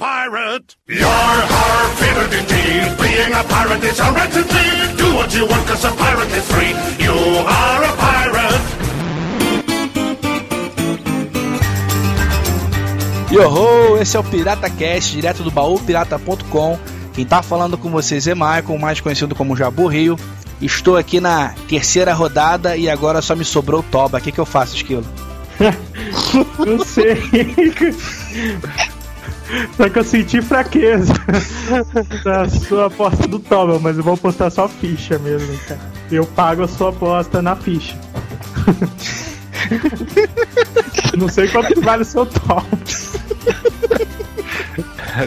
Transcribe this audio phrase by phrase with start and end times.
[0.00, 0.76] pirate.
[0.88, 2.96] You're our favorite indeed.
[2.96, 4.32] Being a pirate is a right.
[4.96, 6.72] Do what you want, cause a pirate is free.
[7.04, 7.16] You
[7.46, 8.60] are a pirate.
[13.30, 16.78] Yoho, esse é o Pirata Cast, direto do baúpirata.com.
[17.12, 20.18] Quem tá falando com vocês é Michael, mais conhecido como Jabu Rio.
[20.60, 24.18] Estou aqui na terceira rodada e agora só me sobrou o Toba.
[24.18, 25.04] O que, que eu faço, Esquilo?
[26.58, 27.22] Não sei.
[29.76, 31.12] Só que eu senti fraqueza
[32.24, 35.80] da sua aposta do Toba, mas eu vou apostar só ficha mesmo, cara.
[36.10, 37.98] Eu pago a sua aposta na ficha.
[41.16, 42.64] Não sei quanto que vale o seu Toba.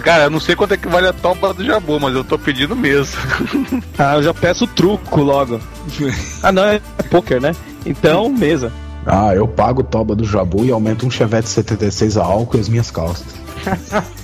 [0.02, 2.40] Cara, eu não sei quanto é que vale a topa do Jabu, mas eu tô
[2.40, 3.20] pedindo mesmo.
[3.98, 5.60] Ah, eu já peço truco logo.
[6.42, 7.54] Ah, não, é poker, né?
[7.86, 8.72] Então, mesa.
[9.06, 12.60] Ah, eu pago o toba do Jabu e aumento um Chevette 76 a álcool e
[12.60, 13.26] as minhas calças.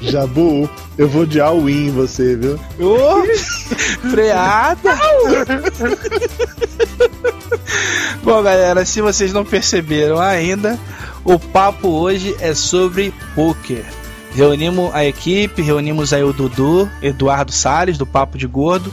[0.00, 2.58] Jabu, eu vou de all-in em você, viu?
[2.78, 3.24] Ô,
[4.10, 4.96] freada!
[8.22, 10.78] Bom, galera, se vocês não perceberam ainda,
[11.24, 13.84] o papo hoje é sobre poker.
[14.34, 18.92] Reunimos a equipe, reunimos aí o Dudu, Eduardo Salles, do Papo de Gordo,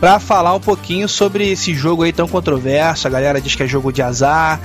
[0.00, 3.06] para falar um pouquinho sobre esse jogo aí tão controverso.
[3.06, 4.60] A galera diz que é jogo de azar.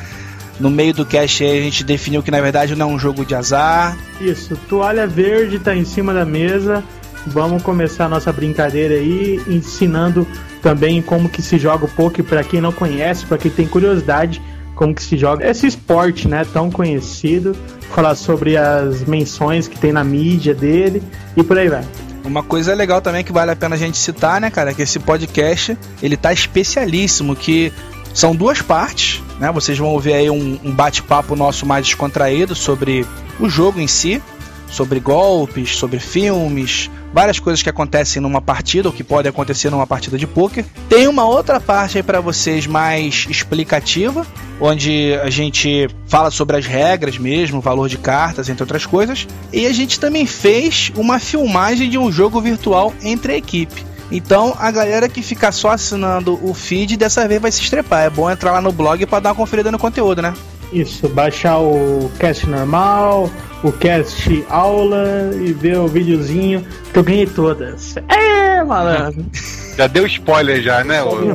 [0.60, 3.34] No meio do cast a gente definiu que na verdade não é um jogo de
[3.34, 3.98] azar.
[4.20, 6.84] Isso, toalha verde tá em cima da mesa.
[7.28, 10.28] Vamos começar a nossa brincadeira aí, ensinando
[10.62, 14.42] também como que se joga o poker para quem não conhece, para quem tem curiosidade
[14.82, 17.56] como que se joga esse esporte, né, tão conhecido,
[17.94, 21.04] falar sobre as menções que tem na mídia dele
[21.38, 21.84] e por aí vai.
[22.24, 24.82] Uma coisa legal também que vale a pena a gente citar, né, cara, é que
[24.82, 27.74] esse podcast, ele tá especialíssimo, que
[28.14, 33.06] são duas partes, né, vocês vão ouvir aí um, um bate-papo nosso mais descontraído sobre
[33.40, 34.22] o jogo em si,
[34.70, 39.88] sobre golpes, sobre filmes, várias coisas que acontecem numa partida ou que podem acontecer numa
[39.88, 40.66] partida de poker.
[40.90, 44.26] Tem uma outra parte aí para vocês mais explicativa,
[44.60, 49.28] onde a gente fala sobre as regras mesmo, o valor de cartas, entre outras coisas.
[49.52, 53.86] E a gente também fez uma filmagem de um jogo virtual entre a equipe.
[54.12, 58.04] Então a galera que ficar só assinando o feed dessa vez vai se estrepar.
[58.04, 60.34] É bom entrar lá no blog para dar uma conferida no conteúdo, né?
[60.72, 63.30] Isso, baixar o cast normal,
[63.64, 67.96] o cast aula e ver o videozinho que eu ganhei todas.
[68.08, 69.26] É, malandro.
[69.78, 71.16] Já deu spoiler já, né, ô?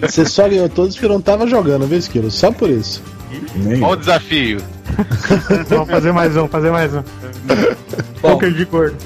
[0.00, 2.30] Você só ganhou todos porque não tava jogando, viu, Esquilo?
[2.30, 3.02] Só por isso.
[3.80, 4.60] Qual o desafio?
[5.68, 7.02] Vamos fazer mais um, fazer mais um.
[8.20, 8.96] Poker de gordo.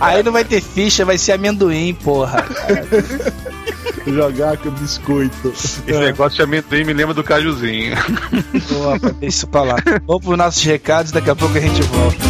[0.00, 2.44] Aí não vai ter ficha, vai ser amendoim, porra.
[4.06, 5.48] Jogar com biscoito.
[5.48, 7.96] Esse negócio de amendoim me lembra do cajuzinho.
[8.70, 9.76] Boa, isso pra lá.
[10.06, 12.24] Vamos pros nossos recados, daqui a pouco a gente volta.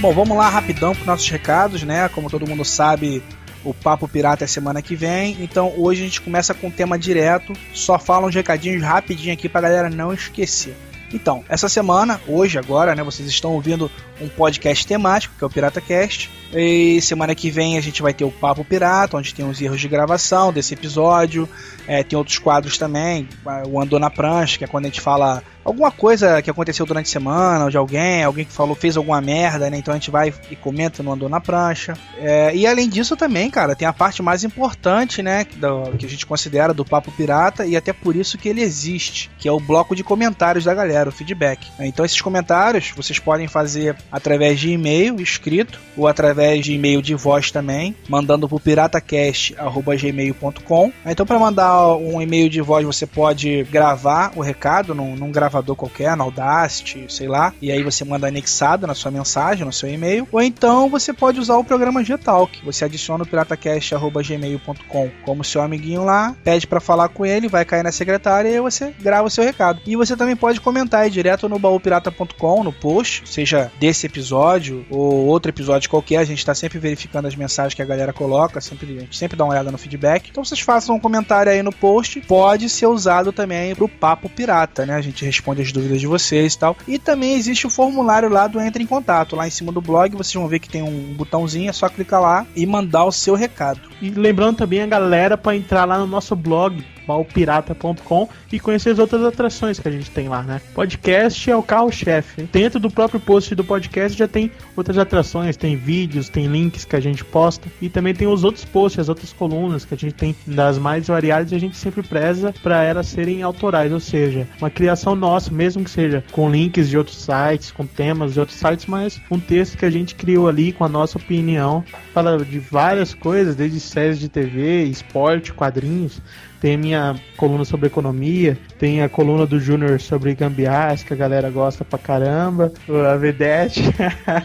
[0.00, 2.08] Bom, vamos lá rapidão para nossos recados, né?
[2.08, 3.20] Como todo mundo sabe,
[3.68, 5.36] o Papo Pirata é semana que vem.
[5.40, 7.52] Então hoje a gente começa com um tema direto.
[7.74, 10.74] Só fala uns recadinhos rapidinho aqui pra galera não esquecer.
[11.12, 13.90] Então, essa semana, hoje, agora, né, vocês estão ouvindo
[14.20, 16.30] um podcast temático, que é o Pirata Cast.
[16.52, 19.80] E semana que vem a gente vai ter o Papo Pirata, onde tem os erros
[19.80, 21.48] de gravação desse episódio.
[21.86, 23.28] É, tem outros quadros também,
[23.66, 27.06] o Andou na Prancha, que é quando a gente fala alguma coisa que aconteceu durante
[27.06, 29.78] a semana, ou de alguém, alguém que falou, fez alguma merda, né?
[29.78, 31.94] Então a gente vai e comenta no Andou na Prancha.
[32.18, 35.46] É, e além disso também, cara, tem a parte mais importante, né?
[35.56, 39.30] Do, que a gente considera do Papo Pirata, e até por isso que ele existe,
[39.38, 41.66] que é o bloco de comentários da galera, o feedback.
[41.80, 47.14] Então esses comentários vocês podem fazer através de e-mail escrito, ou através de e-mail de
[47.14, 50.92] voz também, mandando pro piratacast.gmail.com.
[51.06, 55.76] Então para mandar um e-mail de voz você pode gravar o recado num, num gravador
[55.76, 59.88] qualquer, no Audacity, sei lá, e aí você manda anexado na sua mensagem, no seu
[59.88, 62.64] e-mail, ou então você pode usar o programa Gtalk.
[62.64, 67.82] Você adiciona o piratacast.gmail.com como seu amiguinho lá, pede para falar com ele, vai cair
[67.82, 69.80] na secretária e você grava o seu recado.
[69.86, 75.26] E você também pode comentar aí direto no baúpirata.com, no post, seja desse episódio ou
[75.26, 79.00] outro episódio qualquer, gente tá sempre verificando as mensagens que a galera coloca, sempre, a
[79.00, 80.28] gente sempre dá uma olhada no feedback.
[80.30, 84.86] Então vocês façam um comentário aí no post, pode ser usado também pro Papo Pirata,
[84.86, 84.94] né?
[84.94, 86.76] A gente responde as dúvidas de vocês e tal.
[86.86, 89.36] E também existe o formulário lá do Entre em Contato.
[89.36, 92.20] Lá em cima do blog vocês vão ver que tem um botãozinho, é só clicar
[92.20, 93.80] lá e mandar o seu recado.
[94.00, 98.98] E lembrando também a galera para entrar lá no nosso blog baupirata.com e conhecer as
[98.98, 100.60] outras atrações que a gente tem lá, né?
[100.74, 102.42] Podcast é o carro-chefe.
[102.52, 106.94] Dentro do próprio post do podcast já tem outras atrações, tem vídeos, tem links que
[106.94, 110.12] a gente posta e também tem os outros posts, as outras colunas que a gente
[110.12, 114.46] tem das mais variadas e a gente sempre preza para elas serem autorais, ou seja,
[114.58, 118.58] uma criação nossa, mesmo que seja com links de outros sites, com temas de outros
[118.58, 121.82] sites, mas um texto que a gente criou ali com a nossa opinião,
[122.12, 126.20] fala de várias coisas, desde séries de TV, esporte, quadrinhos,
[126.60, 131.50] tem minha coluna sobre economia, tem a coluna do Júnior sobre gambiarras, que a galera
[131.50, 132.72] gosta pra caramba,
[133.10, 133.82] a Vedete.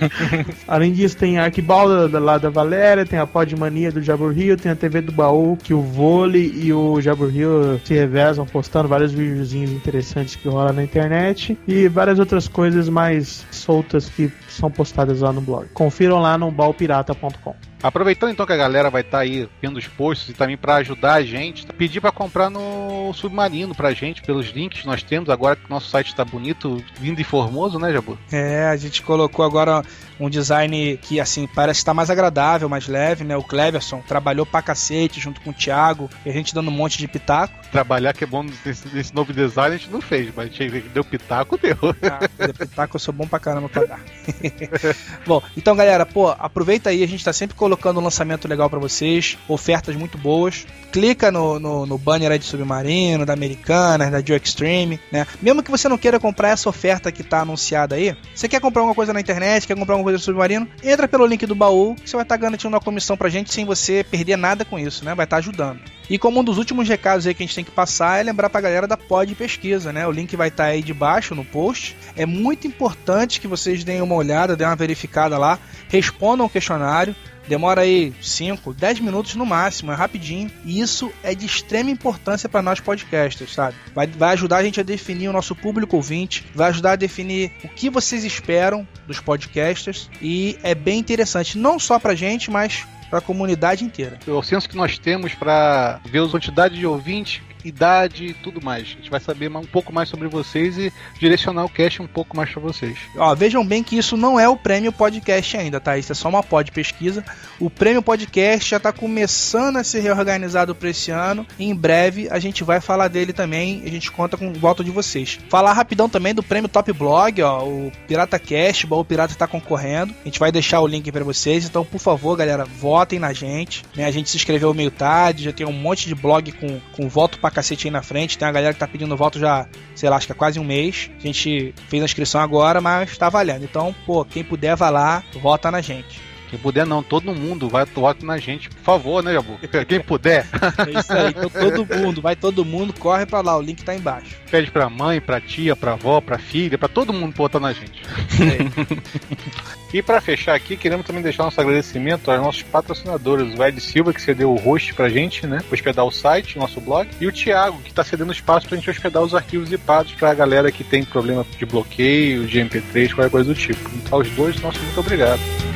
[0.68, 4.72] Além disso, tem a Arquibalda lá da Valéria, tem a Podmania do Jabur Rio, tem
[4.72, 9.12] a TV do Baú, que o Vôlei e o Jabur Rio se revezam postando vários
[9.12, 15.22] videozinhos interessantes que rola na internet e várias outras coisas mais soltas que são postadas
[15.22, 15.68] lá no blog.
[15.74, 17.56] Confiram lá no baupirata.com.
[17.84, 21.16] Aproveitando então que a galera vai estar aí vendo os posts e também para ajudar
[21.16, 25.58] a gente, pedir para comprar no Submarino pra gente pelos links que nós temos agora
[25.58, 28.18] que o nosso site está bonito, lindo e formoso, né, Jabu?
[28.32, 29.84] É, a gente colocou agora
[30.18, 33.36] um design que assim parece estar mais agradável, mais leve, né?
[33.36, 36.98] O Cleverson trabalhou pra cacete junto com o Thiago, e a gente dando um monte
[36.98, 37.54] de pitaco.
[37.70, 40.90] Trabalhar que é bom nesse, nesse novo design a gente não fez, mas a gente
[40.90, 41.76] deu pitaco, deu.
[42.04, 44.00] Ah, deu pitaco eu sou bom pra caramba pra dar.
[45.26, 48.80] bom, então galera, pô, aproveita aí, a gente tá sempre colocando um lançamento legal para
[48.80, 50.66] vocês, ofertas muito boas.
[50.92, 55.26] Clica no, no, no banner aí de Submarino, da Americanas, da Joe Extreme, né?
[55.42, 58.82] Mesmo que você não queira comprar essa oferta que tá anunciada aí, você quer comprar
[58.82, 61.96] alguma coisa na internet, quer comprar alguma coisa do Submarino, entra pelo link do baú,
[61.96, 64.78] que você vai estar tá garantindo uma comissão pra gente sem você perder nada com
[64.78, 65.16] isso, né?
[65.16, 65.80] Vai estar tá ajudando.
[66.14, 68.48] E como um dos últimos recados aí que a gente tem que passar é lembrar
[68.48, 70.06] pra galera da Pod Pesquisa, né?
[70.06, 71.98] O link vai estar tá aí debaixo no post.
[72.16, 75.58] É muito importante que vocês deem uma olhada, deem uma verificada lá,
[75.90, 77.16] respondam o questionário.
[77.48, 80.50] Demora aí 5, 10 minutos no máximo, é rapidinho.
[80.66, 83.76] E isso é de extrema importância para nós podcasters, sabe?
[83.94, 87.52] Vai, vai ajudar a gente a definir o nosso público ouvinte, vai ajudar a definir
[87.64, 90.10] o que vocês esperam dos podcasters.
[90.22, 94.18] E é bem interessante, não só pra gente, mas para a comunidade inteira.
[94.26, 98.84] O senso que nós temos para ver a quantidade de ouvintes idade e tudo mais.
[98.84, 102.36] A gente vai saber um pouco mais sobre vocês e direcionar o cast um pouco
[102.36, 102.98] mais para vocês.
[103.16, 105.98] Ó, vejam bem que isso não é o prêmio podcast ainda, tá?
[105.98, 107.24] Isso é só uma pod pesquisa.
[107.60, 111.46] O prêmio podcast já está começando a ser reorganizado para esse ano.
[111.60, 113.84] Em breve a gente vai falar dele também.
[113.86, 115.40] A gente conta com voto de vocês.
[115.50, 120.14] Falar rapidão também do prêmio Top Blog, ó, o Pirata Cast, o Pirata está concorrendo.
[120.22, 121.66] A gente vai deixar o link para vocês.
[121.66, 123.84] Então, por favor, galera, votem na gente.
[123.96, 124.06] Né?
[124.06, 127.40] A gente se inscreveu meio tarde, já tem um monte de blog com, com voto
[127.40, 128.38] para cacete aí na frente.
[128.38, 130.64] Tem uma galera que tá pedindo voto já, sei lá, acho que é quase um
[130.64, 131.10] mês.
[131.18, 133.64] A gente fez a inscrição agora, mas tá valendo.
[133.64, 136.22] Então, pô, quem puder, vá lá, vota na gente.
[136.50, 139.58] Quem puder não, todo mundo vai voto na gente, por favor, né, Jabu?
[139.88, 140.46] Quem puder.
[140.86, 143.96] É isso aí, então todo mundo, vai todo mundo, corre pra lá, o link tá
[143.96, 144.36] embaixo.
[144.52, 148.04] Pede pra mãe, pra tia, pra avó, pra filha, pra todo mundo votar na gente.
[148.40, 149.74] É.
[149.94, 154.12] e para fechar aqui, queremos também deixar nosso agradecimento aos nossos patrocinadores, o Ed Silva,
[154.12, 155.60] que cedeu o host pra gente, né?
[155.72, 159.22] Hospedar o site, nosso blog, e o Thiago, que tá cedendo espaço pra gente hospedar
[159.22, 163.56] os arquivos zipados pra galera que tem problema de bloqueio, de MP3, qualquer coisa do
[163.56, 163.90] tipo.
[163.96, 165.73] Então, aos dois, nosso muito obrigado.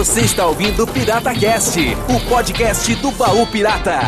[0.00, 4.00] Você está ouvindo Pirata Cast, o podcast do baú pirata.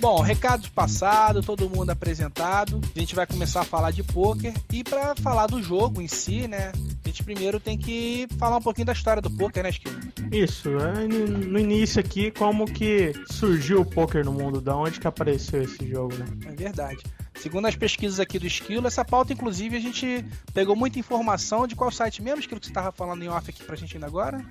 [0.00, 2.80] Bom, recados passados, todo mundo apresentado.
[2.96, 6.48] A gente vai começar a falar de poker e para falar do jogo em si,
[6.48, 6.72] né?
[7.04, 10.00] A gente primeiro tem que falar um pouquinho da história do poker, né, Esquilo?
[10.30, 10.70] Isso,
[11.48, 15.88] no início aqui, como que surgiu o poker no mundo, da onde que apareceu esse
[15.88, 16.26] jogo, né?
[16.46, 17.02] É verdade.
[17.34, 21.74] Segundo as pesquisas aqui do Esquilo, essa pauta, inclusive, a gente pegou muita informação de
[21.74, 24.44] qual site mesmo, Esquilo, que você estava falando em off aqui pra gente ainda agora?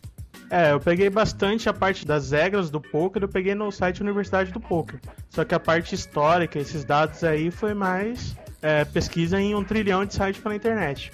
[0.50, 4.52] É, eu peguei bastante a parte das regras do poker, eu peguei no site Universidade
[4.52, 5.00] do Poker.
[5.30, 10.04] Só que a parte histórica, esses dados aí, foi mais é, pesquisa em um trilhão
[10.04, 11.12] de sites pela internet.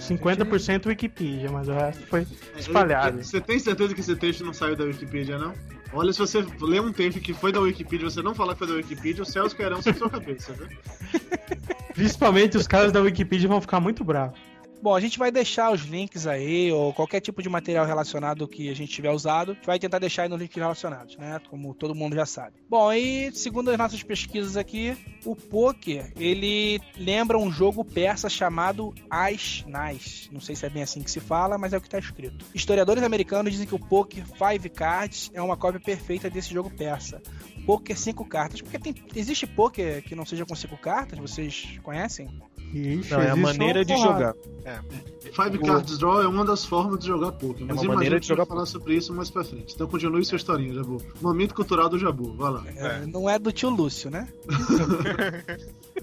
[0.00, 3.22] 50% Wikipedia, mas o resto foi espalhado.
[3.22, 5.54] Você tem certeza que esse texto não saiu da Wikipedia, não?
[5.92, 8.68] Olha, se você ler um texto que foi da Wikipedia você não falar que foi
[8.68, 10.66] da Wikipedia, os céus cairão sobre sua cabeça, viu?
[11.92, 14.51] Principalmente os caras da Wikipedia vão ficar muito bravos.
[14.82, 18.68] Bom, a gente vai deixar os links aí, ou qualquer tipo de material relacionado que
[18.68, 21.40] a gente tiver usado, a gente vai tentar deixar aí nos links relacionados, né?
[21.48, 22.56] Como todo mundo já sabe.
[22.68, 28.92] Bom, e segundo as nossas pesquisas aqui, o poker, ele lembra um jogo persa chamado
[29.08, 30.28] As Nas.
[30.32, 32.44] Não sei se é bem assim que se fala, mas é o que está escrito.
[32.52, 37.22] Historiadores americanos dizem que o poker Five Cards é uma cópia perfeita desse jogo persa.
[37.64, 42.28] Poker cinco cartas, porque tem, existe poker que não seja com cinco cartas, vocês conhecem?
[42.72, 44.34] Ixi, Não, é a maneira uma de jogar.
[45.32, 48.16] Five Cards Draw é uma das formas de jogar poker, mas uma imagina maneira de
[48.16, 49.74] a gente vai jogar falar sobre isso mais pra frente.
[49.74, 50.98] Então continue sua historinha, Jabu.
[51.20, 52.62] Momento cultural do Jabu, vai lá.
[52.76, 54.28] É, Não é do tio Lúcio, né?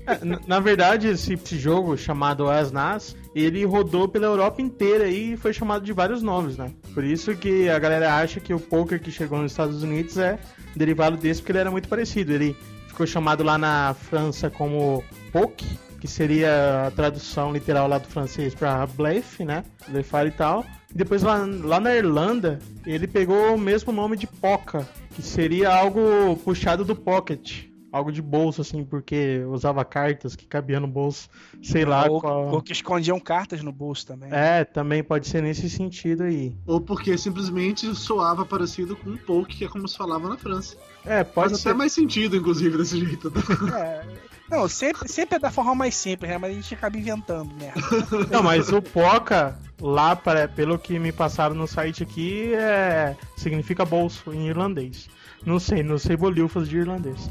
[0.06, 5.08] É, na- Na verdade, esse, esse jogo chamado As Nas, ele rodou pela Europa inteira
[5.08, 6.72] e foi chamado de vários nomes, né?
[6.94, 10.40] Por isso que a galera acha que o poker que chegou nos Estados Unidos é
[10.76, 12.32] derivado desse, porque ele era muito parecido.
[12.34, 12.56] Ele
[12.88, 15.66] ficou chamado lá na França como Poke,
[16.00, 19.64] que seria a tradução literal lá do francês para blefe, né?
[19.88, 20.66] Blefar e tal.
[20.90, 25.70] E depois lá, lá na Irlanda, ele pegou o mesmo nome de Poca, que seria
[25.70, 27.68] algo puxado do pocket.
[27.92, 31.28] Algo de bolso, assim, porque usava cartas que cabiam no bolso,
[31.60, 32.48] sei lá ou, qual.
[32.50, 34.30] ou que escondiam cartas no bolso também.
[34.32, 36.56] É, também pode ser nesse sentido aí.
[36.68, 40.78] Ou porque simplesmente soava parecido com um poke, que é como se falava na França.
[41.04, 41.70] É, pode Faz ser.
[41.70, 43.34] até mais sentido, inclusive, desse jeito.
[43.76, 44.29] É.
[44.50, 46.38] Não, sempre, sempre é da forma mais simples, né?
[46.38, 47.80] Mas a gente acaba inventando, merda.
[48.32, 53.86] Não, mas o Poca, lá, para, pelo que me passaram no site aqui, é, significa
[53.86, 55.08] bolso em irlandês.
[55.46, 57.30] Não sei, não sei bolhufas de irlandês.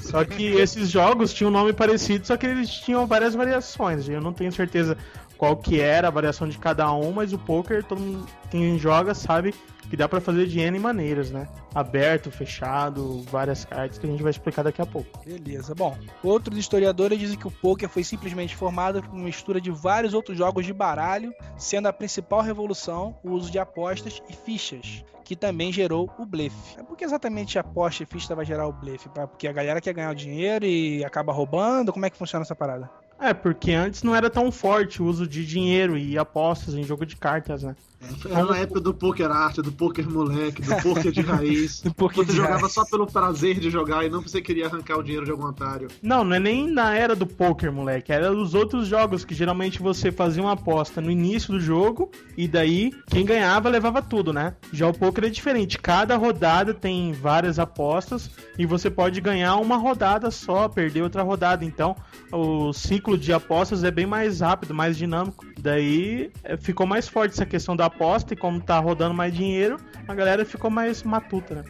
[0.00, 4.08] Só que esses jogos tinham um nome parecido, só que eles tinham várias variações.
[4.08, 4.96] Eu não tenho certeza
[5.42, 9.12] qual que era a variação de cada um, mas o poker, todo mundo, quem joga
[9.12, 9.52] sabe
[9.90, 11.48] que dá pra fazer de N maneiras, né?
[11.74, 15.18] Aberto, fechado, várias cartas que a gente vai explicar daqui a pouco.
[15.26, 15.74] Beleza.
[15.74, 20.14] Bom, outros historiadores dizem que o poker foi simplesmente formado por uma mistura de vários
[20.14, 25.34] outros jogos de baralho, sendo a principal revolução o uso de apostas e fichas, que
[25.34, 26.78] também gerou o blefe.
[26.78, 29.08] É porque exatamente aposta e ficha vai gerar o blefe?
[29.08, 31.92] Porque a galera quer ganhar o dinheiro e acaba roubando?
[31.92, 32.88] Como é que funciona essa parada?
[33.22, 37.06] É, porque antes não era tão forte o uso de dinheiro e apostas em jogo
[37.06, 37.76] de cartas, né?
[38.28, 41.80] Era na época do poker arte, do poker moleque, do poker de raiz.
[41.82, 42.72] Do poker Você jogava raiz.
[42.72, 45.46] só pelo prazer de jogar e não porque você queria arrancar o dinheiro de algum
[45.46, 45.88] otário.
[46.02, 48.12] Não, não é nem na era do poker, moleque.
[48.12, 52.46] Era dos outros jogos que geralmente você fazia uma aposta no início do jogo e
[52.46, 54.54] daí quem ganhava levava tudo, né?
[54.72, 55.78] Já o poker é diferente.
[55.78, 61.64] Cada rodada tem várias apostas e você pode ganhar uma rodada só, perder outra rodada.
[61.64, 61.96] Então
[62.30, 65.44] o ciclo de apostas é bem mais rápido, mais dinâmico.
[65.60, 69.76] Daí é, ficou mais forte essa questão da aposta e como tá rodando mais dinheiro,
[70.08, 71.64] a galera ficou mais matuta, né?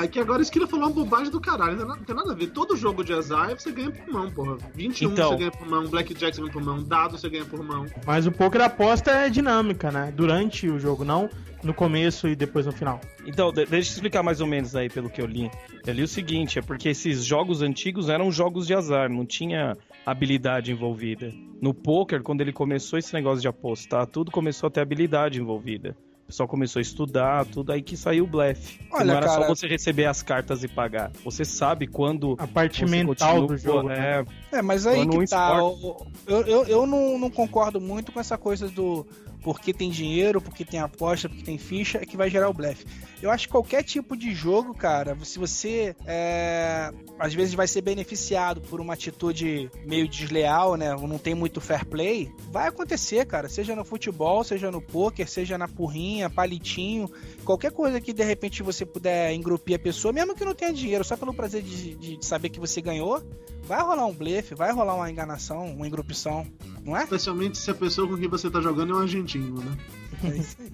[0.00, 1.76] É, é que agora esquina falou uma bobagem do caralho.
[1.76, 2.48] Não tem, nada, não tem nada a ver.
[2.48, 4.56] Todo jogo de azar você ganha por mão, porra.
[4.74, 5.30] 21 Então.
[5.30, 7.86] você ganha por mão, Blackjack você ganha por mão, dado você ganha por mão.
[8.04, 10.12] Mas o poker aposta é dinâmica, né?
[10.14, 11.30] Durante o jogo, não
[11.62, 13.00] no começo e depois no final.
[13.26, 15.50] Então, de- deixa eu explicar mais ou menos aí pelo que eu li.
[15.86, 19.76] Eu li o seguinte, é porque esses jogos antigos eram jogos de azar, não tinha
[20.04, 21.32] habilidade envolvida.
[21.60, 25.96] No poker, quando ele começou esse negócio de apostar, tudo começou a ter habilidade envolvida.
[26.24, 28.78] O pessoal começou a estudar, tudo aí que saiu o blefe.
[28.78, 31.10] Que Olha, não era cara- só você receber as cartas e pagar.
[31.24, 34.24] Você sabe quando A parte mental do jogo, né?
[34.52, 35.52] É, É, mas aí Quando um que tá.
[35.60, 39.04] esporte- Eu, eu, eu não, não concordo muito com essa coisa do
[39.42, 42.84] porque tem dinheiro, porque tem aposta, porque tem ficha, é que vai gerar o blefe.
[43.22, 47.82] Eu acho que qualquer tipo de jogo, cara, se você é, às vezes vai ser
[47.82, 50.94] beneficiado por uma atitude meio desleal, né?
[50.94, 53.48] Não tem muito fair play, vai acontecer, cara.
[53.48, 57.10] Seja no futebol, seja no poker, seja na porrinha, palitinho,
[57.44, 61.04] qualquer coisa que de repente você puder engrupir a pessoa, mesmo que não tenha dinheiro,
[61.04, 63.22] só pelo prazer de, de saber que você ganhou,
[63.64, 66.46] vai rolar um blefe, vai rolar uma enganação, uma engrupição,
[66.90, 67.02] não é?
[67.04, 69.76] Especialmente se a pessoa com quem você tá jogando é um argentino, né?
[70.24, 70.70] É isso aí.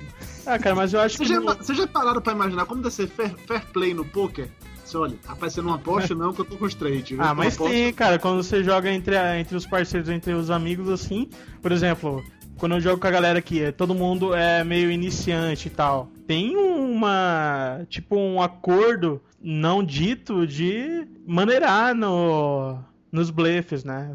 [0.47, 1.25] Ah, cara, mas eu acho que.
[1.27, 4.05] Vocês já, no- vocês já pararam pra imaginar como deve ser fair, fair play no
[4.05, 4.49] poker?
[4.85, 7.15] Você olha, rapaz, você não aposta não, que eu tô com straight.
[7.15, 7.23] viu?
[7.25, 10.49] Ah, mas aposto- tem, cara, quando você joga entre, a- entre os parceiros, entre os
[10.51, 11.29] amigos, assim,
[11.61, 12.25] por exemplo,
[12.57, 16.09] quando eu jogo com a galera aqui, é, todo mundo é meio iniciante e tal.
[16.27, 22.79] Tem uma, tipo, um acordo não dito de maneirar no,
[23.13, 24.13] nos blefes, né?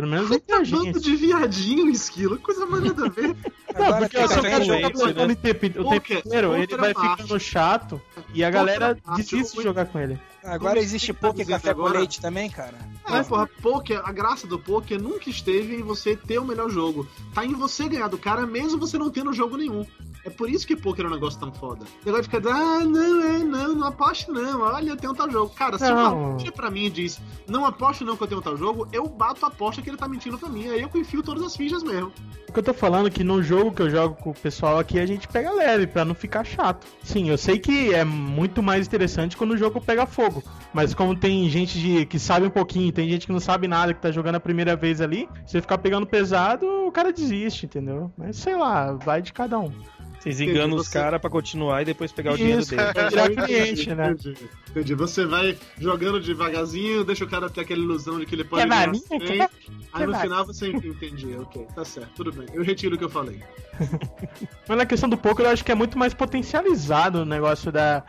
[0.00, 3.28] Pelo menos Puta bando de viadinho, esquilo, coisa mais nada a ver.
[3.28, 3.36] Não,
[3.84, 5.34] Agora porque o também cara jogar blefando né?
[5.34, 8.02] tempo, o tempo inteiro, ele vai é ficando chato
[8.32, 10.18] e a galera é desiste eu- de jogar com ele.
[10.42, 12.72] Agora existe poker café com leite também, cara.
[13.06, 17.06] É, porra, poker, a graça do poker nunca esteve em você ter o melhor jogo.
[17.34, 19.84] Tá em você ganhar do cara, mesmo você não tendo jogo nenhum.
[20.30, 21.84] É por isso que poker é um negócio tão foda.
[22.02, 25.52] O negócio fica ah, não, é, não, não aposte não, olha, tem um tal jogo.
[25.52, 26.30] Cara, se Não.
[26.30, 29.08] uma tia pra mim diz, não aposte não que eu tenho um tal jogo, eu
[29.08, 30.68] bato a aposta que ele tá mentindo pra mim.
[30.68, 32.12] Aí eu confio todas as fichas mesmo.
[32.48, 34.78] O que eu tô falando é que no jogo que eu jogo com o pessoal
[34.78, 36.86] aqui, a gente pega leve, pra não ficar chato.
[37.02, 40.44] Sim, eu sei que é muito mais interessante quando o jogo pega fogo.
[40.72, 43.92] Mas como tem gente de, que sabe um pouquinho, tem gente que não sabe nada,
[43.92, 47.66] que tá jogando a primeira vez ali, se você ficar pegando pesado, o cara desiste,
[47.66, 48.12] entendeu?
[48.16, 49.72] Mas sei lá, vai de cada um.
[50.20, 52.82] Vocês Entendi, enganam os você- caras pra continuar e depois pegar o dinheiro dele.
[52.82, 54.10] é virar cliente, né?
[54.10, 54.36] Entendi.
[54.68, 54.94] Entendi.
[54.94, 58.68] Você vai jogando devagarzinho, deixa o cara ter aquela ilusão de que ele pode Quer
[58.68, 59.02] ganhar varinha?
[59.08, 59.36] sempre.
[59.38, 59.50] Quer-
[59.94, 62.46] Aí no quer final você entendi, ok, tá certo, tudo bem.
[62.52, 63.42] Eu retiro o que eu falei.
[64.68, 68.04] Mas na questão do poker eu acho que é muito mais potencializado o negócio da,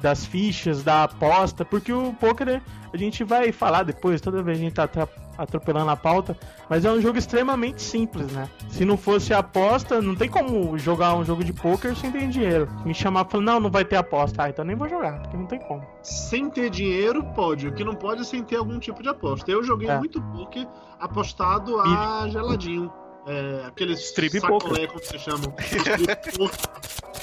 [0.00, 2.60] das fichas, da aposta, porque o poker
[2.92, 4.88] a gente vai falar depois, toda vez a gente tá
[5.36, 6.36] atropelando a pauta,
[6.70, 8.48] mas é um jogo extremamente simples, né?
[8.70, 12.68] Se não fosse aposta, não tem como jogar um jogo de poker sem ter dinheiro.
[12.84, 15.36] Me chamar e falar, não, não vai ter aposta, ah, então nem vou jogar, porque
[15.36, 15.84] não tem como.
[16.02, 17.66] Sem ter dinheiro, pode.
[17.66, 19.50] O que não pode é sem ter algum tipo de aposta.
[19.50, 19.98] Eu joguei É.
[19.98, 20.68] muito poker
[21.00, 22.92] apostado a geladinho.
[23.26, 24.88] É, aqueles Strip sacolé, poker.
[24.88, 25.52] como se chamam.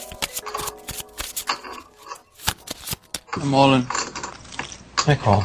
[3.38, 3.88] In.
[5.08, 5.44] I call.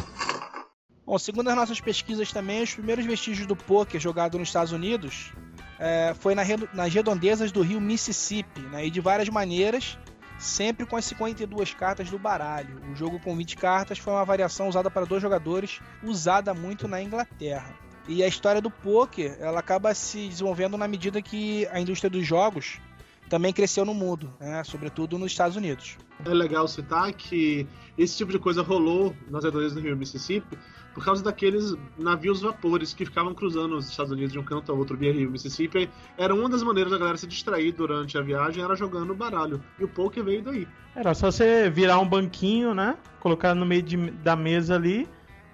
[1.05, 5.31] Bom, segundo as nossas pesquisas também, os primeiros vestígios do poker jogado nos Estados Unidos
[5.79, 9.97] é, foi na nas redondezas do rio Mississippi, né, e de várias maneiras,
[10.37, 12.81] sempre com as 52 cartas do baralho.
[12.91, 17.01] O jogo com 20 cartas foi uma variação usada para dois jogadores, usada muito na
[17.01, 17.73] Inglaterra.
[18.05, 22.27] E a história do poker, ela acaba se desenvolvendo na medida que a indústria dos
[22.27, 22.81] jogos
[23.29, 25.97] também cresceu no mundo, né, sobretudo nos Estados Unidos.
[26.25, 27.67] É legal citar que
[27.97, 30.57] esse tipo de coisa rolou nas redondezas do rio Mississippi
[30.93, 34.77] por causa daqueles navios vapores que ficavam cruzando os Estados Unidos de um canto ao
[34.79, 35.87] outro via rio Mississippi.
[36.17, 39.63] Era uma das maneiras da galera se distrair durante a viagem, era jogando baralho.
[39.79, 40.67] E o poker veio daí.
[40.95, 42.97] Era só você virar um banquinho, né?
[43.19, 45.07] Colocar no meio de- da mesa ali,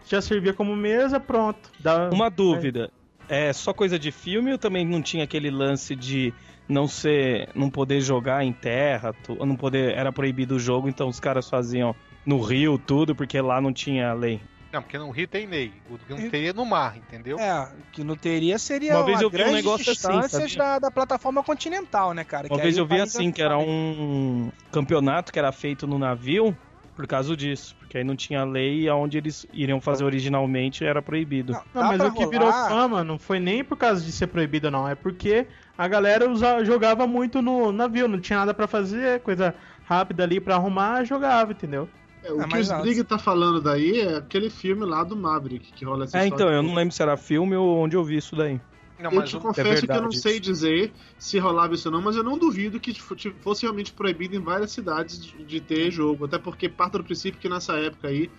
[0.08, 1.70] já servia como mesa, pronto.
[1.78, 2.90] Dá- Uma dúvida.
[3.28, 6.34] É só coisa de filme ou também não tinha aquele lance de
[6.68, 7.50] não ser.
[7.56, 9.96] não poder jogar em terra, tu- não poder.
[9.96, 11.96] Era proibido o jogo, então os caras faziam
[12.26, 14.42] no rio tudo, porque lá não tinha lei.
[14.72, 15.72] Não, porque no Rio tem lei.
[15.88, 17.38] O que não é no mar, entendeu?
[17.38, 21.44] É, que não teria seria Uma vez eu vi um negócio assim, da, da plataforma
[21.44, 22.48] continental, né, cara?
[22.48, 25.86] Uma Que vez aí eu vi assim, é- que era um campeonato que era feito
[25.86, 26.58] no navio
[26.96, 27.76] por causa disso.
[27.78, 31.54] Porque aí não tinha lei e aonde eles iriam fazer originalmente era proibido.
[31.54, 34.26] Não, Não, mas o que rolar- virou fama não foi nem por causa de ser
[34.26, 34.88] proibido, não.
[34.88, 35.46] É porque
[35.78, 39.54] a galera usa- jogava muito no navio, não tinha nada pra fazer, coisa
[39.86, 41.90] rápida ali pra arrumar, jogava, entendeu?
[42.24, 45.74] É, o Ah, que o Sbrig tá falando daí é aquele filme lá do Maverick,
[45.74, 48.18] que rola essa É, então, eu não lembro se era filme ou onde eu vi
[48.18, 48.60] isso daí.
[49.00, 52.16] Não, Eu te confesso que eu não sei dizer se rolava isso ou não, mas
[52.16, 56.26] eu não duvido que fo- fosse realmente proibido em várias cidades de, de ter jogo.
[56.26, 58.30] Até porque parte do princípio que nessa época aí,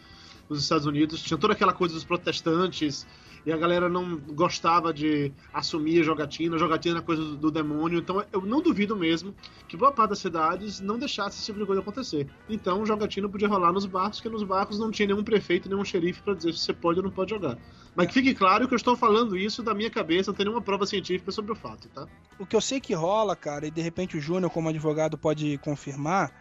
[0.48, 3.06] os Estados Unidos tinha toda aquela coisa dos protestantes
[3.46, 7.98] e a galera não gostava de assumir a jogatina, a jogatina era coisa do, demônio.
[7.98, 9.34] Então eu não duvido mesmo
[9.68, 12.28] que boa parte das cidades não deixasse esse tipo de coisa acontecer.
[12.48, 16.22] Então jogatina podia rolar nos barcos, porque nos barcos não tinha nenhum prefeito, nenhum xerife
[16.22, 17.58] para dizer se você pode ou não pode jogar.
[17.94, 20.62] Mas que fique claro que eu estou falando isso da minha cabeça, não tem nenhuma
[20.62, 22.06] prova científica sobre o fato, tá?
[22.38, 25.58] O que eu sei que rola, cara, e de repente o Júnior, como advogado, pode
[25.58, 26.32] confirmar,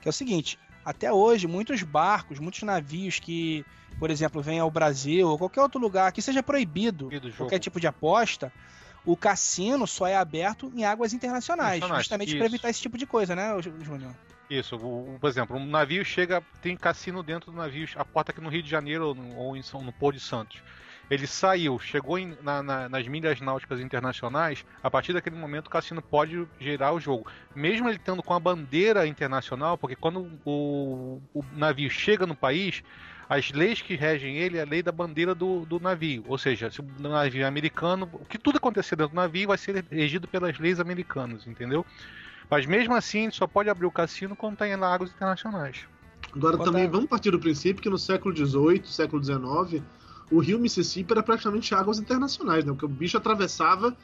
[0.00, 3.64] que é o seguinte: até hoje, muitos barcos, muitos navios que,
[3.98, 7.86] por exemplo, vêm ao Brasil ou qualquer outro lugar que seja proibido qualquer tipo de
[7.86, 8.52] aposta,
[9.04, 13.34] o cassino só é aberto em águas internacionais, justamente para evitar esse tipo de coisa,
[13.34, 14.12] né, Jú- Júnior?
[14.50, 14.78] Isso,
[15.18, 18.62] por exemplo, um navio chega, tem cassino dentro do navio, a porta aqui no Rio
[18.62, 20.62] de Janeiro ou, no- ou em São, no Porto de Santos.
[21.12, 25.70] Ele saiu, chegou em- na- na- nas milhas náuticas internacionais, a partir daquele momento o
[25.70, 27.26] cassino pode gerar o jogo.
[27.54, 32.82] Mesmo ele tendo com a bandeira internacional, porque quando o, o navio chega no país,
[33.28, 36.24] as leis que regem ele é a lei da bandeira do, do navio.
[36.26, 39.58] Ou seja, se o navio é americano, o que tudo acontecer dentro do navio vai
[39.58, 41.84] ser regido pelas leis americanas, entendeu?
[42.48, 45.84] Mas mesmo assim, só pode abrir o cassino quando está em águas internacionais.
[46.34, 49.82] Agora Conta- também vamos partir do princípio que no século XVIII, século XIX,
[50.32, 52.72] o rio Mississippi era praticamente águas internacionais, né?
[52.72, 53.96] Porque o bicho atravessava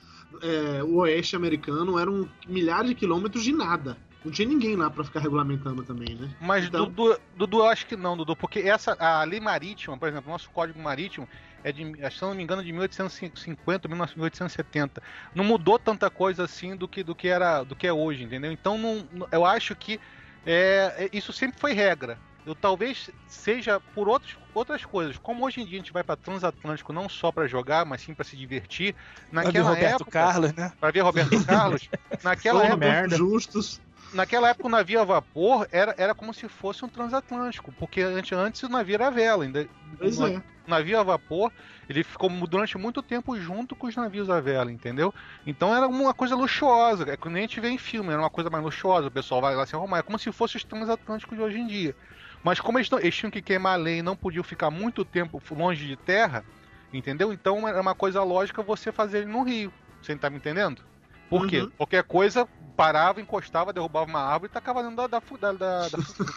[0.43, 3.97] é, o oeste americano, eram milhares de quilômetros de nada.
[4.25, 6.29] Não tinha ninguém lá pra ficar regulamentando também, né?
[6.41, 10.09] Mas, Então- Dudu, Dudu, eu acho que não, Dudu, porque essa, a lei marítima, por
[10.09, 11.27] exemplo, nosso código marítimo
[11.65, 15.03] é de, se não me engano, de 1850, 1870.
[15.35, 18.51] Não mudou tanta coisa assim do que, do que era, do que é hoje, entendeu?
[18.53, 20.01] Então, não, eu acho que
[20.45, 22.19] é- isso sempre foi regra.
[22.49, 25.19] Eu talvez seja por outros, outras coisas.
[25.19, 28.15] Como hoje em dia a gente vai para transatlântico não só para jogar, mas sim
[28.15, 28.97] para se divertir.
[29.41, 30.73] Pra ver Naquela Roberto época, Carlos, né?
[30.81, 31.91] para ver Roberto Carlos,
[32.23, 33.17] naquela época merda.
[33.17, 33.83] justos.
[34.13, 38.33] naquela época o navio a vapor era, era como se fosse um transatlântico, porque antes,
[38.33, 39.45] antes o navio era a vela.
[39.45, 40.43] Ainda, Pois o é.
[40.67, 41.53] navio a vapor,
[41.89, 45.15] ele ficou durante muito tempo junto com os navios a vela, entendeu?
[45.47, 48.31] Então era uma coisa luxuosa, é que nem a gente vê em filme, era uma
[48.31, 51.37] coisa mais luxuosa, o pessoal vai lá se arrumar, é como se fosse os transatlânticos
[51.37, 51.97] de hoje em dia.
[52.43, 55.05] Mas como eles, não- eles tinham que queimar a lei e não podiam ficar muito
[55.05, 56.45] tempo longe de terra,
[56.93, 57.33] entendeu?
[57.33, 59.73] Então era uma coisa lógica você fazer ele no rio.
[60.01, 60.83] Você tá me entendendo?
[61.29, 61.63] Por quê?
[61.63, 61.71] Uhum.
[61.77, 65.89] Qualquer coisa parava, encostava, derrubava uma árvore e tacava dentro da, da, da, da,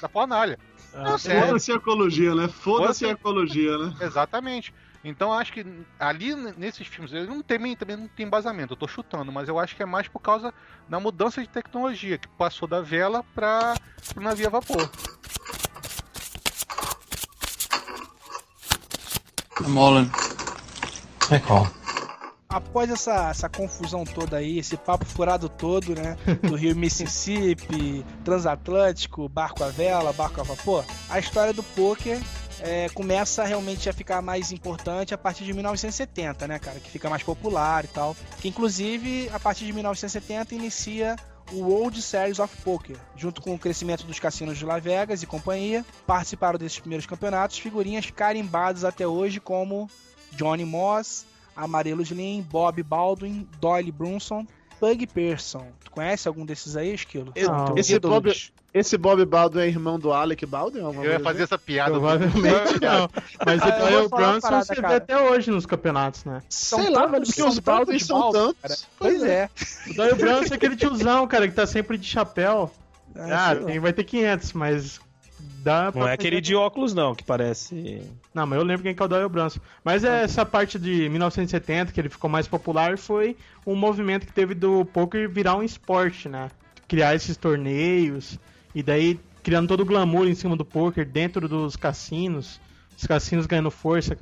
[0.01, 0.57] da, fornalha.
[0.93, 1.47] Não, sério.
[1.47, 2.47] Foda-se a ecologia, né?
[2.47, 3.93] Foda-se a ecologia, né?
[4.01, 4.73] Exatamente.
[5.03, 5.65] Então acho que
[5.99, 9.57] ali nesses filmes, ele não tem também não tem embasamento, eu tô chutando, mas eu
[9.57, 10.53] acho que é mais por causa
[10.87, 13.73] da mudança de tecnologia, que passou da vela para
[14.15, 14.89] o navio a vapor.
[19.67, 20.09] In.
[21.31, 21.67] I call.
[22.49, 26.17] Após essa, essa confusão toda aí, esse papo furado todo, né?
[26.41, 32.19] Do rio Mississippi, transatlântico, barco a vela, barco a vapor, a história do poker
[32.61, 36.79] é, começa realmente a ficar mais importante a partir de 1970, né, cara?
[36.79, 38.15] Que fica mais popular e tal.
[38.39, 41.15] Que inclusive, a partir de 1970, inicia
[41.53, 45.27] o World Series of Poker, junto com o crescimento dos cassinos de Las Vegas e
[45.27, 45.85] companhia.
[46.07, 49.89] Participaram desses primeiros campeonatos figurinhas carimbadas até hoje como
[50.31, 54.47] Johnny Moss, Amarelo Slim, Bob Baldwin, Doyle Brunson,
[54.81, 55.67] Pug Pearson.
[55.85, 57.31] Tu conhece algum desses aí, Esquilo?
[57.37, 57.77] Não.
[57.77, 58.23] Esse ídolos?
[58.23, 60.79] Bob, esse Bob Baldwin é irmão do Alec Baldwin?
[60.81, 61.91] Eu ia fazer essa piada.
[61.91, 63.07] Provavelmente não.
[63.45, 66.41] Mas Ah, o Doyle Brunson parada, você vê até hoje nos campeonatos, né?
[66.49, 68.61] Sei lá, velho, porque os são Baldwin são Baldwin, tantos.
[68.61, 68.75] cara.
[68.97, 69.49] Pois Pois é.
[69.87, 72.71] O Doyle Brunson é aquele tiozão, cara, que tá sempre de chapéu.
[73.15, 73.55] Ah, lá.
[73.55, 74.99] tem, vai ter 500, mas
[75.61, 78.01] dá Não é aquele de óculos, não, que parece.
[78.33, 79.59] Não, mas eu lembro quem que é o Doyle Brunson.
[79.83, 84.33] Mas é essa parte de 1970, que ele ficou mais popular, foi um movimento que
[84.33, 86.49] teve do poker virar um esporte, né?
[86.87, 88.39] Criar esses torneios,
[88.73, 92.59] e daí criando todo o glamour em cima do poker dentro dos cassinos.
[92.97, 94.15] Os cassinos ganhando força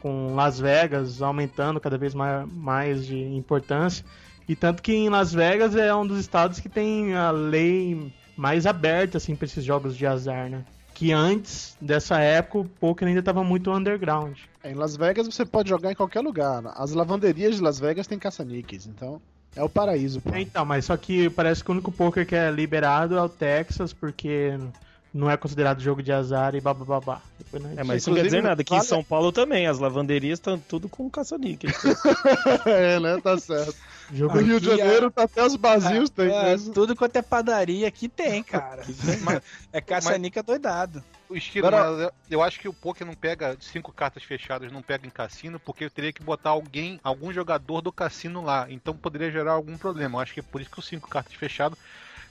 [0.00, 4.04] com Las Vegas, aumentando cada vez mais de importância.
[4.48, 8.66] E tanto que em Las Vegas é um dos estados que tem a lei mais
[8.66, 10.64] aberta assim para esses jogos de azar, né?
[10.94, 14.38] Que antes dessa época o poker ainda estava muito underground.
[14.64, 16.62] Em Las Vegas você pode jogar em qualquer lugar.
[16.76, 19.20] As lavanderias de Las Vegas tem caça-níqueis, então
[19.56, 20.34] é o paraíso, pô.
[20.34, 23.28] É, Então, mas só que parece que o único poker que é liberado é o
[23.28, 24.56] Texas, porque
[25.12, 27.20] não é considerado jogo de azar e bababá.
[27.38, 28.60] Depois É, mas isso não quer dizer nada.
[28.60, 31.70] Aqui em São Paulo também, as lavanderias estão tudo com caça-níquel.
[32.66, 33.18] é, né?
[33.20, 33.74] Tá certo.
[34.12, 36.30] jogo No Rio de Janeiro tá até os barzinhos tem.
[36.30, 36.70] É, né?
[36.74, 38.82] tudo quanto é padaria aqui tem, cara.
[39.72, 41.02] é caça-nica doidado.
[41.28, 45.06] O estilo, Agora- eu acho que o poker não pega cinco cartas fechadas, não pega
[45.06, 48.66] em cassino, porque eu teria que botar alguém, algum jogador do cassino lá.
[48.70, 50.16] Então poderia gerar algum problema.
[50.16, 51.78] Eu acho que é por isso que os cinco cartas fechadas.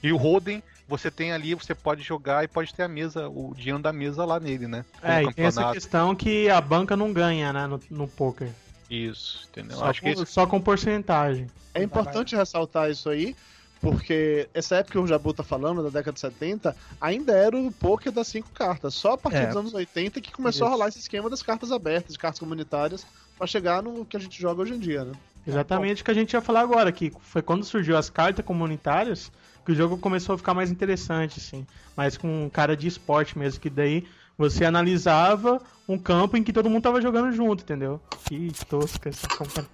[0.02, 3.52] E o Hold'em, você tem ali, você pode jogar e pode ter a mesa, o
[3.54, 4.84] dinheiro da mesa lá nele, né?
[5.00, 8.48] Como É, e tem essa questão que a banca não ganha, né, no, no poker.
[8.90, 9.76] Isso, entendeu?
[9.76, 11.46] Só, acho que com, isso só com porcentagem.
[11.74, 13.36] É importante ressaltar isso aí,
[13.80, 17.70] porque essa época que o Jabu tá falando, da década de 70, ainda era o
[17.70, 18.94] poker das cinco cartas.
[18.94, 19.46] Só a partir É.
[19.46, 20.68] dos anos 80 que começou Isso.
[20.68, 23.06] a rolar esse esquema das cartas abertas, de cartas comunitárias,
[23.36, 25.12] pra chegar no que a gente joga hoje em dia, né?
[25.46, 29.30] Exatamente o que a gente ia falar agora, que foi quando surgiu as cartas comunitárias
[29.68, 31.66] que o jogo começou a ficar mais interessante, assim.
[31.94, 34.06] Mais com cara de esporte mesmo, que daí
[34.38, 38.00] você analisava um campo em que todo mundo tava jogando junto, entendeu?
[38.24, 39.66] Que tosca essa comparação.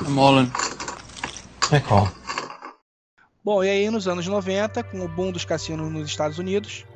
[0.00, 0.52] I'm all in.
[1.72, 2.08] I call.
[3.44, 6.86] Bom, e aí nos anos 90, com o boom dos cassinos nos Estados Unidos,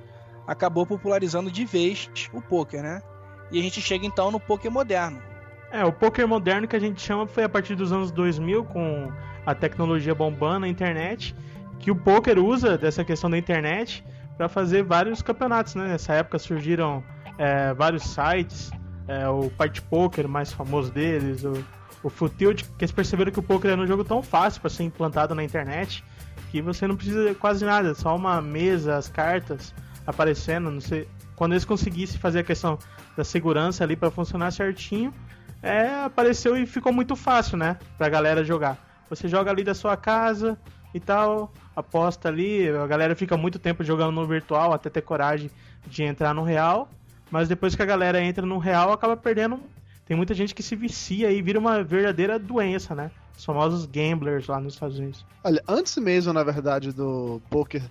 [0.47, 3.03] acabou popularizando de vez o poker, né?
[3.51, 5.32] E a gente chega então no poker moderno.
[5.73, 9.11] É, o poker moderno que a gente chama foi a partir dos anos 2000, com
[9.47, 11.35] a tecnologia bombando, a internet,
[11.79, 14.05] que o poker usa dessa questão da internet
[14.37, 15.89] para fazer vários campeonatos, né?
[15.89, 17.03] Nessa época surgiram
[17.39, 18.71] é, vários sites,
[19.09, 21.65] é, o Party Poker, mais famoso deles, o,
[22.03, 24.85] o Futilt, que eles perceberam que o poker era um jogo tão fácil para ser
[24.85, 26.05] implantado na internet
[26.51, 29.75] que você não precisa de quase nada, só uma mesa, as cartas
[30.07, 31.09] aparecendo, não sei.
[31.35, 32.79] Quando eles conseguissem fazer a questão
[33.17, 35.15] da segurança ali para funcionar certinho,
[35.63, 37.77] é, apareceu e ficou muito fácil, né?
[37.97, 38.77] Pra galera jogar.
[39.09, 40.59] Você joga ali da sua casa
[40.93, 45.51] e tal, aposta ali, a galera fica muito tempo jogando no virtual até ter coragem
[45.87, 46.91] de entrar no real,
[47.31, 49.61] mas depois que a galera entra no real, acaba perdendo.
[50.05, 53.11] Tem muita gente que se vicia e vira uma verdadeira doença, né?
[53.37, 55.25] Os famosos gamblers lá nos Estados Unidos.
[55.43, 57.83] Olha, antes mesmo, na verdade, do poker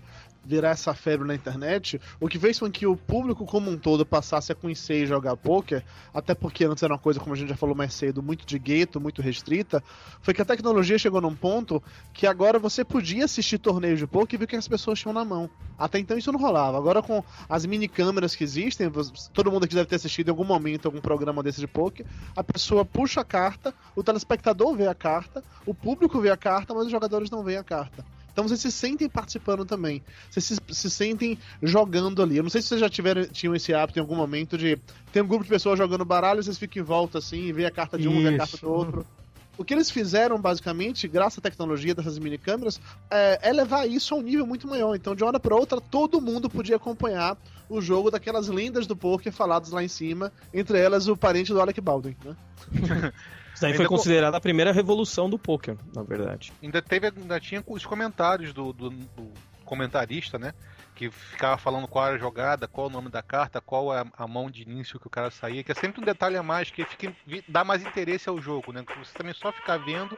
[0.52, 4.06] virar essa febre na internet, o que fez com que o público como um todo
[4.06, 5.84] passasse a conhecer e jogar poker,
[6.14, 8.60] até porque antes era uma coisa, como a gente já falou mais cedo, muito de
[8.60, 9.82] gueto, muito restrita,
[10.22, 11.82] foi que a tecnologia chegou num ponto
[12.14, 15.14] que agora você podia assistir torneios de poker e ver o que as pessoas tinham
[15.14, 15.50] na mão.
[15.78, 16.78] Até então isso não rolava.
[16.78, 18.92] Agora com as mini câmeras que existem,
[19.34, 22.44] todo mundo aqui deve ter assistido em algum momento algum programa desse de poker, a
[22.44, 26.86] pessoa puxa a carta, o telespectador vê a carta, o público vê a carta, mas
[26.86, 28.06] os jogadores não veem a carta.
[28.32, 30.02] Então vocês se sentem participando também.
[30.30, 32.38] Vocês se, se, sentem jogando ali.
[32.38, 34.78] Eu não sei se vocês já tiveram, tinham esse hábito em algum momento de.
[35.12, 37.72] Tem um grupo de pessoas jogando baralho, vocês ficam em volta assim, e vê a
[37.72, 39.06] carta de um, e vê a carta do outro.
[39.58, 44.18] O que eles fizeram, basicamente, graças à tecnologia dessas minicâmeras, é, é levar isso a
[44.18, 44.96] um nível muito maior.
[44.96, 47.38] Então, de uma hora para outra, todo mundo podia acompanhar
[47.70, 51.62] o jogo daquelas lendas do poker faladas lá em cima, entre elas o parente do
[51.62, 52.36] Alec Baldwin, né?
[53.62, 56.52] Isso daí foi considerada a primeira revolução do poker, na verdade.
[56.64, 59.32] Ainda teve, ainda tinha os comentários do, do, do
[59.64, 60.54] comentarista, né?
[60.96, 64.28] que ficava falando qual era a jogada, qual o nome da carta, qual é a
[64.28, 66.86] mão de início que o cara saía, que é sempre um detalhe a mais que
[66.86, 67.12] fica,
[67.48, 68.84] dá mais interesse ao jogo, né?
[69.00, 70.16] Você também só ficar vendo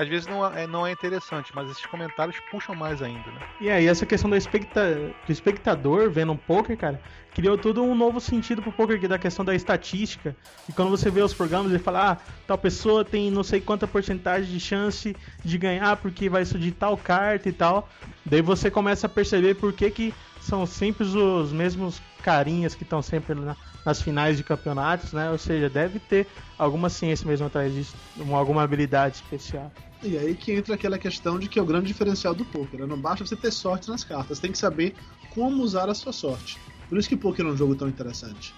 [0.00, 3.40] às vezes não é, não é interessante, mas esses comentários puxam mais ainda, né?
[3.60, 5.12] E aí, essa questão do, especta...
[5.26, 7.00] do espectador vendo um poker, cara,
[7.34, 10.34] criou todo um novo sentido pro poker, é da questão da estatística.
[10.68, 13.86] E quando você vê os programas, ele fala, ah, tal pessoa tem não sei quanta
[13.86, 17.86] porcentagem de chance de ganhar porque vai de tal carta e tal.
[18.24, 23.02] Daí você começa a perceber por que, que são sempre os mesmos carinhas que estão
[23.02, 25.30] sempre na, nas finais de campeonatos, né?
[25.30, 26.26] Ou seja, deve ter
[26.58, 27.94] alguma ciência mesmo atrás disso,
[28.32, 29.70] alguma habilidade especial.
[30.02, 32.80] E aí que entra aquela questão de que é o grande diferencial do poker.
[32.80, 32.86] Né?
[32.86, 34.94] Não basta você ter sorte nas cartas, tem que saber
[35.30, 36.58] como usar a sua sorte.
[36.88, 38.54] Por isso que poker é um jogo tão interessante.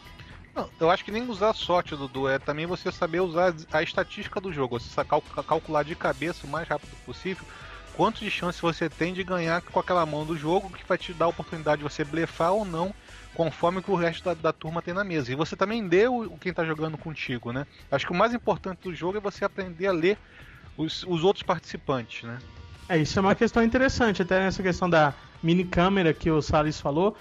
[0.54, 4.40] Não, eu acho que nem usar sorte, Dudu, é também você saber usar a estatística
[4.40, 7.44] do jogo, você calcular de cabeça o mais rápido possível
[7.94, 11.12] quanto de chance você tem de ganhar com aquela mão do jogo que vai te
[11.12, 12.94] dar a oportunidade de você blefar ou não
[13.34, 15.32] conforme que o resto da, da turma tem na mesa.
[15.32, 17.66] E você também deu o quem está jogando contigo, né?
[17.90, 20.18] Acho que o mais importante do jogo é você aprender a ler
[20.76, 22.38] os, os outros participantes, né?
[22.88, 26.80] É, isso é uma questão interessante, até nessa questão da mini câmera que o Salles
[26.80, 27.16] falou.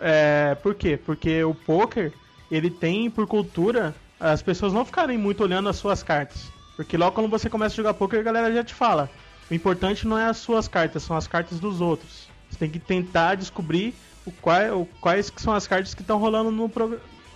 [0.00, 0.96] É, por quê?
[0.96, 2.12] Porque o poker,
[2.50, 6.50] ele tem por cultura as pessoas não ficarem muito olhando as suas cartas.
[6.74, 9.10] Porque logo quando você começa a jogar poker, a galera já te fala:
[9.50, 12.28] o importante não é as suas cartas, são as cartas dos outros.
[12.50, 16.18] Você tem que tentar descobrir o qual, o, quais que são as cartas que estão
[16.18, 16.70] rolando no,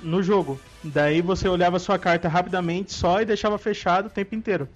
[0.02, 0.61] no jogo.
[0.83, 4.68] Daí você olhava a sua carta rapidamente só e deixava fechado o tempo inteiro.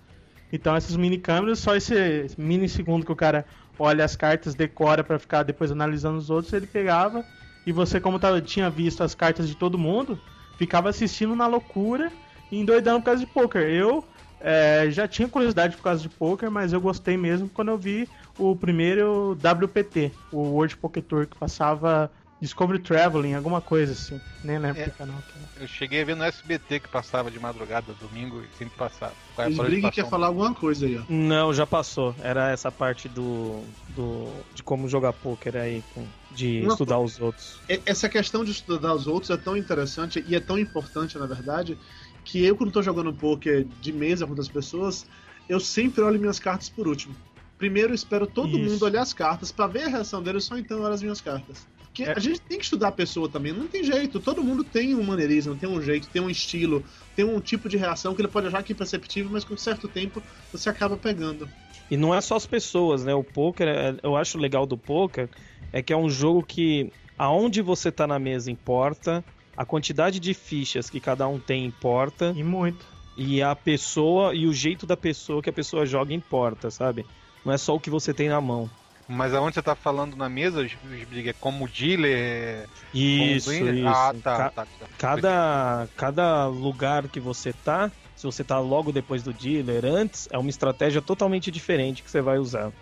[0.55, 1.93] Então essas mini câmeras, só esse
[2.39, 3.45] mini segundo que o cara
[3.77, 7.25] olha as cartas, decora para ficar depois analisando os outros, ele pegava
[7.67, 10.17] e você, como tava, tinha visto as cartas de todo mundo,
[10.57, 12.13] ficava assistindo na loucura
[12.53, 13.63] e endoidando por causa de poker.
[13.63, 14.05] Eu
[14.39, 18.09] é, já tinha curiosidade por causa de poker, mas eu gostei mesmo quando eu vi
[18.39, 24.21] o primeiro WPT, o World Poker Tour, que passava Discovery Traveling, alguma coisa assim.
[24.43, 25.23] Nem lembro é, do canal.
[25.59, 29.15] Eu cheguei a ver no SBT que passava de madrugada, domingo, e sempre passava.
[29.39, 31.03] É o Sbrig quer falar alguma coisa aí, ó.
[31.09, 32.15] Não, já passou.
[32.21, 35.83] Era essa parte do, do de como jogar poker aí,
[36.31, 37.61] de Não, estudar os outros.
[37.87, 41.79] Essa questão de estudar os outros é tão interessante e é tão importante, na verdade,
[42.25, 45.07] que eu, quando tô jogando poker de mesa com outras pessoas,
[45.49, 47.15] eu sempre olho minhas cartas por último.
[47.57, 48.71] Primeiro eu espero todo Isso.
[48.71, 51.67] mundo olhar as cartas para ver a reação deles, só então olhar as minhas cartas.
[51.95, 52.13] Porque é.
[52.13, 54.19] a gente tem que estudar a pessoa também, não tem jeito.
[54.19, 57.77] Todo mundo tem um maneirismo, tem um jeito, tem um estilo, tem um tipo de
[57.77, 61.49] reação que ele pode achar que é imperceptível, mas com certo tempo você acaba pegando.
[61.89, 63.15] E não é só as pessoas, né?
[63.15, 65.29] O poker, é, eu acho legal do poker
[65.73, 69.25] é que é um jogo que aonde você tá na mesa importa,
[69.57, 72.33] a quantidade de fichas que cada um tem importa.
[72.35, 72.85] E muito.
[73.17, 77.07] E a pessoa e o jeito da pessoa que a pessoa joga importa, sabe?
[77.45, 78.69] Não é só o que você tem na mão.
[79.07, 82.67] Mas aonde você tá falando na mesa, é como dealer?
[82.93, 83.89] Isso, como isso.
[83.89, 84.87] Ah, tá, Ca tá, tá.
[84.97, 90.39] Cada, cada lugar que você tá, se você tá logo depois do dealer, antes, é
[90.39, 92.73] uma estratégia totalmente diferente que você vai usar.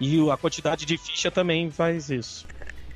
[0.00, 2.46] E a quantidade de ficha também faz isso.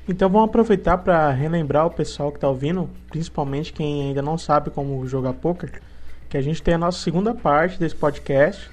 [0.07, 4.69] Então vamos aproveitar para relembrar o pessoal que está ouvindo, principalmente quem ainda não sabe
[4.69, 5.69] como jogar poker,
[6.29, 8.69] que a gente tem a nossa segunda parte desse podcast,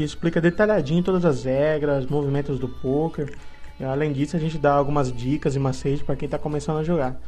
[0.00, 3.34] que explica detalhadinho todas as regras, movimentos do poker.
[3.78, 7.20] Além disso, a gente dá algumas dicas e macetes para quem está começando a jogar.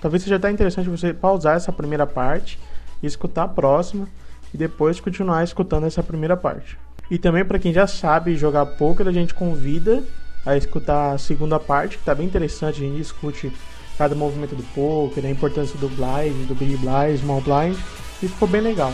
[0.00, 2.58] Talvez seja até interessante você pausar essa primeira parte
[3.00, 4.08] escutar a próxima
[4.52, 6.76] e depois continuar escutando essa primeira parte.
[7.08, 10.02] E também para quem já sabe jogar poker, a gente convida
[10.44, 12.82] a escutar a segunda parte, que está bem interessante.
[12.82, 13.52] A gente discute
[13.96, 17.78] cada movimento do poker, a importância do blind, do big blind, small blind,
[18.20, 18.92] e ficou bem legal.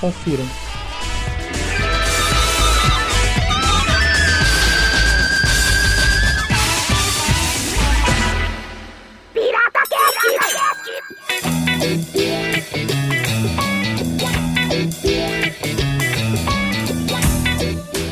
[0.00, 0.44] Confiram.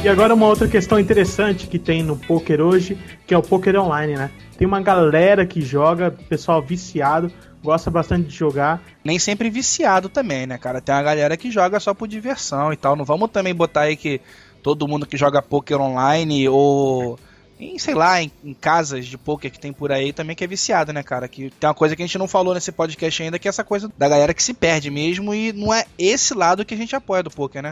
[0.02, 3.78] E agora uma outra questão interessante que tem no poker hoje, que é o poker
[3.78, 4.32] online, né?
[4.58, 7.30] Tem uma galera que joga, pessoal viciado,
[7.62, 8.82] gosta bastante de jogar.
[9.04, 10.80] Nem sempre viciado também, né, cara?
[10.80, 12.96] Tem uma galera que joga só por diversão e tal.
[12.96, 14.20] Não vamos também botar aí que
[14.60, 17.16] todo mundo que joga poker online ou
[17.60, 20.48] em, sei lá, em, em, casas de poker que tem por aí também que é
[20.48, 21.28] viciado, né, cara?
[21.28, 23.62] Que tem uma coisa que a gente não falou nesse podcast ainda, que é essa
[23.62, 26.96] coisa da galera que se perde mesmo e não é esse lado que a gente
[26.96, 27.70] apoia do poker, né?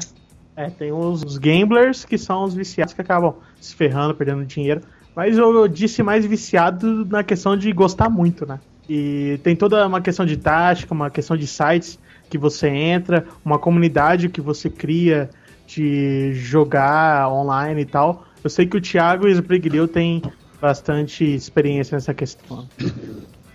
[0.61, 4.83] É, tem os, os gamblers que são os viciados que acabam se ferrando, perdendo dinheiro.
[5.17, 8.61] Mas eu, eu disse mais viciado na questão de gostar muito, né?
[8.87, 13.59] E tem toda uma questão de tática, uma questão de sites que você entra, uma
[13.59, 15.31] comunidade que você cria
[15.67, 18.27] de jogar online e tal.
[18.45, 20.23] Eu sei que o Thiago e o Spriglio tem
[20.61, 22.69] bastante experiência nessa questão.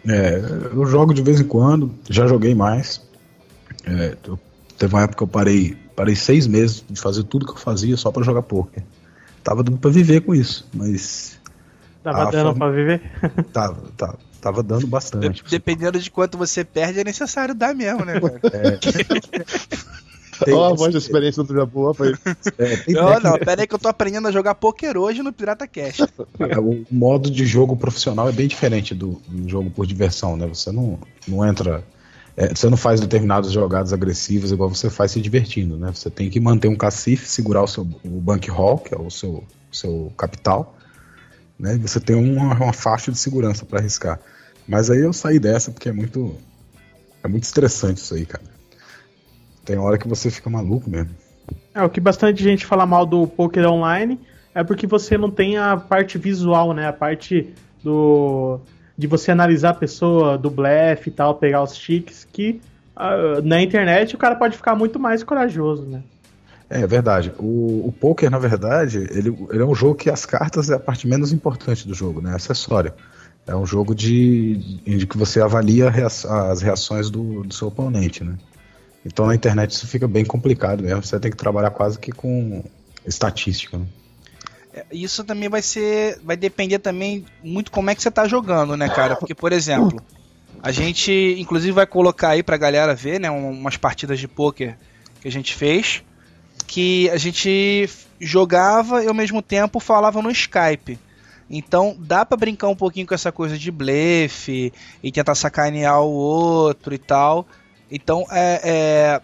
[0.07, 0.41] É,
[0.73, 2.99] eu jogo de vez em quando, já joguei mais.
[3.85, 4.17] É,
[4.75, 7.95] teve uma época que eu parei, parei seis meses de fazer tudo que eu fazia
[7.97, 8.84] só para jogar poker.
[9.43, 11.39] Tava dando pra viver com isso, mas.
[12.03, 12.65] Tava dando forma...
[12.65, 13.01] pra viver?
[13.51, 15.43] Tava, tava, tava dando bastante.
[15.49, 18.39] Dependendo de quanto você perde, é necessário dar mesmo, né, cara?
[18.53, 18.79] É.
[20.51, 22.17] Olha a voz da experiência do Jabu, rapaz.
[22.58, 25.67] É, não, não, pera aí que eu tô aprendendo a jogar poker hoje no Pirata
[25.67, 25.99] Cash.
[26.39, 30.45] É, o modo de jogo profissional é bem diferente do, do jogo por diversão, né?
[30.47, 31.84] Você não, não entra.
[32.37, 35.91] É, você não faz determinadas jogadas agressivas igual você faz se divertindo, né?
[35.93, 39.43] Você tem que manter um cacife, segurar o seu o bankroll, que é o seu,
[39.71, 40.75] seu capital,
[41.57, 41.77] né?
[41.77, 44.19] Você tem uma, uma faixa de segurança para arriscar.
[44.67, 46.35] Mas aí eu saí dessa porque é muito
[47.23, 48.43] é muito estressante isso aí, cara.
[49.63, 51.11] Tem hora que você fica maluco mesmo.
[51.73, 54.19] É, o que bastante gente fala mal do poker online
[54.53, 56.87] é porque você não tem a parte visual, né?
[56.87, 58.59] A parte do
[58.97, 62.62] de você analisar a pessoa, do blefe e tal, pegar os chiques, que
[62.95, 66.01] uh, na internet o cara pode ficar muito mais corajoso, né?
[66.69, 67.31] É verdade.
[67.38, 70.79] O, o poker, na verdade, ele, ele é um jogo que as cartas é a
[70.79, 72.31] parte menos importante do jogo, né?
[72.31, 72.93] É acessório.
[73.45, 78.36] É um jogo de, de que você avalia as reações do, do seu oponente, né?
[79.05, 81.03] Então na internet isso fica bem complicado mesmo.
[81.03, 82.63] Você tem que trabalhar quase que com
[83.05, 83.77] estatística.
[83.77, 83.86] Né?
[84.75, 86.19] É, isso também vai ser.
[86.21, 89.15] Vai depender também muito como é que você está jogando, né, cara?
[89.15, 90.03] Porque, por exemplo,
[90.61, 93.31] a gente inclusive vai colocar aí pra galera ver, né?
[93.31, 94.77] Umas partidas de poker
[95.21, 96.03] que a gente fez.
[96.67, 100.99] Que a gente jogava e ao mesmo tempo falava no Skype.
[101.49, 106.11] Então dá para brincar um pouquinho com essa coisa de blefe e tentar sacanear o
[106.11, 107.47] outro e tal.
[107.89, 109.21] Então é, é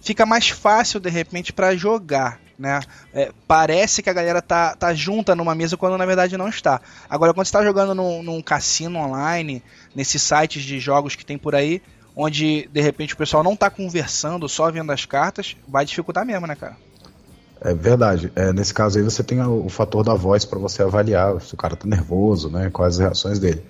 [0.00, 2.40] fica mais fácil de repente para jogar.
[2.58, 2.80] Né?
[3.14, 6.80] É, parece que a galera tá, tá junta numa mesa quando na verdade não está.
[7.08, 9.62] Agora, quando você está jogando num, num cassino online,
[9.94, 11.80] nesses sites de jogos que tem por aí,
[12.16, 16.48] onde de repente o pessoal não está conversando, só vendo as cartas, vai dificultar mesmo,
[16.48, 16.76] né, cara?
[17.60, 18.32] É verdade.
[18.34, 21.54] É, nesse caso aí você tem o, o fator da voz para você avaliar se
[21.54, 22.70] o cara tá nervoso, né?
[22.70, 23.64] Quais as reações dele.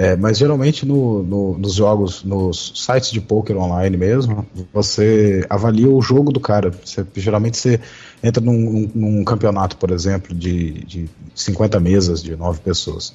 [0.00, 5.90] É, mas geralmente no, no, nos jogos, nos sites de poker online mesmo, você avalia
[5.90, 6.70] o jogo do cara.
[6.70, 7.78] Você, geralmente você
[8.22, 13.14] entra num, num, campeonato, por exemplo, de, de 50 mesas de 9 pessoas.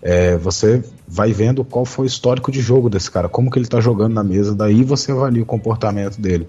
[0.00, 3.66] É, você vai vendo qual foi o histórico de jogo desse cara, como que ele
[3.66, 6.46] está jogando na mesa, daí você avalia o comportamento dele.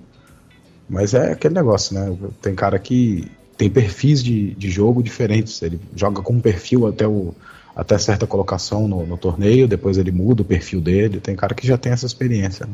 [0.88, 2.16] Mas é aquele negócio, né?
[2.40, 5.60] Tem cara que tem perfis de, de jogo diferentes.
[5.64, 7.34] Ele joga com um perfil até o
[7.82, 11.20] até certa colocação no, no, torneio, depois ele muda o perfil dele.
[11.20, 12.68] Tem cara que já tem essa experiência.
[12.68, 12.74] Né?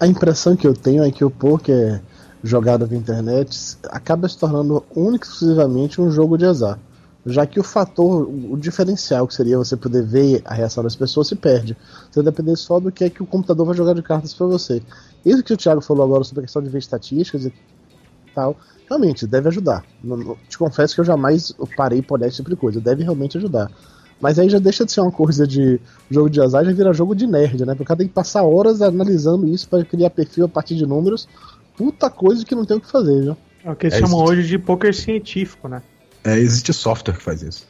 [0.00, 2.02] A impressão que eu tenho é que o poker
[2.42, 6.80] jogado na internet acaba se tornando único e exclusivamente um jogo de azar.
[7.24, 11.28] Já que o fator, o diferencial que seria você poder ver a reação das pessoas
[11.28, 11.76] se perde.
[12.10, 14.46] Você vai depender só do que é que o computador vai jogar de cartas para
[14.46, 14.82] você.
[15.24, 17.52] Isso que o Thiago falou agora sobre a questão de ver estatísticas e
[18.34, 18.56] tal,
[18.88, 19.84] realmente deve ajudar.
[20.48, 22.80] te confesso que eu jamais parei por esse tipo de coisa.
[22.80, 23.70] Deve realmente ajudar.
[24.20, 25.78] Mas aí já deixa de ser uma coisa de
[26.10, 27.74] jogo de azar, já vira jogo de nerd, né?
[27.74, 30.86] Porque o cara tem que passar horas analisando isso para criar perfil a partir de
[30.86, 31.28] números.
[31.76, 33.36] Puta coisa que não tem o que fazer, viu?
[33.62, 35.82] É o que eles é chamam hoje de poker científico, né?
[36.24, 37.66] É, existe software que faz isso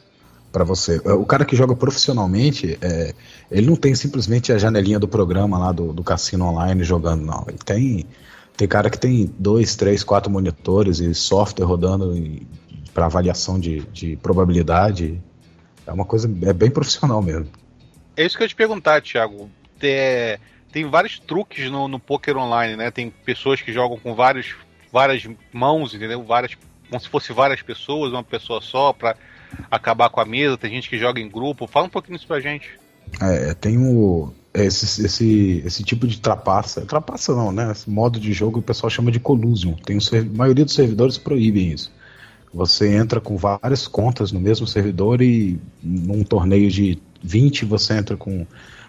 [0.51, 1.01] para você.
[1.05, 3.13] O cara que joga profissionalmente, é,
[3.51, 7.45] ele não tem simplesmente a janelinha do programa lá do, do cassino online jogando, não.
[7.47, 8.05] Ele tem
[8.57, 12.13] tem cara que tem dois, três, quatro monitores e software rodando
[12.91, 15.21] para avaliação de, de probabilidade.
[15.85, 17.47] É uma coisa é bem profissional mesmo.
[18.17, 19.47] É isso que eu ia te perguntar, Thiago.
[19.79, 20.39] Tem,
[20.71, 22.89] tem vários truques no, no poker online, né?
[22.89, 24.55] Tem pessoas que jogam com vários,
[24.91, 26.23] várias mãos, entendeu?
[26.23, 26.57] Várias,
[26.89, 29.15] como se fosse várias pessoas, uma pessoa só, para
[29.69, 30.57] acabar com a mesa.
[30.57, 31.67] Tem gente que joga em grupo.
[31.67, 32.71] Fala um pouquinho isso pra gente.
[33.21, 34.33] É, tem o,
[34.65, 37.71] esse, esse, esse tipo de trapaça, trapaça não, né?
[37.71, 39.73] Esse modo de jogo o pessoal chama de collusion.
[39.73, 41.91] Tem a maioria dos servidores proíbem isso.
[42.53, 48.15] Você entra com várias contas no mesmo servidor e num torneio de 20 você entra
[48.15, 48.45] com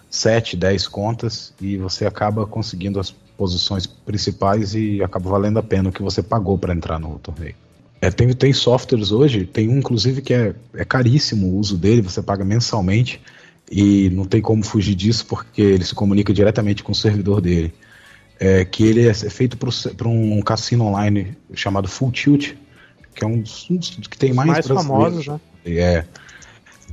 [0.08, 5.90] 7, 10 contas e você acaba conseguindo as posições principais e acaba valendo a pena
[5.90, 7.54] o que você pagou para entrar no torneio.
[8.00, 12.00] É, tem, tem softwares hoje, tem um inclusive que é, é caríssimo o uso dele,
[12.00, 13.20] você paga mensalmente
[13.70, 17.72] e não tem como fugir disso porque ele se comunica diretamente com o servidor dele.
[18.40, 22.54] É, que ele é feito para um cassino online chamado Full Tilt,
[23.12, 25.40] que é um dos, um dos que tem mais, mais famosos, né?
[25.66, 26.04] É.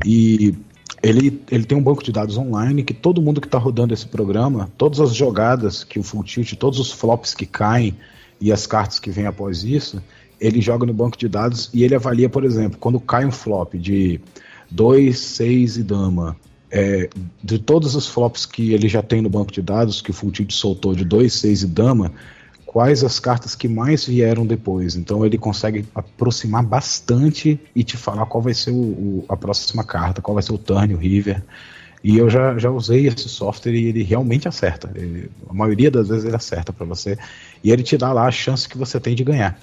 [0.04, 0.56] E
[1.04, 4.08] ele, ele tem um banco de dados online que todo mundo que está rodando esse
[4.08, 7.96] programa, todas as jogadas que o Full Tilt, todos os flops que caem
[8.42, 10.02] e as cartas que vêm após isso,
[10.42, 13.76] ele joga no banco de dados e ele avalia, por exemplo, quando cai um flop
[13.76, 14.20] de
[14.72, 16.36] 2, 6 e dama,
[16.72, 17.10] é,
[17.44, 20.32] de todos os flops que ele já tem no banco de dados, que o Full
[20.32, 22.12] Tilt soltou de 2, 6 e dama,
[22.66, 24.96] quais as cartas que mais vieram depois.
[24.96, 29.84] Então ele consegue aproximar bastante e te falar qual vai ser o, o, a próxima
[29.84, 31.42] carta, qual vai ser o turn, o river.
[32.04, 34.92] E eu já, já usei esse software e ele realmente acerta.
[34.94, 37.18] Ele, a maioria das vezes ele acerta para você.
[37.64, 39.58] E ele te dá lá a chance que você tem de ganhar.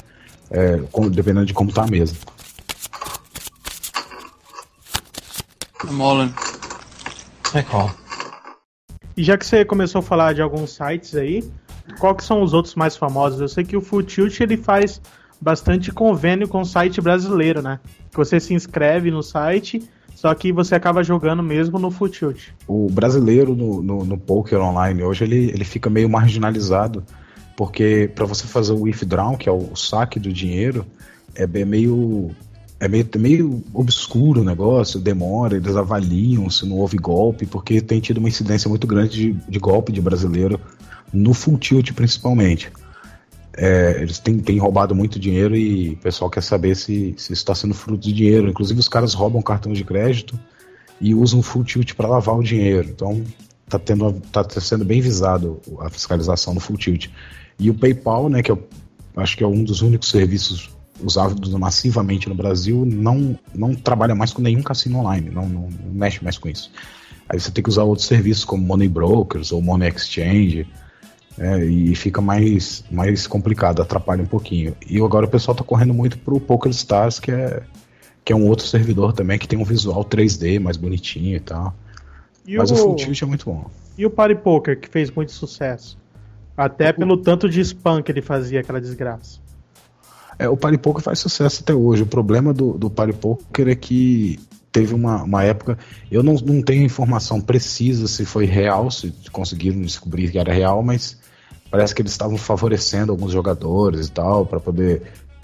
[0.51, 2.17] É, com, dependendo de como tá a mesa.
[5.85, 6.33] I'm
[9.17, 11.45] E já que você começou a falar de alguns sites aí,
[11.99, 13.41] qual que são os outros mais famosos?
[13.41, 15.01] Eu sei que o Full Tilt ele faz
[15.41, 17.81] bastante convênio com o site brasileiro, né?
[18.11, 19.83] Que você se inscreve no site,
[20.15, 22.49] só que você acaba jogando mesmo no Full Tilt.
[22.67, 27.05] O brasileiro no, no, no poker online hoje ele, ele fica meio marginalizado,
[27.57, 30.87] porque para você fazer o withdraw, que é o saque do dinheiro,
[31.35, 32.31] é bem meio
[32.83, 38.01] é meio, meio obscuro o negócio, demora, eles avaliam se não houve golpe, porque tem
[38.01, 40.61] tido uma incidência muito grande de, de golpe de brasileiro
[41.13, 42.73] no full tilt principalmente.
[43.57, 47.55] É, eles têm, têm, roubado muito dinheiro e o pessoal quer saber se, se está
[47.55, 48.49] sendo fruto de dinheiro.
[48.49, 50.37] Inclusive os caras roubam cartão de crédito
[51.01, 52.89] e usam full tilt para lavar o dinheiro.
[52.89, 53.23] Então
[53.65, 57.11] está tá sendo bem visado a fiscalização no full tilt.
[57.61, 58.67] E o PayPal, né, que eu
[59.17, 60.72] acho que é um dos únicos serviços
[61.03, 65.93] usados massivamente no Brasil, não, não trabalha mais com nenhum cassino online, não, não, não
[65.93, 66.71] mexe mais com isso.
[67.29, 70.67] Aí você tem que usar outros serviços como Money Brokers ou Money Exchange,
[71.39, 74.77] é, e fica mais, mais complicado, atrapalha um pouquinho.
[74.89, 77.63] E agora o pessoal está correndo muito pro Poker Stars, que é,
[78.25, 81.75] que é um outro servidor também, que tem um visual 3D mais bonitinho e tal.
[82.47, 83.71] E Mas o, o Full Tilt é muito bom.
[83.97, 85.99] E o Party Poker, que fez muito sucesso?
[86.57, 89.41] Até pelo tanto de spam que ele fazia, aquela desgraça.
[90.39, 92.03] É, o Party Poker faz sucesso até hoje.
[92.03, 94.39] O problema do, do Party Poker é que
[94.73, 95.79] teve uma, uma época.
[96.11, 100.83] Eu não, não tenho informação precisa se foi real, se conseguiram descobrir que era real,
[100.83, 101.19] mas
[101.71, 105.03] parece que eles estavam favorecendo alguns jogadores e tal, para poder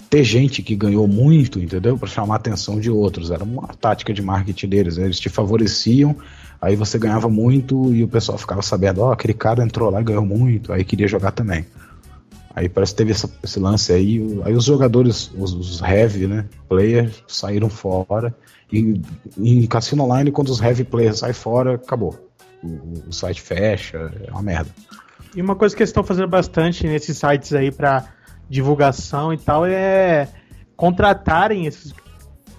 [0.09, 1.97] ter gente que ganhou muito, entendeu?
[1.97, 3.29] Para chamar a atenção de outros.
[3.29, 4.97] Era uma tática de marketing deles.
[4.97, 5.05] Né?
[5.05, 6.15] Eles te favoreciam,
[6.59, 10.01] aí você ganhava muito e o pessoal ficava sabendo: ó, oh, aquele cara entrou lá
[10.01, 11.65] e ganhou muito, aí queria jogar também.
[12.55, 14.41] Aí parece que teve essa, esse lance aí.
[14.43, 16.45] Aí os jogadores, os, os heavy, né?
[16.67, 18.35] Players saíram fora.
[18.71, 19.01] E
[19.37, 22.29] em Cassino Online, quando os heavy players saem fora, acabou.
[22.63, 24.69] O, o, site fecha, é uma merda.
[25.35, 28.05] E uma coisa que eles estão fazendo bastante nesses sites aí para
[28.49, 30.27] divulgação e tal é
[30.75, 31.93] contratarem esses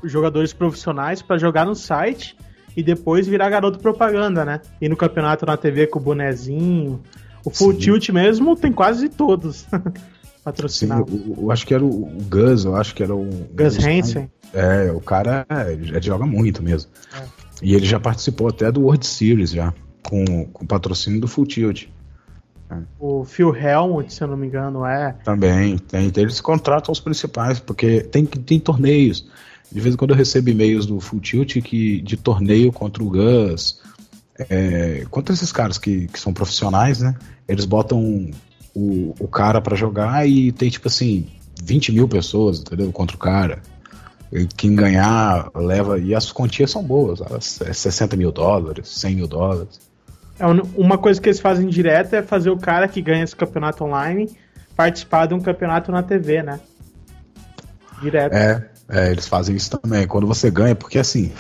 [0.05, 2.37] jogadores profissionais para jogar no site
[2.77, 4.61] e depois virar garoto propaganda, né?
[4.81, 7.03] E no campeonato na TV com o bonezinho,
[7.45, 7.79] o Full Sim.
[7.79, 9.67] Tilt mesmo tem quase todos
[10.45, 11.13] patrocinados.
[11.13, 13.29] Sim, eu, eu, acho que era o, o Gus, eu acho que era o.
[13.55, 14.31] Gus Hansen.
[14.53, 16.91] É, o cara é, joga muito mesmo.
[17.15, 17.25] É.
[17.63, 19.73] E ele já participou até do World Series já,
[20.03, 21.87] com, com patrocínio do Full Tilt.
[22.71, 22.77] É.
[22.99, 25.13] O Phil Helmut, se eu não me engano, é.
[25.25, 26.11] Também, tem.
[26.17, 29.29] Eles contratam os principais, porque tem, tem torneios.
[29.71, 33.11] De vez em quando eu recebo e-mails do Full Tilt que, de torneio contra o
[33.11, 33.81] Gus,
[34.49, 37.15] é, contra esses caras que, que são profissionais, né?
[37.47, 38.31] Eles botam
[38.75, 41.27] o, o cara para jogar e tem tipo assim
[41.63, 42.91] 20 mil pessoas, entendeu?
[42.93, 43.61] Contra o cara.
[44.33, 45.99] E quem ganhar leva.
[45.99, 49.81] E as quantias são boas, elas, é 60 mil dólares, 100 mil dólares.
[50.39, 53.85] É, uma coisa que eles fazem direto é fazer o cara que ganha esse campeonato
[53.85, 54.31] online
[54.75, 56.59] participar de um campeonato na TV, né?
[58.01, 58.33] Direto.
[58.33, 60.07] É, é eles fazem isso também.
[60.07, 61.33] Quando você ganha, porque assim,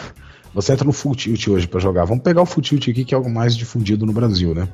[0.54, 2.04] você entra no Full Tilt hoje para jogar.
[2.04, 4.68] Vamos pegar o Full Tilt aqui, que é algo mais difundido no Brasil, né?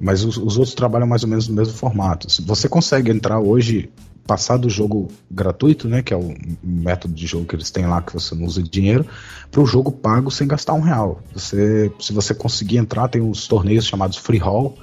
[0.00, 2.28] Mas os, os, outros trabalham mais ou menos no mesmo formato.
[2.42, 3.90] Você consegue entrar hoje,
[4.26, 6.02] passar do jogo gratuito, né?
[6.02, 9.06] Que é o método de jogo que eles têm lá, que você não usa dinheiro,
[9.50, 11.20] para o jogo pago sem gastar um real.
[11.32, 14.78] Você, se você conseguir entrar, tem uns torneios chamados Free Roll,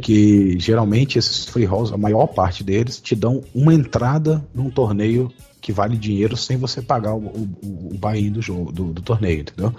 [0.00, 5.30] que geralmente esses free rolls, a maior parte deles, te dão uma entrada num torneio
[5.62, 9.42] que vale dinheiro sem você pagar o, o, o buy-in do jogo, do, do, torneio,
[9.42, 9.72] entendeu?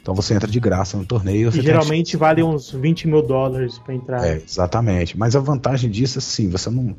[0.00, 1.50] Então você entra de graça no torneio.
[1.50, 2.18] E geralmente tem...
[2.18, 4.26] vale uns 20 mil dólares para entrar.
[4.26, 5.16] É, exatamente.
[5.16, 6.96] Mas a vantagem disso é assim, você não,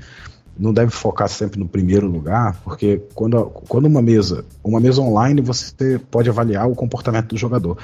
[0.58, 5.42] não deve focar sempre no primeiro lugar, porque quando, quando uma mesa, uma mesa online,
[5.42, 7.76] você pode avaliar o comportamento do jogador.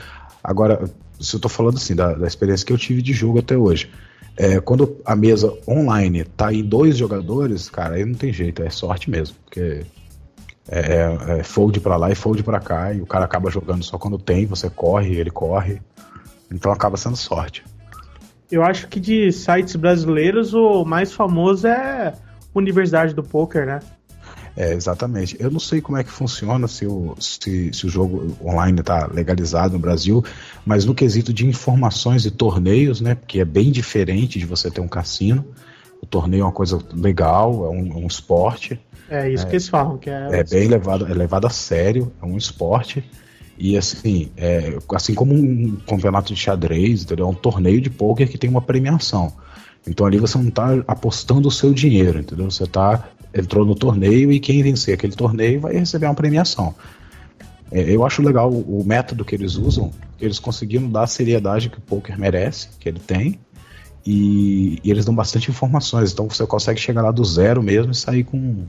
[0.43, 0.85] Agora,
[1.19, 3.89] se eu estou falando assim, da, da experiência que eu tive de jogo até hoje.
[4.35, 8.69] É, quando a mesa online tá em dois jogadores, cara, aí não tem jeito, é
[8.69, 9.35] sorte mesmo.
[9.45, 9.83] Porque
[10.68, 13.84] é, é, é fold para lá e fold para cá, e o cara acaba jogando
[13.84, 15.82] só quando tem, você corre, ele corre.
[16.51, 17.64] Então acaba sendo sorte.
[18.51, 22.14] Eu acho que de sites brasileiros o mais famoso é
[22.53, 23.80] Universidade do Poker, né?
[24.55, 25.36] É, exatamente.
[25.39, 29.07] Eu não sei como é que funciona se o, se, se o jogo online está
[29.07, 30.24] legalizado no Brasil,
[30.64, 33.16] mas no quesito de informações e torneios, né?
[33.16, 35.43] Porque é bem diferente de você ter um cassino.
[35.99, 38.80] O torneio é uma coisa legal, é um, um esporte.
[39.14, 40.28] É isso é, que eles falam, que é.
[40.32, 43.03] É bem levado, é levado a sério, é um esporte.
[43.55, 47.28] E assim, é, assim como um campeonato de xadrez, entendeu?
[47.28, 49.32] É um torneio de poker que tem uma premiação.
[49.88, 52.49] Então ali você não está apostando o seu dinheiro, entendeu?
[52.49, 56.74] Você tá entrou no torneio e quem vencer aquele torneio vai receber uma premiação.
[57.72, 61.07] É, eu acho legal o, o, método que eles usam, que eles conseguiram dar a
[61.07, 63.39] seriedade que o poker merece, que ele tem,
[64.05, 66.11] e, e, eles dão bastante informações.
[66.11, 68.66] Então você consegue chegar lá do zero mesmo e sair com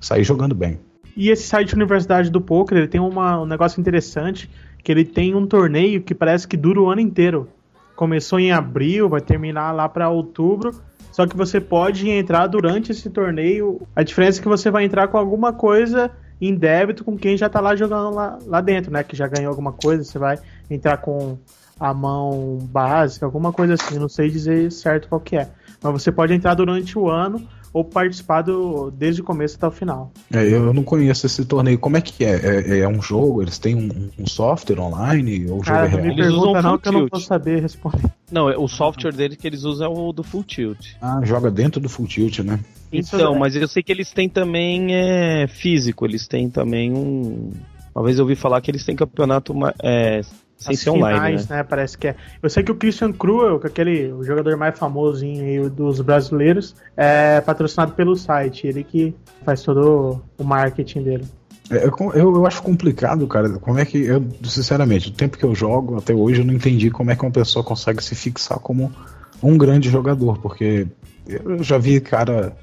[0.00, 0.78] sair jogando bem.
[1.16, 4.48] E esse site Universidade do Poker, ele tem uma, um negócio interessante,
[4.82, 7.48] que ele tem um torneio que parece que dura o ano inteiro.
[7.96, 10.72] Começou em abril, vai terminar lá para outubro
[11.18, 13.82] só que você pode entrar durante esse torneio.
[13.96, 17.48] A diferença é que você vai entrar com alguma coisa em débito com quem já
[17.48, 19.02] tá lá jogando lá, lá dentro, né?
[19.02, 20.04] Que já ganhou alguma coisa.
[20.04, 20.38] Você vai
[20.70, 21.36] entrar com
[21.80, 23.98] a mão básica, alguma coisa assim.
[23.98, 25.48] Não sei dizer certo qual que é.
[25.82, 30.12] Mas você pode entrar durante o ano ou participado desde o começo até o final.
[30.32, 31.78] É, eu não conheço esse torneio.
[31.78, 32.34] Como é que é?
[32.34, 33.42] É, é um jogo?
[33.42, 35.46] Eles têm um, um, software online?
[35.50, 36.16] Ou Cara, jogo é real?
[36.16, 38.10] Me pergunta não que eu não vou saber responder.
[38.30, 40.94] Não, é, o software dele que eles usam é o do Full Tilt.
[41.00, 42.58] Ah, joga dentro do Full Tilt, né?
[42.92, 43.38] Então, é.
[43.38, 47.52] mas eu sei que eles têm também é, físico, eles têm também um.
[47.94, 50.20] Uma vez eu ouvi falar que eles têm campeonato é,
[50.58, 51.56] sem ser online, finais, né?
[51.58, 51.62] né?
[51.62, 52.16] Parece que é.
[52.42, 56.74] Eu sei que o Christian Cruel, que é aquele o jogador mais famosinho dos brasileiros,
[56.96, 58.66] é patrocinado pelo site.
[58.66, 61.24] Ele que faz todo o marketing dele.
[61.70, 63.50] É, eu, eu, acho complicado, cara.
[63.60, 63.98] Como é que.
[63.98, 67.22] Eu, sinceramente, o tempo que eu jogo até hoje, eu não entendi como é que
[67.22, 68.92] uma pessoa consegue se fixar como
[69.40, 70.38] um grande jogador.
[70.38, 70.88] Porque
[71.26, 72.56] eu já vi cara.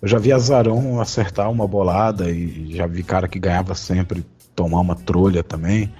[0.00, 4.24] Eu já vi Azarão acertar uma bolada e já vi cara que ganhava sempre
[4.54, 5.92] tomar uma trolha também.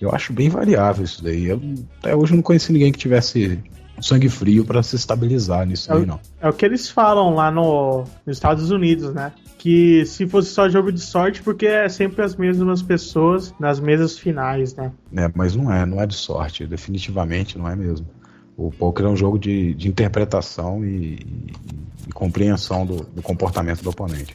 [0.00, 1.46] Eu acho bem variável isso daí.
[1.46, 1.60] Eu,
[1.98, 3.58] até hoje não conheci ninguém que tivesse
[4.00, 6.20] sangue frio para se estabilizar nisso é aí, não.
[6.40, 9.32] É o que eles falam lá no, nos Estados Unidos, né?
[9.58, 14.18] Que se fosse só jogo de sorte, porque é sempre as mesmas pessoas nas mesas
[14.18, 14.92] finais, né?
[15.16, 18.06] É, mas não é, não é de sorte, definitivamente não é mesmo.
[18.56, 21.52] O poker é um jogo de, de interpretação e, e,
[22.08, 24.34] e compreensão do, do, comportamento do oponente.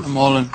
[0.00, 0.48] I'm all in.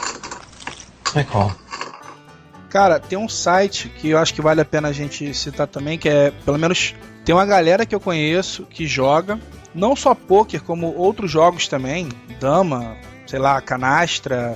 [2.78, 5.97] Cara, tem um site que eu acho que vale a pena a gente citar também,
[5.97, 6.93] que é, pelo menos,
[7.25, 9.39] tem uma galera que eu conheço que joga,
[9.73, 12.07] não só poker, como outros jogos também,
[12.39, 14.55] dama, sei lá, canastra,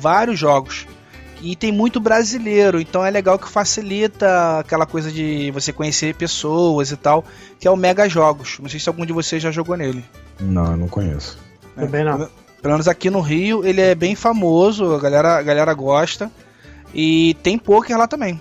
[0.00, 0.88] vários jogos.
[1.40, 6.90] E tem muito brasileiro, então é legal que facilita aquela coisa de você conhecer pessoas
[6.90, 7.24] e tal,
[7.60, 8.58] que é o Mega Jogos.
[8.60, 10.04] Não sei se algum de vocês já jogou nele.
[10.40, 11.38] Não, não conheço.
[11.76, 12.28] É, Também não.
[12.60, 16.28] Pelo menos aqui no Rio, ele é bem famoso, a galera, a galera gosta.
[16.94, 18.40] E tem poker lá também.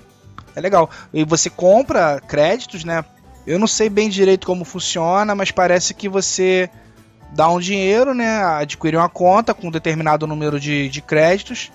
[0.55, 0.89] É legal.
[1.13, 3.03] E você compra créditos, né?
[3.45, 6.69] Eu não sei bem direito como funciona, mas parece que você
[7.31, 8.43] dá um dinheiro, né?
[8.43, 11.71] Adquire uma conta com um determinado número de, de créditos.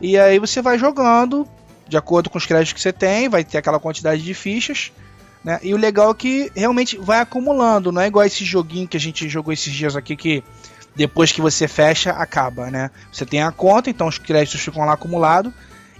[0.00, 1.46] E aí você vai jogando
[1.86, 4.90] de acordo com os créditos que você tem, vai ter aquela quantidade de fichas.
[5.44, 5.60] Né?
[5.62, 9.00] E o legal é que realmente vai acumulando, não é igual esse joguinho que a
[9.00, 10.42] gente jogou esses dias aqui que
[10.96, 12.90] depois que você fecha, acaba, né?
[13.12, 15.52] Você tem a conta, então os créditos ficam lá acumulados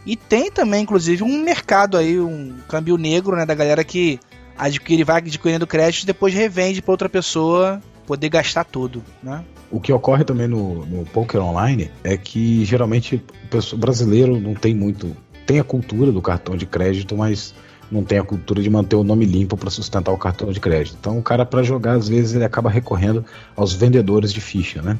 [0.07, 4.20] e tem também, inclusive, um mercado aí, um câmbio negro, né, da galera que
[4.57, 9.42] adquire, vai adquirindo créditos e depois revende para outra pessoa poder gastar tudo, né?
[9.70, 13.24] O que ocorre também no, no poker online é que geralmente
[13.72, 17.55] o brasileiro não tem muito, tem a cultura do cartão de crédito, mas
[17.90, 20.96] não tem a cultura de manter o nome limpo para sustentar o cartão de crédito.
[21.00, 23.24] Então o cara para jogar às vezes ele acaba recorrendo
[23.57, 24.98] aos vendedores de ficha, né?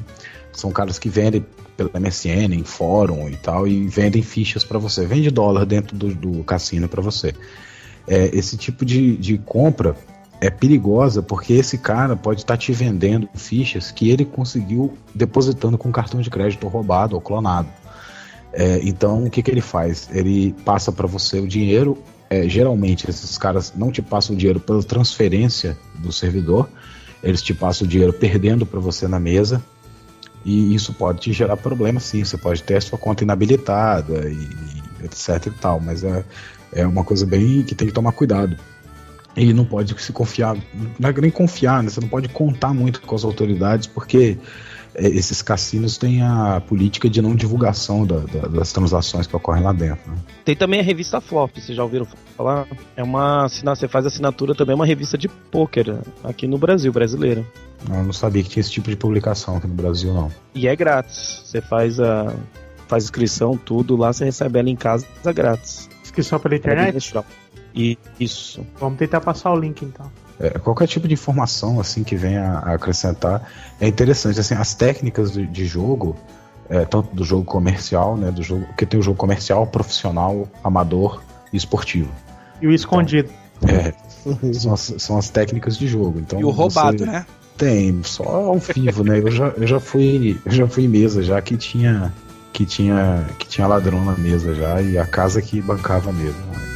[0.55, 1.45] São caras que vendem
[1.75, 5.05] pela MSN, em fórum e tal, e vendem fichas para você.
[5.05, 7.33] Vende dólar dentro do, do cassino para você.
[8.07, 9.95] É, esse tipo de, de compra,
[10.41, 15.91] é perigosa porque esse cara pode estar te vendendo fichas que ele conseguiu depositando com
[15.91, 17.69] cartão de crédito roubado ou clonado.
[18.53, 20.09] É, então, o que, que ele faz?
[20.11, 21.97] Ele passa para você o dinheiro.
[22.29, 26.69] É, geralmente, esses caras não te passam o dinheiro pela transferência do servidor,
[27.21, 29.63] eles te passam o dinheiro perdendo para você na mesa.
[30.45, 32.23] E isso pode te gerar problema, sim.
[32.23, 34.47] Você pode ter a sua conta inabilitada e,
[35.01, 35.79] e etc e tal.
[35.79, 36.23] Mas é,
[36.71, 38.55] é uma coisa bem que tem que tomar cuidado.
[39.35, 40.55] E não pode se confiar,
[40.97, 41.89] não é nem confiar, né?
[41.89, 44.37] Você não pode contar muito com as autoridades, porque
[44.97, 49.73] esses cassinos têm a política de não divulgação da, da, das transações que ocorrem lá
[49.73, 50.11] dentro.
[50.11, 50.17] Né?
[50.43, 52.67] Tem também a revista Flop, vocês já ouviram falar?
[52.95, 57.45] É uma você faz assinatura também, é uma revista de pôquer aqui no Brasil, brasileira.
[57.89, 60.31] Eu não sabia que tinha esse tipo de publicação aqui no Brasil, não.
[60.53, 61.41] E é grátis.
[61.45, 62.33] Você faz a
[62.87, 65.89] faz inscrição, tudo lá, você recebe ela em casa grátis.
[66.03, 67.13] Inscrição pela internet?
[67.73, 68.65] E isso.
[68.79, 70.09] Vamos tentar passar o link então.
[70.39, 74.39] É, qualquer tipo de informação assim que venha a acrescentar é interessante.
[74.39, 76.15] Assim, as técnicas de, de jogo,
[76.69, 81.21] é, tanto do jogo comercial, né, do jogo que tem o jogo comercial, profissional, amador
[81.53, 82.11] e esportivo.
[82.61, 83.29] E o escondido.
[83.61, 83.93] Então, é,
[84.53, 86.19] são as, são as técnicas de jogo.
[86.19, 87.25] Então, e o roubado, né?
[87.57, 89.19] Tem, só ao vivo, né?
[89.19, 92.13] Eu já, eu já fui, eu já fui em mesa já que tinha
[92.51, 96.41] que tinha que tinha ladrão na mesa já e a casa que bancava mesmo.
[96.53, 96.74] Mas...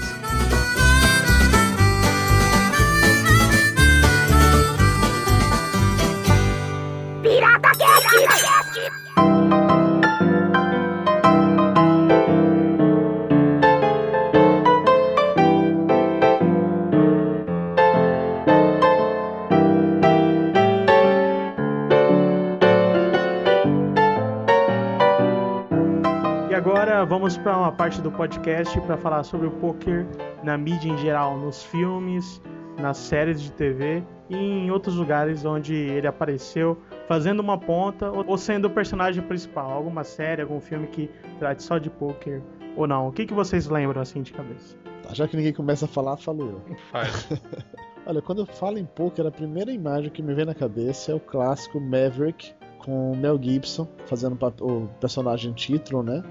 [28.30, 30.06] podcast para falar sobre o poker
[30.44, 32.40] na mídia em geral, nos filmes,
[32.78, 36.78] nas séries de TV e em outros lugares onde ele apareceu
[37.08, 41.10] fazendo uma ponta ou sendo o personagem principal, alguma série, algum filme que
[41.40, 42.40] trate só de poker
[42.76, 43.08] ou não.
[43.08, 44.78] O que, que vocês lembram assim de cabeça?
[45.02, 46.76] Tá, já que ninguém começa a falar, falo eu.
[46.92, 47.30] Faz.
[48.06, 51.16] Olha, quando eu falo em poker, a primeira imagem que me vem na cabeça é
[51.16, 56.24] o clássico Maverick com Mel Gibson fazendo o personagem título, né?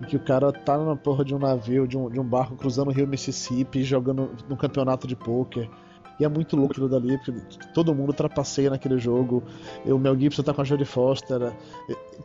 [0.00, 2.56] Em que o cara tá na porra de um navio, de um, de um barco
[2.56, 5.68] cruzando o rio Mississippi, jogando no campeonato de pôquer.
[6.18, 7.32] E é muito louco aquilo dali, porque
[7.74, 9.42] todo mundo trapaceia naquele jogo.
[9.84, 11.52] O Mel Gibson tá com a Jodie Foster.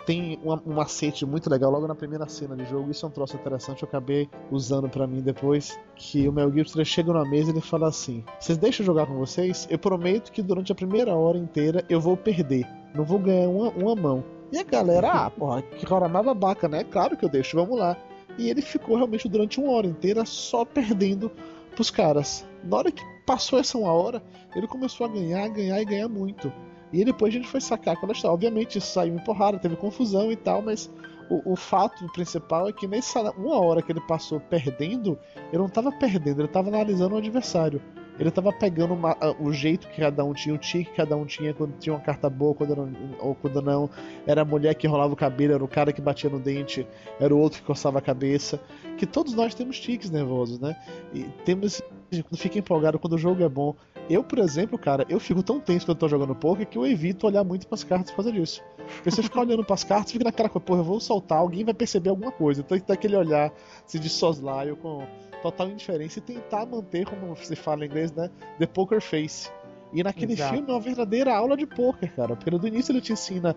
[0.05, 2.89] Tem um, um macete muito legal logo na primeira cena de jogo.
[2.89, 5.77] Isso é um troço interessante, eu acabei usando para mim depois.
[5.95, 9.07] Que o Mel Gibson chega na mesa e ele fala assim: Vocês deixam eu jogar
[9.07, 9.67] com vocês?
[9.69, 12.65] Eu prometo que durante a primeira hora inteira eu vou perder.
[12.95, 14.23] Não vou ganhar uma, uma mão.
[14.51, 16.83] E a galera, ah, porra, que cara mais babaca, né?
[16.83, 17.95] Claro que eu deixo, vamos lá.
[18.37, 21.31] E ele ficou realmente durante uma hora inteira só perdendo
[21.73, 22.45] pros caras.
[22.63, 24.21] Na hora que passou essa uma hora,
[24.55, 26.51] ele começou a ganhar, ganhar e ganhar muito.
[26.91, 28.31] E depois a gente foi sacar quando está.
[28.31, 30.91] Obviamente isso saiu em porrada, teve confusão e tal, mas
[31.29, 35.67] o, o, fato principal é que nessa uma hora que ele passou perdendo, ele não
[35.67, 37.81] estava perdendo, ele estava analisando o adversário.
[38.21, 41.25] Ele tava pegando uma, o jeito que cada um tinha, o tique que cada um
[41.25, 43.89] tinha, quando tinha uma carta boa, quando não, ou quando não.
[44.27, 46.87] Era a mulher que rolava o cabelo, era o cara que batia no dente,
[47.19, 48.61] era o outro que coçava a cabeça.
[48.95, 50.75] Que todos nós temos tiques nervosos, né?
[51.11, 51.81] E temos.
[52.11, 53.75] Quando fica empolgado quando o jogo é bom.
[54.07, 56.85] Eu, por exemplo, cara, eu fico tão tenso quando eu tô jogando poker que eu
[56.85, 58.61] evito olhar muito pras cartas por causa disso.
[58.95, 61.63] Porque se eu ficar olhando pras cartas, fica naquela coisa, porra, eu vou soltar, alguém
[61.63, 62.61] vai perceber alguma coisa.
[62.61, 63.51] Então tem aquele olhar
[63.85, 65.07] se de soslaio com
[65.41, 68.29] total indiferença e tentar manter, como se fala em inglês, né?
[68.59, 69.49] The poker face.
[69.93, 70.53] E naquele Exato.
[70.53, 72.35] filme é uma verdadeira aula de poker, cara.
[72.35, 73.55] Porque do início ele te ensina,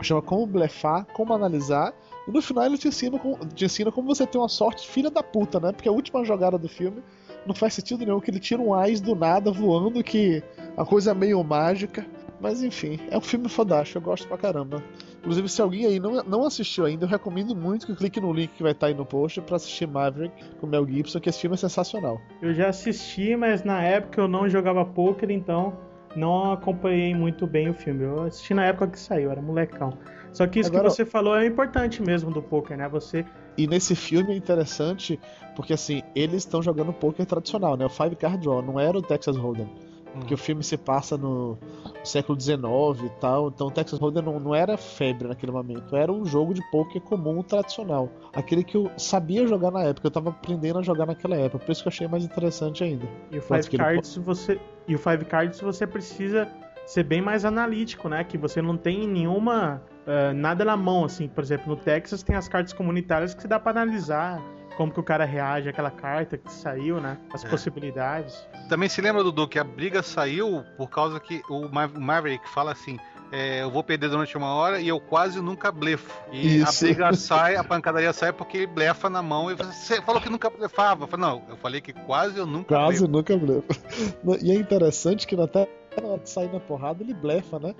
[0.00, 1.92] chama como blefar, como analisar,
[2.26, 3.20] e no final ele te ensina,
[3.54, 5.72] te ensina como você ter uma sorte filha da puta, né?
[5.72, 7.02] Porque a última jogada do filme
[7.46, 10.42] não faz sentido nenhum, que ele tira um ais do nada voando, que
[10.76, 12.06] a coisa é meio mágica.
[12.40, 14.82] Mas enfim, é um filme fodástico, eu gosto pra caramba.
[15.24, 18.50] Inclusive, se alguém aí não, não assistiu ainda, eu recomendo muito que clique no link
[18.50, 21.40] que vai estar tá aí no post para assistir Maverick com Mel Gibson, que esse
[21.40, 22.20] filme é sensacional.
[22.42, 25.72] Eu já assisti, mas na época eu não jogava poker, então
[26.14, 28.04] não acompanhei muito bem o filme.
[28.04, 29.96] Eu assisti na época que saiu, era molecão.
[30.30, 32.86] Só que isso Agora, que você falou é importante mesmo do poker, né?
[32.90, 33.24] Você
[33.56, 35.18] e nesse filme é interessante
[35.56, 37.86] porque assim, eles estão jogando poker tradicional, né?
[37.86, 39.70] O Five Card Draw, não era o Texas Hold'em.
[40.14, 40.36] Porque hum.
[40.36, 41.58] o filme se passa no
[42.04, 42.56] século XIX
[43.04, 46.62] e tal, então Texas Hold'em não, não era febre naquele momento, era um jogo de
[46.70, 48.08] poker comum, tradicional.
[48.32, 51.72] Aquele que eu sabia jogar na época, eu tava aprendendo a jogar naquela época, por
[51.72, 53.06] isso que eu achei mais interessante ainda.
[53.30, 56.48] E o Five Cards você e o Five Cards você precisa
[56.86, 58.24] ser bem mais analítico, né?
[58.24, 61.28] Que você não tem nenhuma uh, nada na mão, assim.
[61.28, 64.42] Por exemplo, no Texas tem as cartas comunitárias que dá para analisar
[64.76, 67.18] como que o cara reage àquela carta que saiu, né?
[67.32, 67.48] As É.
[67.48, 68.46] possibilidades.
[68.68, 72.72] Também se lembra, Dudu, que a briga saiu por causa que o Ma- Maverick fala
[72.72, 72.98] assim:
[73.32, 76.10] é, eu vou perder durante uma hora e eu quase nunca blefo.
[76.32, 76.84] E Isso.
[76.84, 80.28] a briga sai, a pancadaria sai porque ele blefa na mão e você falou que
[80.30, 81.04] nunca blefava.
[81.04, 83.12] Eu falei, não, eu falei que quase eu nunca Quase blefo.
[83.12, 83.66] nunca blefa.
[84.42, 85.68] E é interessante que até
[86.00, 87.74] na hora de sair na porrada ele blefa, né?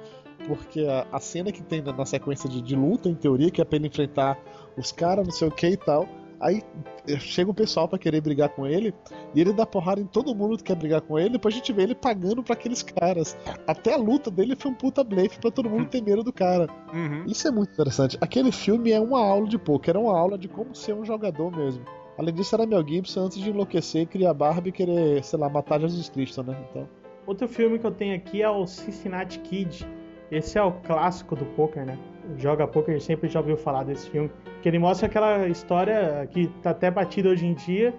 [0.47, 3.61] Porque a, a cena que tem na, na sequência de, de luta, em teoria, que
[3.61, 4.37] é pra ele enfrentar
[4.77, 6.07] os caras, não sei o que e tal.
[6.41, 6.63] Aí
[7.09, 8.95] eh, chega o pessoal pra querer brigar com ele,
[9.35, 11.73] e ele dá porrada em todo mundo que quer brigar com ele, depois a gente
[11.73, 13.37] vê ele pagando pra aqueles caras.
[13.67, 16.69] Até a luta dele foi um puta blefe pra todo mundo ter medo do cara.
[16.93, 17.25] Uhum.
[17.27, 18.19] Isso é muito interessante.
[18.21, 21.55] Aquele filme é uma aula de poker, é uma aula de como ser um jogador
[21.57, 21.85] mesmo.
[22.17, 25.81] Além disso, era Mel Gibson antes de enlouquecer, criar Barbie e querer, sei lá, matar
[25.81, 26.57] Jesus Cristo, né?
[26.71, 26.89] Então.
[27.27, 29.87] Outro filme que eu tenho aqui é o Cincinnati Kid.
[30.31, 31.99] Esse é o clássico do poker, né?
[32.37, 34.31] Joga poker sempre já ouviu falar desse filme.
[34.63, 37.95] Que ele mostra aquela história que tá até batida hoje em dia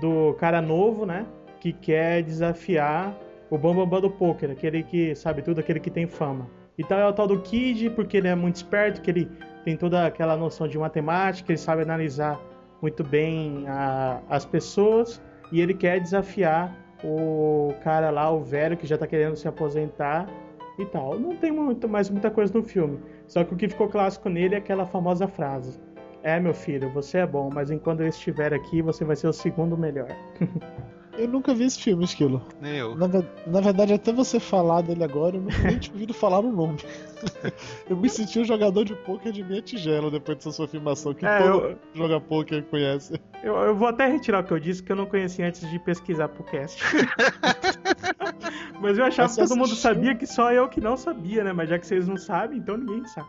[0.00, 1.26] do cara novo, né?
[1.60, 3.16] Que quer desafiar
[3.50, 6.48] o bambambam bam, bam do poker, aquele que sabe tudo, aquele que tem fama.
[6.78, 9.30] Então é o tal do Kid, porque ele é muito esperto, que ele
[9.64, 12.40] tem toda aquela noção de matemática, ele sabe analisar
[12.82, 15.22] muito bem a- as pessoas
[15.52, 20.26] e ele quer desafiar o cara lá, o velho, que já tá querendo se aposentar
[20.78, 21.18] e tal.
[21.18, 22.98] Não tem muito, mais muita coisa no filme.
[23.26, 25.80] Só que o que ficou clássico nele é aquela famosa frase:
[26.22, 29.32] É, meu filho, você é bom, mas enquanto eu estiver aqui, você vai ser o
[29.32, 30.08] segundo melhor.
[31.16, 32.42] Eu nunca vi esse filme, Esquilo.
[32.60, 32.96] Nem eu.
[32.96, 33.06] Na,
[33.46, 36.78] na verdade, até você falar dele agora, eu nunca nem tinha ouvido falar o nome.
[37.88, 41.24] eu me senti um jogador de pôquer de minha tigela depois dessa sua afirmação, que
[41.24, 43.20] É, todo eu- joga pôquer conhece.
[43.42, 45.78] Eu, eu vou até retirar o que eu disse, que eu não conhecia antes de
[45.78, 46.82] pesquisar pro cast.
[48.80, 49.82] mas eu achava Mas que todo você mundo assistiu?
[49.94, 51.52] sabia que só eu que não sabia, né?
[51.52, 53.28] Mas já que vocês não sabem, então ninguém sabe.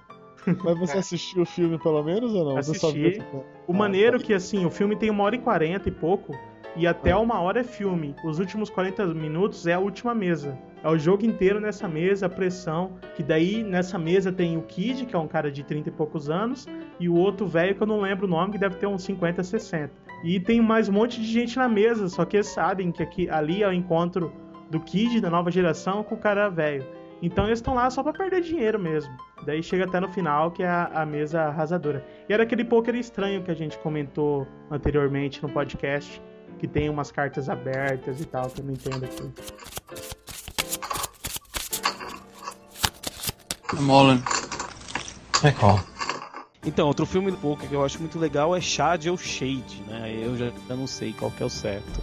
[0.63, 2.55] Mas você assistiu o filme pelo menos ou não?
[2.61, 2.99] Você Assisti.
[2.99, 3.21] esse-
[3.67, 4.25] O Ah, maneiro tá.
[4.25, 6.37] que, assim, o filme tem uma hora e quarenta e pouco,
[6.75, 8.15] e até uma hora é filme.
[8.23, 10.57] Os últimos 40 minutos é a última mesa.
[10.83, 12.91] É o jogo inteiro nessa mesa, a pressão.
[13.15, 16.29] Que daí, nessa mesa, tem o Kid, que é um cara de 30 e poucos
[16.29, 16.67] anos,
[16.99, 19.41] e o outro velho, que eu não lembro o nome, que deve ter uns 50,
[19.41, 19.91] 60.
[20.23, 23.29] E tem mais um monte de gente na mesa, só que eles sabem que aqui,
[23.29, 24.33] ali é o encontro
[24.69, 26.85] do Kid, da nova geração, com o cara velho.
[27.21, 29.15] Então eles estão lá só pra perder dinheiro mesmo.
[29.45, 32.05] Daí chega até no final, que é a, a mesa arrasadora.
[32.27, 36.21] E era aquele poker estranho que a gente comentou anteriormente no podcast,
[36.59, 39.31] que tem umas cartas abertas e tal, que eu não entendo aqui.
[43.73, 44.23] I'm all in.
[45.43, 45.79] I call.
[46.65, 50.19] Então, outro filme do poker que eu acho muito legal é Shad ou Shade, né?
[50.19, 52.01] Eu já, já não sei qual que é o certo.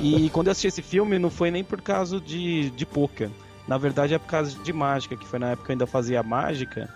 [0.00, 3.30] E quando eu assisti esse filme, não foi nem por causa de, de poker.
[3.66, 6.22] Na verdade, é por causa de mágica, que foi na época que eu ainda fazia
[6.22, 6.88] mágica.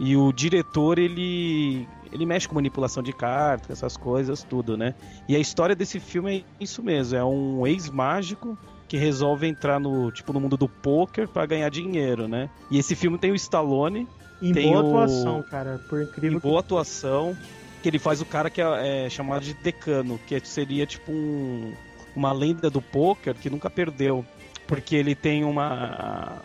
[0.00, 4.94] E o diretor, ele, ele mexe com manipulação de cartas, essas coisas, tudo, né?
[5.28, 8.56] E a história desse filme é isso mesmo: é um ex-mágico
[8.88, 12.48] que resolve entrar no tipo no mundo do poker para ganhar dinheiro, né?
[12.70, 14.06] E esse filme tem o Stallone,
[14.40, 17.36] Em Tem boa o- atuação, cara, por incrível em boa atuação,
[17.82, 21.72] que ele faz o cara que é, é chamado de decano, que seria tipo um,
[22.14, 24.24] uma lenda do poker que nunca perdeu,
[24.66, 26.40] porque ele tem uma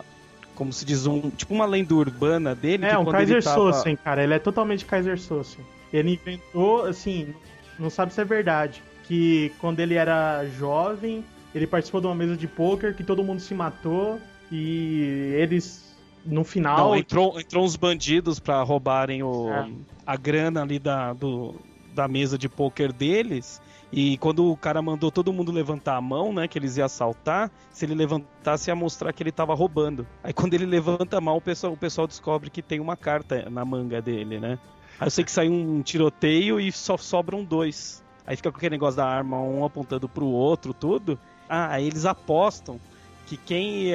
[0.54, 3.56] como se diz um tipo uma lenda urbana dele É, que um Kaiser tava...
[3.56, 4.22] Sossen, cara.
[4.22, 5.64] Ele é totalmente Kaiser Sossen.
[5.92, 7.34] Ele inventou, assim,
[7.78, 11.24] não sabe se é verdade, que quando ele era jovem,
[11.54, 15.94] ele participou de uma mesa de pôquer que todo mundo se matou e eles,
[16.24, 16.76] no final...
[16.78, 19.68] Não, entrou, entrou uns bandidos pra roubarem o, É.
[20.06, 21.54] a grana ali da, do,
[21.94, 23.60] da mesa de poker deles.
[23.96, 27.48] E quando o cara mandou todo mundo levantar a mão, né, que eles iam assaltar,
[27.70, 30.04] se ele levantasse ia mostrar que ele tava roubando.
[30.20, 33.48] Aí quando ele levanta a mão, o pessoal, o pessoal descobre que tem uma carta
[33.48, 34.58] na manga dele, né?
[34.98, 38.02] Aí eu sei que sai um tiroteio e só sobram dois.
[38.26, 41.16] Aí fica com aquele negócio da arma, um apontando pro outro, tudo.
[41.48, 42.80] Ah, aí eles apostam
[43.26, 43.90] que quem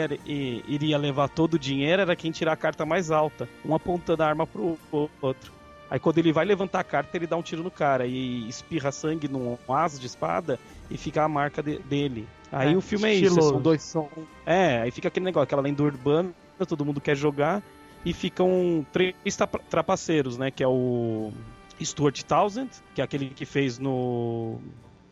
[0.65, 4.27] iria levar todo o dinheiro era quem tirar a carta mais alta, um apontando a
[4.27, 4.77] arma pro
[5.21, 5.58] outro.
[5.89, 8.91] Aí quando ele vai levantar a carta, ele dá um tiro no cara e espirra
[8.91, 10.59] sangue num as de espada
[10.89, 12.27] e fica a marca de- dele.
[12.51, 14.09] Aí É, o filme é isso, são dois são
[14.45, 16.31] É, aí fica aquele negócio, aquela lenda urbana,
[16.67, 17.63] todo mundo quer jogar
[18.05, 21.31] e ficam três tra- trapaceiros, né, que é o
[21.81, 24.59] Stuart Townsend, que é aquele que fez no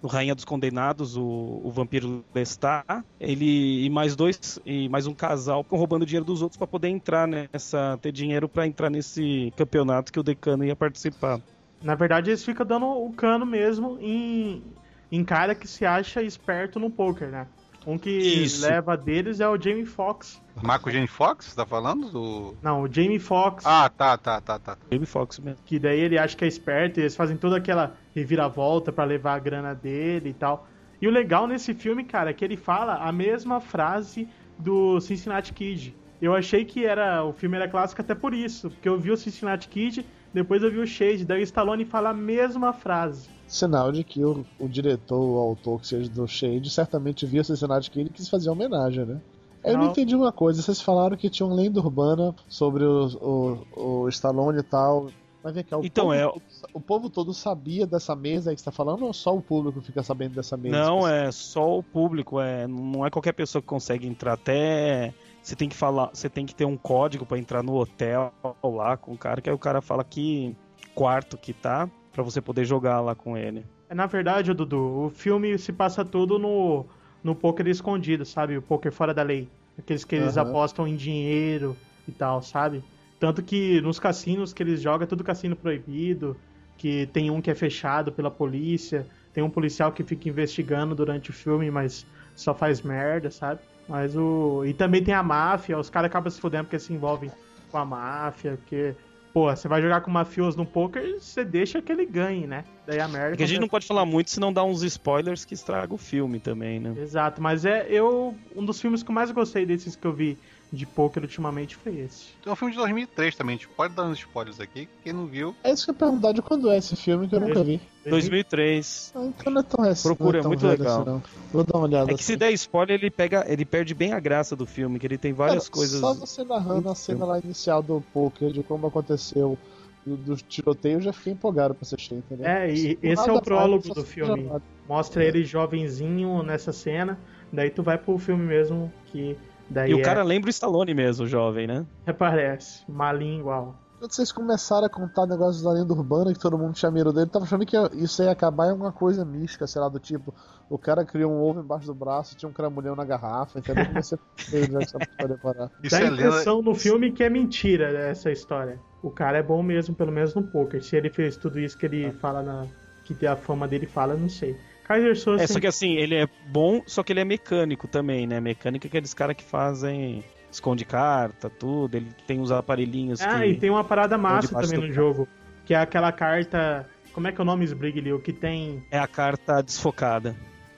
[0.02, 2.86] no Rainha dos Condenados, o, o vampiro Lestat,
[3.20, 7.28] ele e mais dois e mais um casal roubando dinheiro dos outros para poder entrar
[7.28, 11.42] nessa ter dinheiro para entrar nesse campeonato que o decano ia participar.
[11.82, 14.64] Na verdade, eles ficam dando o cano mesmo em,
[15.12, 17.48] em cara que se acha esperto no poker, né?
[17.88, 18.68] Um que Isso.
[18.68, 20.42] leva deles é o Jamie Foxx.
[20.62, 22.10] Marco Jane Fox, tá falando?
[22.10, 22.58] Do...
[22.62, 23.66] Não, o Jamie Foxx.
[23.66, 24.78] Ah, tá, tá, tá, tá.
[24.92, 25.60] Jamie Foxx mesmo.
[25.66, 29.36] Que daí ele acha que é esperto e eles fazem toda aquela reviravolta pra levar
[29.36, 30.68] a grana dele e tal.
[31.02, 34.28] E o legal nesse filme, cara, é que ele fala a mesma frase
[34.60, 35.96] do Cincinnati Kid.
[36.22, 39.18] Eu achei que era o filme era clássico até por isso, porque eu vi o
[39.18, 40.06] Cincinnati Kid,
[40.38, 43.30] depois eu vi o Shade, daí o Stallone fala a mesma frase.
[43.48, 47.90] Sinal de que o, o diretor, o autor que seja do Shade, certamente via Cincinnati
[47.90, 49.22] Kid e quis fazer homenagem, né?
[49.64, 49.92] Eu não Não.
[49.92, 54.60] entendi uma coisa, vocês falaram que tinha uma lenda urbana sobre o, o, o Stallone
[54.60, 55.10] e tal.
[55.44, 56.32] Mas vem cá, o, Então, povo, é-
[56.74, 59.82] o povo todo sabia dessa mesa aí que você tá falando ou só o público
[59.82, 60.78] fica sabendo dessa mesa?
[60.78, 64.34] Não, é só o público, é, não é qualquer pessoa que consegue entrar.
[64.34, 65.14] Até
[65.48, 68.98] você tem que falar, você tem que ter um código pra entrar no hotel lá
[68.98, 70.54] com o cara, que aí o cara fala que
[70.94, 73.66] quarto que tá pra você poder jogar lá com ele.
[73.88, 76.86] É, Na verdade, Dudu, o filme se passa todo no,
[77.24, 78.58] no poker escondido, sabe?
[78.58, 79.48] O poker fora da lei.
[79.80, 80.50] Aqueles que eles Aham.
[80.50, 82.84] apostam em dinheiro e tal, sabe?
[83.18, 86.36] Tanto que nos cassinos que eles jogam é tudo cassino proibido,
[86.78, 91.30] que tem um que é fechado pela polícia, tem um policial que fica investigando durante
[91.30, 93.62] o filme, mas só faz merda, sabe?
[93.88, 94.64] Mas o.
[94.66, 97.32] E também tem a máfia, os caras acabam se fudendo porque se envolvem
[97.72, 98.96] com a máfia, porque.
[99.34, 102.64] Pô, você vai jogar com mafioso no poker, você deixa que ele ganhe, né?
[102.88, 103.30] Daí a merda.
[103.30, 106.40] Porque a gente não pode falar muito, senão dá uns spoilers que estraga o filme
[106.40, 106.96] também, né?
[106.98, 110.40] Exato, mas é eu um dos filmes que eu mais gostei desses que eu vi
[110.72, 112.28] de poker ultimamente foi esse.
[112.44, 115.26] Tem um filme de 2003 também, a gente pode dar uns spoilers aqui, quem não
[115.26, 115.56] viu.
[115.64, 117.82] É isso que eu ia perguntar de quando é esse filme que eu nunca vi.
[118.06, 119.14] 2003.
[119.16, 120.04] Ah, então não é tão recente.
[120.04, 121.02] Procura, não tão é muito legal.
[121.02, 121.22] assim.
[121.52, 122.12] Vou dar uma olhada.
[122.12, 122.40] É que se assim.
[122.40, 125.70] der spoiler, ele pega, ele perde bem a graça do filme, que ele tem várias
[125.70, 126.00] Cara, coisas.
[126.00, 129.58] Só você narrando a cena lá inicial do poker, de como aconteceu,
[130.06, 132.46] do, do tiroteio, eu já fiquei empolgado pra assistir, entendeu?
[132.46, 134.50] É, e esse é o prólogo do se filme.
[134.88, 137.20] Mostra ele jovenzinho nessa cena,
[137.52, 139.38] daí tu vai pro filme mesmo que
[139.70, 141.86] daí E o é- cara lembra o Stallone mesmo, jovem, né?
[142.06, 143.76] reparece, malinho igual.
[144.00, 147.26] Quando vocês começaram a contar negócios da lenda urbana que todo mundo tinha medo dele,
[147.32, 150.32] tava achando que isso ia acabar em alguma coisa mística, sei lá, do tipo,
[150.70, 153.88] o cara criou um ovo embaixo do braço, tinha um cramulhão na garrafa, entendeu?
[153.88, 156.28] Comecei a já que essa história Dá a é lenda.
[156.28, 158.80] impressão no filme que é mentira essa história.
[159.02, 160.84] O cara é bom mesmo, pelo menos no poker.
[160.84, 162.68] Se ele fez tudo isso que ele fala na
[163.04, 164.56] que a fama dele fala, eu não sei.
[164.88, 168.26] Kaiser Soze É, só que assim, ele é bom, só que ele é mecânico também,
[168.26, 168.40] né?
[168.40, 170.24] Mecânico é aqueles caras que fazem.
[170.50, 171.96] Esconde carta, tudo.
[171.98, 173.46] Ele tem uns aparelhinhos Ah, que.
[173.48, 175.28] e tem uma parada massa também no jogo.
[175.66, 176.88] Que é aquela carta.
[177.14, 178.14] Como é que é o nome, Sbrigley?
[178.14, 178.82] O que tem.
[178.90, 180.36] É a carta desfocada.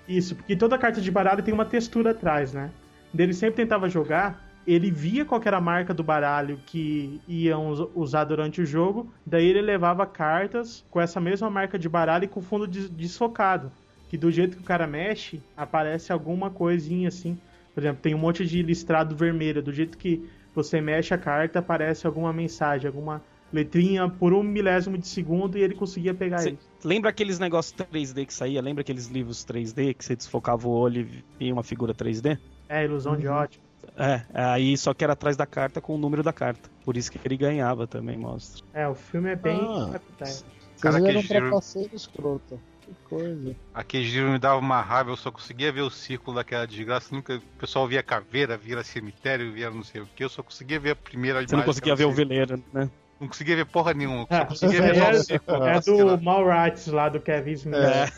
[0.07, 2.72] Isso, porque toda carta de baralho tem uma textura atrás, né?
[3.16, 7.88] Ele sempre tentava jogar, ele via qual era a marca do baralho que iam us-
[7.93, 12.28] usar durante o jogo, daí ele levava cartas com essa mesma marca de baralho e
[12.28, 13.72] com fundo des- desfocado.
[14.10, 17.38] Que do jeito que o cara mexe, aparece alguma coisinha assim.
[17.74, 19.62] Por exemplo, tem um monte de listrado vermelho.
[19.62, 23.22] Do jeito que você mexe a carta, aparece alguma mensagem, alguma
[23.53, 26.70] letrinha por um milésimo de segundo e ele conseguia pegar Cê- isso.
[26.84, 28.62] Lembra aqueles negócios 3D que saía?
[28.62, 32.38] Lembra aqueles livros 3D que você desfocava o olho e via uma figura 3D?
[32.68, 33.64] É, ilusão de ótica.
[33.97, 36.70] É, aí só que era atrás da carta com o número da carta.
[36.86, 38.64] Por isso que ele ganhava também, mostra.
[38.74, 39.60] É, o filme é bem.
[39.62, 39.99] Ah.
[40.20, 40.45] Vocês
[40.80, 41.39] Cara, viram que giro.
[41.41, 42.60] trapaceiro escroto.
[42.90, 43.56] Que coisa.
[43.74, 47.14] Aquele giro me dava uma raiva, eu só conseguia ver o círculo daquela desgraça.
[47.14, 50.24] Nunca, o pessoal via caveira, via cemitério, via não sei o que.
[50.24, 52.58] Eu só conseguia ver a primeira Você não conseguia ver o veleiro.
[52.58, 52.90] veleiro, né?
[53.20, 54.26] Não conseguia ver porra nenhuma.
[54.30, 55.64] Ah, Só conseguia é, ver só o é, círculo.
[55.66, 56.16] é sei lá.
[56.16, 57.76] do Mallrats lá do Kevin Smith.
[57.76, 58.10] É.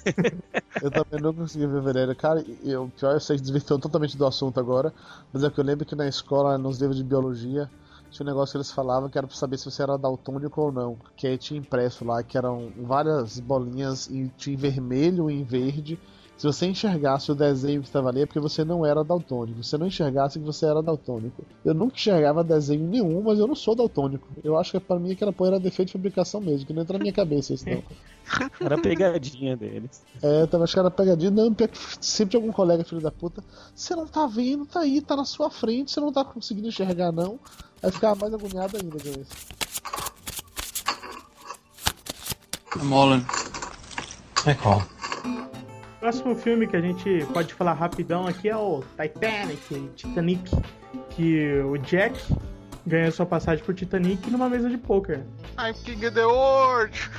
[0.82, 2.16] Eu também não consegui ver Veneno.
[2.16, 4.94] Cara, e o pior é que vocês desvirtuam totalmente do assunto agora,
[5.34, 7.68] mas é que eu lembro que na escola, nos livros de biologia,
[8.12, 10.72] tinha um negócio que eles falavam que era pra saber se você era daltônico ou
[10.72, 10.98] não.
[11.16, 15.44] Que aí tinha impresso lá, que eram várias bolinhas e tinha em vermelho e em
[15.44, 15.98] verde.
[16.42, 19.62] Se você enxergasse o desenho que estava ali, é porque você não era daltônico.
[19.62, 21.46] Se você não enxergasse que você era daltônico.
[21.64, 24.28] Eu nunca enxergava desenho nenhum, mas eu não sou daltônico.
[24.44, 26.98] Eu acho que pra mim aquela porra era defeito de fabricação mesmo, que não entra
[26.98, 27.84] na minha cabeça isso não.
[28.60, 30.02] Era a pegadinha deles.
[30.20, 31.30] É, tava achando era pegadinha.
[31.30, 33.44] Não, pior que sempre tinha algum colega filho da puta.
[33.76, 37.12] Você não tá vendo, tá aí, tá na sua frente, você não tá conseguindo enxergar,
[37.12, 37.40] não.
[37.84, 39.32] Aí ficava mais agoniado ainda com isso.
[42.78, 45.01] I'm all in.
[46.02, 50.52] Próximo filme que a gente pode falar rapidão aqui é o Titanic, Titanic,
[51.12, 52.20] que o Jack
[52.88, 55.20] ganhou sua passagem por Titanic numa mesa de poker.
[55.60, 57.12] I'm King of the World!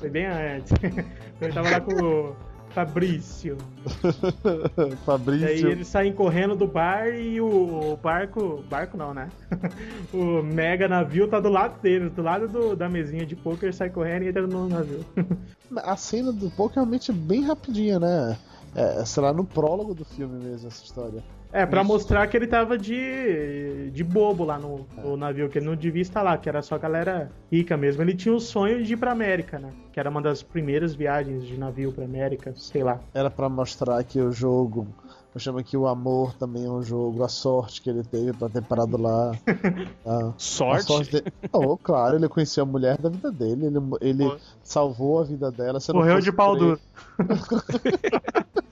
[0.00, 0.72] Foi bem antes.
[1.42, 2.36] Ele tava lá com o
[2.86, 3.56] Fabrício.
[4.80, 5.68] Daí Fabrício.
[5.68, 8.62] eles saem correndo do bar e o barco.
[8.68, 9.28] Barco não, né?
[10.14, 13.90] o mega navio tá do lado deles, do lado do- da mesinha de poker, sai
[13.90, 15.04] correndo e entra no navio.
[15.84, 18.36] A cena do poker é realmente bem rapidinha, né?
[18.74, 21.22] É, sei lá, no prólogo do filme mesmo, essa história.
[21.52, 21.88] É, pra Isso.
[21.88, 26.02] mostrar que ele tava de, de bobo lá no, no navio, que ele não devia
[26.02, 28.02] estar lá, que era só galera rica mesmo.
[28.02, 29.70] Ele tinha o sonho de ir pra América, né?
[29.92, 33.00] Que era uma das primeiras viagens de navio pra América, sei lá.
[33.14, 34.86] Era pra mostrar que o jogo.
[35.34, 38.48] Eu chamo que o amor também é um jogo, a sorte que ele teve pra
[38.48, 39.32] ter parado lá.
[40.04, 41.10] a, a Sorte?
[41.10, 41.32] dele.
[41.52, 45.78] Oh, claro, ele conheceu a mulher da vida dele, ele, ele salvou a vida dela.
[45.94, 46.80] Morreu de pau duro.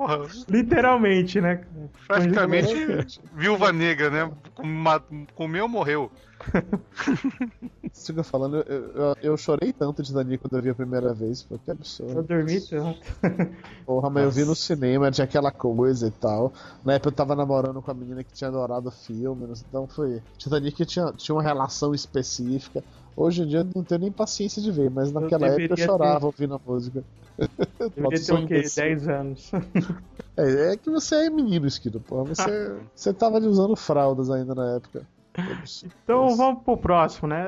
[0.00, 1.62] Porra, Literalmente, né?
[2.06, 4.32] praticamente viúva negra, né?
[5.34, 6.10] Comeu ou morreu?
[8.16, 11.42] Eu falando, eu, eu, eu chorei tanto de Titanic quando eu vi a primeira vez.
[11.42, 12.22] Pô, que Eu absurdo.
[12.22, 13.00] dormi tanto.
[13.84, 16.52] Porra, mas eu vi no cinema, tinha aquela coisa e tal.
[16.84, 20.22] Na época eu tava namorando com a menina que tinha adorado o filme, então foi.
[20.38, 22.82] Titanic tinha, tinha uma relação específica.
[23.16, 26.20] Hoje em dia eu não tenho nem paciência de ver, mas naquela época eu chorava
[26.20, 27.04] ter- ouvindo a música.
[27.96, 28.54] Deveria ter o quê?
[28.56, 28.82] imbecil.
[28.82, 29.50] 10 anos.
[30.36, 32.24] É, é que você é menino, Esquido, porra.
[32.24, 35.06] Você, você tava ali usando fraldas ainda na época.
[36.04, 37.46] Então vamos pro próximo, né?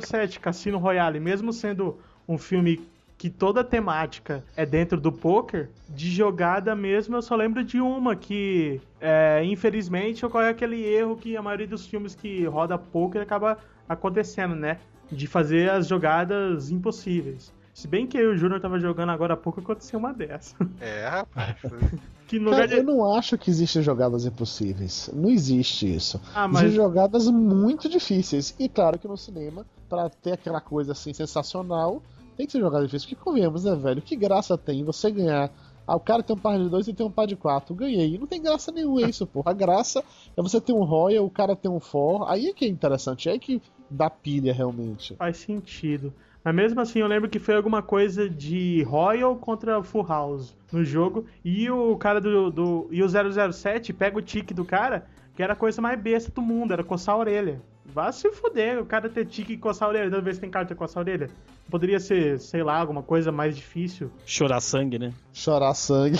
[0.00, 1.96] 007 Cassino Royale, mesmo sendo
[2.28, 2.80] um filme
[3.16, 7.80] que toda a temática é dentro do poker, de jogada mesmo eu só lembro de
[7.80, 13.20] uma que, é, infelizmente, ocorre aquele erro que a maioria dos filmes que roda poker
[13.22, 13.58] acaba
[13.88, 14.78] acontecendo, né?
[15.10, 17.52] De fazer as jogadas impossíveis.
[17.72, 20.56] Se bem que eu e o Júnior tava jogando agora há pouco, aconteceu uma dessa.
[20.80, 21.56] É, rapaz.
[22.28, 22.86] Que no lugar Cara, eu de...
[22.86, 25.08] não acho que existem jogadas impossíveis.
[25.14, 26.20] Não existe isso.
[26.34, 28.54] Ah, mas Existem jogadas muito difíceis.
[28.58, 32.02] E claro que no cinema, pra ter aquela coisa assim sensacional,
[32.36, 33.08] tem que ser jogada difícil.
[33.08, 34.02] Porque convenhamos, né, velho?
[34.02, 35.50] Que graça tem você ganhar.
[35.86, 37.74] Ah, o cara tem um par de dois e tem um par de quatro.
[37.74, 38.18] Ganhei.
[38.18, 39.52] Não tem graça nenhuma isso, porra.
[39.52, 40.04] A graça
[40.36, 42.30] é você ter um Royal, o cara tem um For.
[42.30, 43.30] Aí é que é interessante.
[43.30, 45.14] Aí é que dá pilha realmente.
[45.16, 46.12] Faz sentido.
[46.44, 50.84] Mas mesmo assim, eu lembro que foi alguma coisa de Royal contra Full House no
[50.84, 51.26] jogo.
[51.44, 52.50] E o cara do.
[52.50, 56.30] do e o 007 pega o tique do cara, que era a coisa mais besta
[56.30, 57.60] do mundo, era coçar a orelha.
[57.92, 60.10] Vá se fuder, o cara ter tique e coçar a orelha.
[60.10, 61.30] Toda vez que tem cara ter coçar a orelha.
[61.70, 64.10] Poderia ser, sei lá, alguma coisa mais difícil.
[64.24, 65.12] Chorar sangue, né?
[65.32, 66.18] Chorar sangue.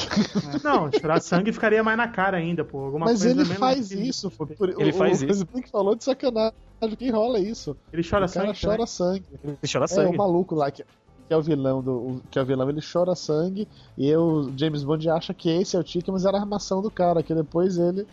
[0.64, 2.78] Não, chorar sangue ficaria mais na cara ainda, pô.
[2.84, 4.10] Alguma Mas coisa ele menos faz difícil.
[4.10, 4.46] isso, pô.
[4.46, 5.44] Por- Ele o, faz o isso.
[5.44, 6.54] Splink falou de sacanagem.
[6.98, 7.76] Que rola isso.
[7.92, 8.60] Ele chora o cara sangue.
[8.60, 8.86] chora também.
[8.86, 9.24] sangue.
[9.44, 10.14] Ele chora É, sangue.
[10.14, 11.92] o maluco lá que, que é o vilão do.
[11.92, 13.66] o- Que é o vilão, ele chora sangue.
[13.96, 16.80] E eu, o James Bond acha que esse é o Tique, mas era a armação
[16.82, 18.06] do cara, que depois ele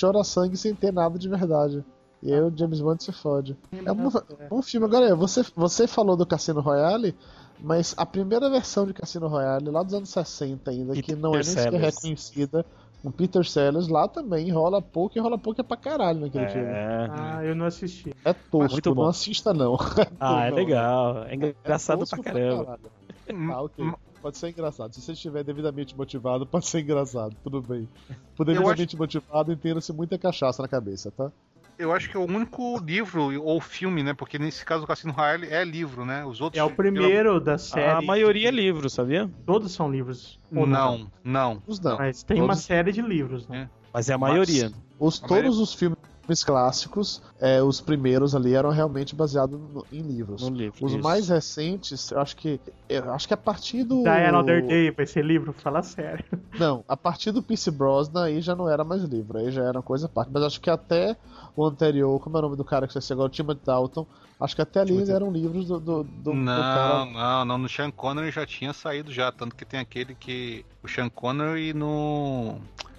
[0.00, 1.84] chora sangue sem ter nada de verdade.
[2.22, 3.56] E aí o James Bond se fode.
[3.84, 4.86] É um, um filme.
[4.86, 7.16] Agora, você, você falou do Cassino Royale,
[7.58, 11.30] mas a primeira versão de Cassino Royale, lá dos anos 60 ainda, que Peter não
[11.30, 12.64] é nem sequer reconhecida,
[13.02, 16.68] com Peter Sellers, lá também rola pouco e rola pouco é pra caralho naquele filme.
[16.68, 17.08] É.
[17.10, 18.14] Ah, eu não assisti.
[18.24, 19.02] É tosco, Muito bom.
[19.02, 19.76] não assista não.
[20.20, 21.24] Ah, é Não, legal.
[21.24, 22.64] É engraçado pra tosco caramba.
[22.64, 23.52] caralho.
[23.52, 23.92] Ah, ok.
[24.20, 24.94] Pode ser engraçado.
[24.94, 27.34] Se você estiver devidamente motivado, pode ser engraçado.
[27.42, 27.88] Tudo bem.
[28.36, 31.32] Por devidamente motivado, entenda-se muita cachaça na cabeça, tá?
[31.78, 34.14] Eu acho que é o único livro ou filme, né?
[34.14, 36.24] Porque nesse caso o Cassino Royale é livro, né?
[36.24, 36.60] Os outros.
[36.60, 37.90] É o primeiro da série.
[37.90, 39.28] A maioria é livro, sabia?
[39.46, 40.38] Todos são livros.
[40.54, 41.62] Ou Não, não.
[41.66, 41.98] Os não.
[41.98, 43.68] Mas tem Todos- uma série de livros, né?
[43.92, 44.70] Mas é a maioria.
[44.98, 45.98] Os, A todos os filmes
[46.44, 50.42] clássicos, é, os primeiros ali eram realmente baseados no- em livros.
[50.48, 50.84] No livro.
[50.84, 51.02] Os isso.
[51.02, 52.60] mais recentes, eu acho que.
[52.88, 54.02] Eu acho que a partir do.
[54.02, 56.24] Die Another Day vai ser livro, fala sério.
[56.58, 59.82] Não, a partir do Pierce Brosnan aí já não era mais livro, aí já era
[59.82, 60.30] coisa à parte.
[60.32, 61.16] Mas acho que até
[61.56, 64.06] o anterior, como é o nome do cara que você agora, o Timothy Dalton,
[64.40, 67.04] acho que até ali Timothy- eram livros do, do, do, do Não, cara.
[67.06, 67.58] não, não.
[67.58, 69.30] No Sean Connery já tinha saído já.
[69.32, 70.64] Tanto que tem aquele que.
[70.82, 72.56] O Sean Connery no.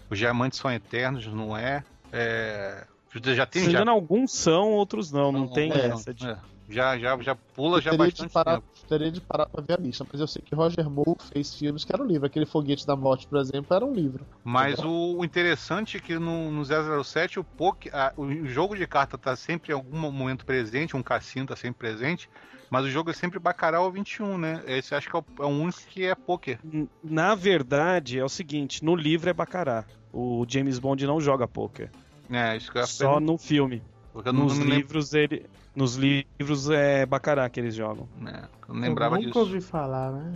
[0.09, 1.83] Os Diamantes São Eternos, não é?
[2.11, 2.85] É.
[3.21, 3.77] Já tem Se não já.
[3.79, 5.31] engano, alguns são, outros não.
[5.31, 6.25] Não, tem é, essa de.
[6.27, 6.37] É,
[6.69, 8.67] já, já, já pula já Eu de, bastante parar, tempo.
[8.87, 11.83] teria de parar pra ver a lista, mas eu sei que Roger Moore fez filmes
[11.83, 12.25] que eram livro.
[12.25, 14.25] Aquele Foguete da Morte, por exemplo, era um livro.
[14.43, 16.63] Mas o, o interessante é que no, no
[17.03, 21.03] 007 o, poker, a- o jogo de carta tá sempre em algum momento presente, um
[21.03, 22.29] cassino tá sempre presente,
[22.69, 24.63] mas o jogo é sempre Baccarat ou 21, né?
[24.65, 26.57] Esse acho que é o, é o único que é poker.
[27.03, 29.85] Na verdade, é o seguinte: no livro é Baccarat.
[30.11, 31.91] O James Bond não joga poker.
[32.29, 33.81] É, isso que eu Só no filme.
[34.11, 35.45] porque eu não, Nos não me lembro, livros ele.
[35.75, 38.07] Nos livros é Baccarat que eles jogam.
[38.19, 38.43] né?
[38.67, 39.39] Eu não lembrava eu nunca disso.
[39.39, 40.33] ouvi falar, né?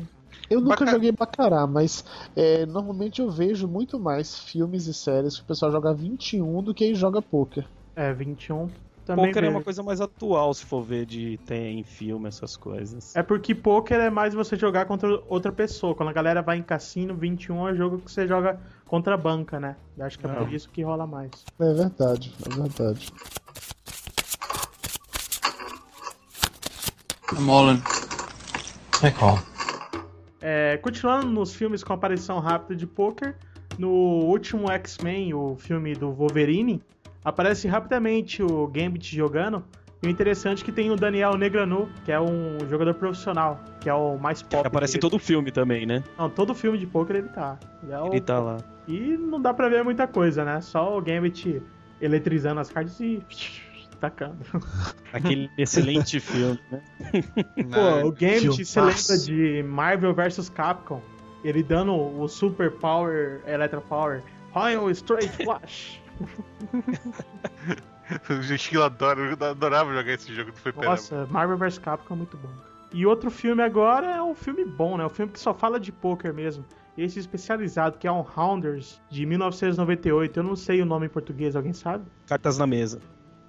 [0.50, 2.04] Eu nunca Baca- joguei Baccarat, mas
[2.36, 6.74] é, normalmente eu vejo muito mais filmes e séries que o pessoal joga 21 do
[6.74, 7.66] que joga poker.
[7.96, 8.68] É, 21
[9.08, 9.28] também.
[9.28, 9.64] poker é uma vejo.
[9.64, 13.16] coisa mais atual, se for ver, de ter em filme essas coisas.
[13.16, 15.96] É porque poker é mais você jogar contra outra pessoa.
[15.96, 19.60] Quando a galera vai em cassino, 21 é jogo que você joga contra a banca,
[19.60, 19.76] né?
[19.98, 21.32] Eu acho que é por isso que rola mais.
[21.60, 23.12] É verdade, é verdade.
[27.34, 27.82] I'm all in.
[29.04, 29.40] I call.
[30.42, 33.36] É, continuando nos filmes com aparição rápida de poker,
[33.78, 36.82] no último X-Men, o filme do Wolverine,
[37.28, 39.64] aparece rapidamente o Gambit jogando.
[40.02, 43.90] E o interessante é que tem o Daniel Negranu, que é um jogador profissional, que
[43.90, 44.62] é o mais pop.
[44.62, 46.04] Que aparece em todo filme também, né?
[46.18, 47.58] Não, todo filme de poker ele tá.
[47.82, 48.58] Ele, é o- Ele tá lá.
[48.88, 50.62] E não dá pra ver muita coisa, né?
[50.62, 51.62] Só o Gambit
[52.00, 53.20] eletrizando as cartas e
[54.00, 54.38] tacando.
[55.12, 56.82] Aquele excelente filme, né?
[57.74, 59.12] Pô, o Gambit, você Filmaço.
[59.12, 61.02] lembra de Marvel vs Capcom?
[61.44, 64.22] Ele dando o Super Power, Electro Power,
[64.52, 66.00] Royal Straight Flash.
[68.30, 70.92] O Esquilo adora, eu adorava jogar esse jogo do Fliperama.
[70.92, 72.50] Nossa, Marvel vs Capcom é muito bom.
[72.94, 75.06] E outro filme agora é um filme bom, né?
[75.06, 76.64] Um filme que só fala de poker mesmo.
[76.98, 80.40] Esse especializado, que é um Hounders, de 1998.
[80.40, 82.06] Eu não sei o nome em português, alguém sabe?
[82.26, 83.00] Cartas na mesa.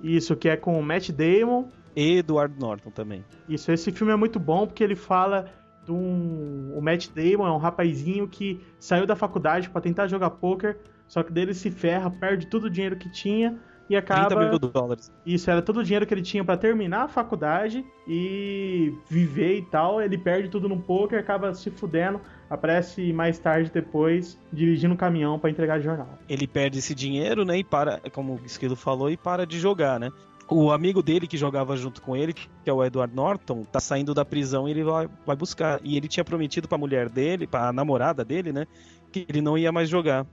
[0.02, 1.68] Isso, que é com o Matt Damon.
[1.94, 3.24] E Edward Norton também.
[3.48, 5.46] Isso, esse filme é muito bom porque ele fala
[5.84, 6.72] de um.
[6.76, 10.78] O Matt Damon é um rapazinho que saiu da faculdade pra tentar jogar poker,
[11.08, 14.48] só que dele se ferra, perde todo o dinheiro que tinha e 30 acaba.
[14.50, 15.10] mil dólares.
[15.24, 19.62] Isso, era todo o dinheiro que ele tinha pra terminar a faculdade e viver e
[19.62, 20.00] tal.
[20.00, 22.20] Ele perde tudo no poker, acaba se fudendo.
[22.50, 26.18] Aparece mais tarde depois dirigindo um caminhão pra entregar jornal.
[26.28, 27.58] Ele perde esse dinheiro, né?
[27.58, 30.10] E para, como o Esquilo falou, e para de jogar, né?
[30.50, 34.14] O amigo dele que jogava junto com ele, que é o Edward Norton, tá saindo
[34.14, 35.78] da prisão e ele vai, vai buscar.
[35.82, 38.66] E ele tinha prometido pra mulher dele, pra namorada dele, né?
[39.12, 40.26] Que ele não ia mais jogar.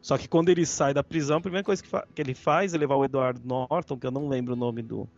[0.00, 2.78] Só que quando ele sai da prisão, a primeira coisa que, que ele faz é
[2.78, 5.08] levar o Edward Norton, que eu não lembro o nome do,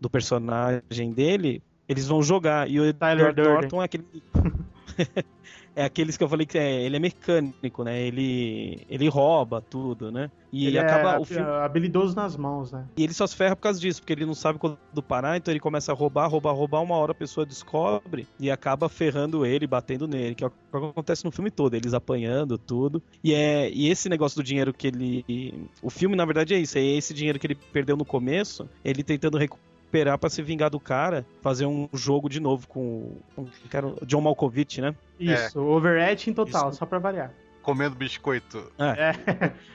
[0.00, 2.70] do personagem dele, eles vão jogar.
[2.70, 3.52] E o Tyler Edward.
[3.52, 4.04] Norton é aquele.
[5.74, 8.00] é aqueles que eu falei que é, ele é mecânico, né?
[8.00, 10.30] Ele, ele rouba tudo, né?
[10.52, 11.46] E ele acaba é o filme.
[11.46, 12.86] habilidoso nas mãos, né?
[12.96, 15.52] E ele só se ferra por causa disso, porque ele não sabe quando parar, então
[15.52, 19.66] ele começa a roubar, roubar, roubar, uma hora a pessoa descobre e acaba ferrando ele,
[19.66, 23.02] batendo nele, que é o que acontece no filme todo, eles apanhando tudo.
[23.22, 25.68] E é e esse negócio do dinheiro que ele.
[25.82, 29.02] O filme, na verdade, é isso, é esse dinheiro que ele perdeu no começo, ele
[29.02, 29.70] tentando recuperar
[30.18, 34.20] pra se vingar do cara, fazer um jogo de novo com, o- com o John
[34.20, 34.94] Malkovich, né?
[35.18, 36.78] Isso, overacting total, Isso.
[36.78, 37.32] só pra variar.
[37.62, 38.72] Comendo biscoito.
[38.78, 39.14] É.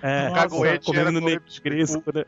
[0.01, 2.23] É, O caguete era comendo comer negresco, né?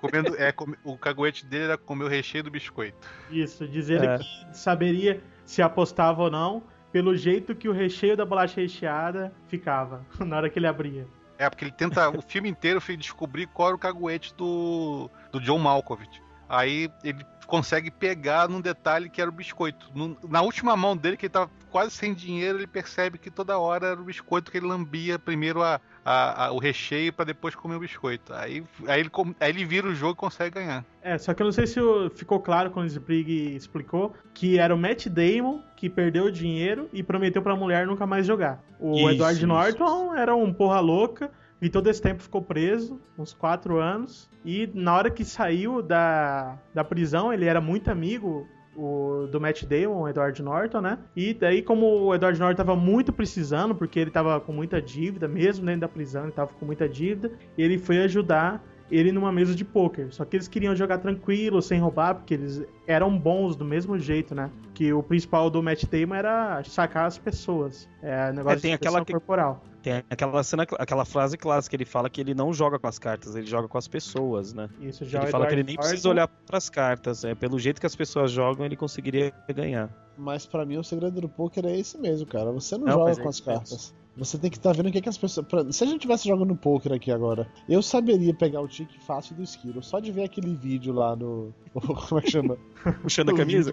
[0.00, 3.06] Comendo, é, come- o caguete dele era comer o recheio do biscoito.
[3.30, 4.18] Isso, diz ele É.
[4.18, 10.04] que saberia se apostava ou não pelo jeito que o recheio da bolacha recheada ficava
[10.18, 11.06] na hora que ele abria.
[11.38, 15.40] É, porque ele tenta o filme inteiro foi descobrir qual era o caguete do, do
[15.40, 16.20] John Malkovich.
[16.48, 19.90] Aí ele consegue pegar num detalhe que era o biscoito.
[19.94, 23.58] No- na última mão dele, que ele tava quase sem dinheiro, ele percebe que toda
[23.58, 27.54] hora era o biscoito que ele lambia primeiro a, a- a- o recheio pra depois
[27.54, 28.34] comer o biscoito.
[28.34, 30.84] Aí, aí, ele, aí ele vira o jogo e consegue ganhar.
[31.00, 31.80] É, só que eu não sei se
[32.16, 36.88] ficou claro quando o Sprig explicou que era o Matt Damon que perdeu o dinheiro
[36.92, 38.62] e prometeu pra mulher nunca mais jogar.
[38.78, 41.30] O Isso, Edward isso, Norton era um porra louca
[41.60, 44.28] e todo esse tempo ficou preso, uns quatro anos.
[44.44, 48.46] E na hora que saiu da, da prisão, ele era muito amigo
[48.76, 50.98] o, do Matt Damon, o Edward Norton, né?
[51.16, 55.26] E daí, como o Edward Norton tava muito precisando, porque ele tava com muita dívida,
[55.26, 59.54] mesmo dentro da prisão, ele tava com muita dívida, ele foi ajudar ele numa mesa
[59.54, 60.10] de pôquer.
[60.12, 64.34] Só que eles queriam jogar tranquilo, sem roubar, porque eles eram bons do mesmo jeito,
[64.34, 64.48] né?
[64.72, 67.86] Que o principal do Matt Damon era sacar as pessoas.
[68.02, 69.62] É, negócio É, tem de aquela que- corporal.
[69.82, 72.98] Tem aquela cena, aquela frase clássica que ele fala que ele não joga com as
[72.98, 74.68] cartas, ele joga com as pessoas, né?
[74.80, 77.58] Isso já Ele o fala que ele nem precisa olhar para as cartas, é pelo
[77.58, 79.88] jeito que as pessoas jogam ele conseguiria ganhar.
[80.16, 82.50] Mas pra mim o segredo do poker é esse mesmo, cara.
[82.50, 83.94] Você não, Não, joga mas é com as cartas.
[84.16, 85.46] Você tem que estar vendo o que, que as pessoas.
[85.46, 89.36] pra- Se a gente tivesse jogando poker aqui agora, eu saberia pegar o tique fácil
[89.36, 89.80] do esquilo.
[89.80, 91.54] Só de ver aquele vídeo lá no.
[92.08, 92.58] Como é que chama?
[93.00, 93.72] Puxando a camisa?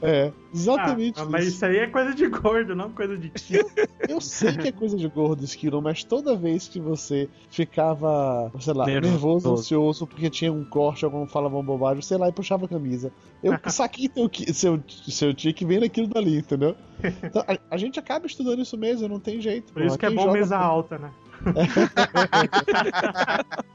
[0.00, 1.56] É, exatamente Ah, mas isso.
[1.56, 3.66] isso aí é coisa de gordo, não coisa de tio.
[4.08, 8.74] Eu sei que é coisa de gordo esquilo, mas toda vez que você ficava, sei
[8.74, 9.12] lá, Nervoso.
[9.12, 13.10] nervoso, ansioso, porque tinha um corte, algum falavam bobagem, sei lá, e puxava a camisa.
[13.42, 16.76] Eu saquei teu, seu, seu tique vem naquilo dali, entendeu?
[17.22, 19.72] Então, a, a gente acaba estudando isso mesmo, não tem jeito.
[19.72, 20.00] Por isso pô.
[20.00, 21.10] que é Quem bom joga mesa alta, né?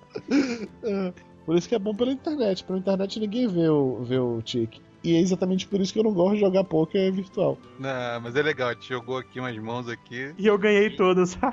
[0.83, 1.13] É,
[1.45, 2.63] Por isso que é bom pela internet.
[2.63, 4.81] Pela internet ninguém vê o, vê o tique.
[5.03, 7.57] E é exatamente por isso que eu não gosto de jogar poker virtual.
[7.77, 10.33] Não, mas é legal, a gente jogou aqui umas mãos aqui.
[10.37, 11.37] E eu ganhei todas.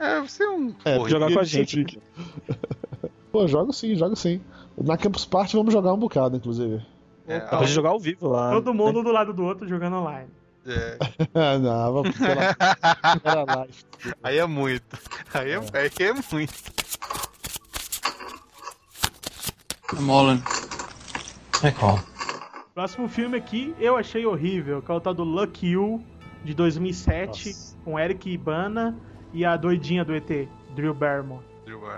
[0.00, 0.72] É, você é um.
[0.84, 1.84] É, porra, Jogar com a gente.
[1.84, 1.98] tique.
[3.32, 4.40] Pô, jogo sim, jogo sim.
[4.80, 6.80] Na Campus Party vamos jogar um bocado, inclusive.
[7.26, 8.52] é, Dá pra gente jogar ao vivo lá.
[8.52, 8.76] Todo né?
[8.78, 10.28] mundo do lado do outro jogando online.
[10.68, 10.98] é.
[11.34, 13.74] Ah, não, vamos pela, pela live.
[14.22, 14.84] Aí é muito.
[15.34, 16.54] Aí é, aí é muito.
[19.94, 20.40] I'm all in.
[21.64, 21.98] I call.
[22.78, 26.00] Próximo filme aqui, eu achei horrível, que é o tal do Lucky You,
[26.44, 27.52] de 2007
[27.84, 28.96] com Eric Ibana
[29.32, 31.42] e a doidinha do ET, Drew Barrymore.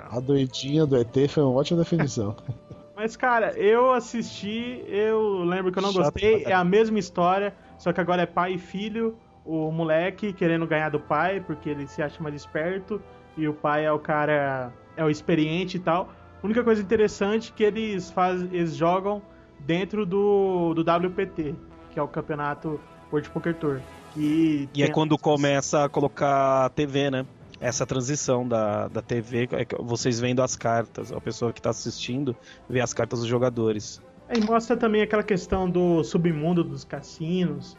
[0.09, 2.35] A doidinha do ET foi uma ótima definição.
[2.97, 6.45] Mas, cara, eu assisti, eu lembro que eu não Chato gostei.
[6.45, 9.19] É a mesma história, só que agora é pai e filho.
[9.45, 13.03] O moleque querendo ganhar do pai, porque ele se acha mais esperto.
[13.37, 16.09] E o pai é o cara, é o experiente e tal.
[16.43, 19.21] A única coisa interessante é que eles, faz, eles jogam
[19.67, 21.55] dentro do, do WPT,
[21.91, 22.81] que é o Campeonato
[23.13, 23.81] World Poker Tour.
[24.15, 27.27] Que E é quando começa a colocar a TV, né?
[27.61, 32.35] Essa transição da, da TV, é vocês vendo as cartas, a pessoa que tá assistindo
[32.69, 34.01] vê as cartas dos jogadores.
[34.29, 37.77] É, e mostra também aquela questão do submundo dos cassinos.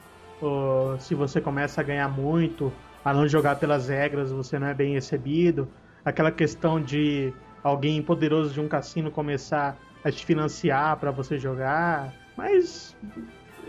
[1.00, 2.72] se você começa a ganhar muito,
[3.04, 5.68] a não jogar pelas regras, você não é bem recebido.
[6.06, 7.34] Aquela questão de
[7.64, 12.14] alguém poderoso de um cassino começar a te financiar para você jogar.
[12.36, 12.96] Mas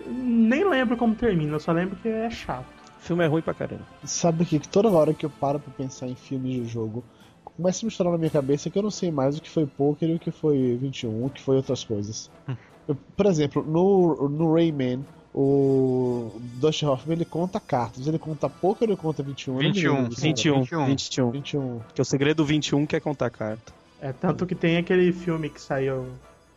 [0.06, 2.66] nem lembro como termina, eu só lembro que é chato.
[2.98, 3.84] O filme é ruim pra caramba.
[4.04, 4.58] Sabe o que?
[4.58, 7.04] Que toda hora que eu paro pra pensar em filmes de jogo,
[7.44, 10.08] começa a misturar na minha cabeça que eu não sei mais o que foi poker
[10.08, 12.30] e o que foi 21, o que foi outras coisas.
[12.88, 18.88] Eu, por exemplo, no, no Rayman, o Dustin Hoffman ele conta cartas, ele conta poker
[18.88, 19.52] ou ele conta 21?
[19.52, 20.20] Eu não me 21, lembro disso.
[20.20, 20.86] 21, 21.
[20.86, 21.30] 21.
[21.30, 21.80] 21.
[21.94, 23.72] Que é o segredo 21 que é contar carta.
[24.02, 26.06] É tanto que tem aquele filme que saiu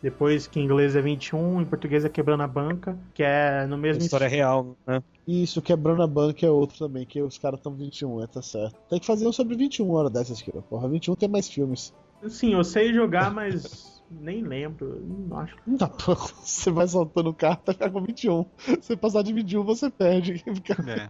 [0.02, 3.76] depois, que em inglês é 21, em português é Quebrando a Banca, que é no
[3.76, 5.02] A mesmo história é real, né?
[5.28, 8.42] E isso, quebrando a banca é outro também, que os caras estão 21, é, tá
[8.42, 8.76] certo.
[8.90, 10.52] Tem que fazer um sobre 21 hora dessas aqui.
[10.70, 11.94] Porra, 21 tem mais filmes.
[12.28, 15.02] Sim, eu sei jogar, mas nem lembro.
[15.04, 15.56] Não acho.
[15.78, 16.14] Tá, pô,
[16.44, 18.46] você vai soltando carta, fica com 21.
[18.82, 20.38] Se passar de 21, você perde.
[20.38, 21.10] Fica- É.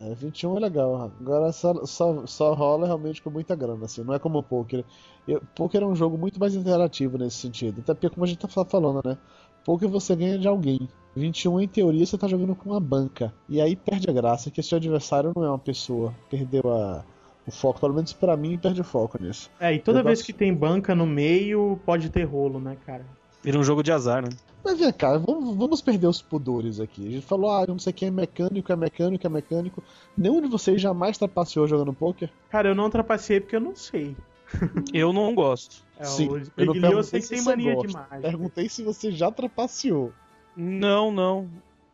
[0.00, 1.10] É, 21 é legal.
[1.20, 4.02] Agora só, só, só rola realmente com muita grana, assim.
[4.04, 4.84] Não é como o poker.
[5.26, 7.80] Eu, poker é um jogo muito mais interativo nesse sentido.
[7.80, 9.16] Até porque, como a gente tá fa- falando, né?
[9.64, 10.86] Poker você ganha de alguém.
[11.16, 13.32] 21, em teoria, você tá jogando com uma banca.
[13.48, 16.14] E aí perde a graça, que seu adversário não é uma pessoa.
[16.30, 17.02] Perdeu a,
[17.46, 17.80] o foco.
[17.80, 19.50] Pelo menos pra mim, perde o foco nisso.
[19.58, 22.76] É, e toda Eu vez gosto- que tem banca no meio, pode ter rolo, né,
[22.84, 23.06] cara?
[23.46, 24.28] Vira um jogo de azar, né?
[24.64, 27.06] Mas vem cá, vamos, vamos perder os pudores aqui.
[27.06, 29.84] A gente falou, ah, não sei quem é mecânico, é mecânico, é mecânico.
[30.18, 32.28] Nenhum de vocês jamais trapaceou jogando poker?
[32.50, 34.16] Cara, eu não trapacei porque eu não sei.
[34.92, 35.84] Eu não gosto.
[35.96, 37.86] É, Sim, o eu não eu perguntei sei que se tem você mania gosta.
[37.88, 38.20] de mágica.
[38.20, 40.12] Perguntei se você já trapaceou.
[40.56, 41.48] Não, não.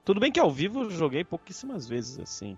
[0.07, 2.57] Tudo bem que ao vivo eu joguei pouquíssimas vezes, assim.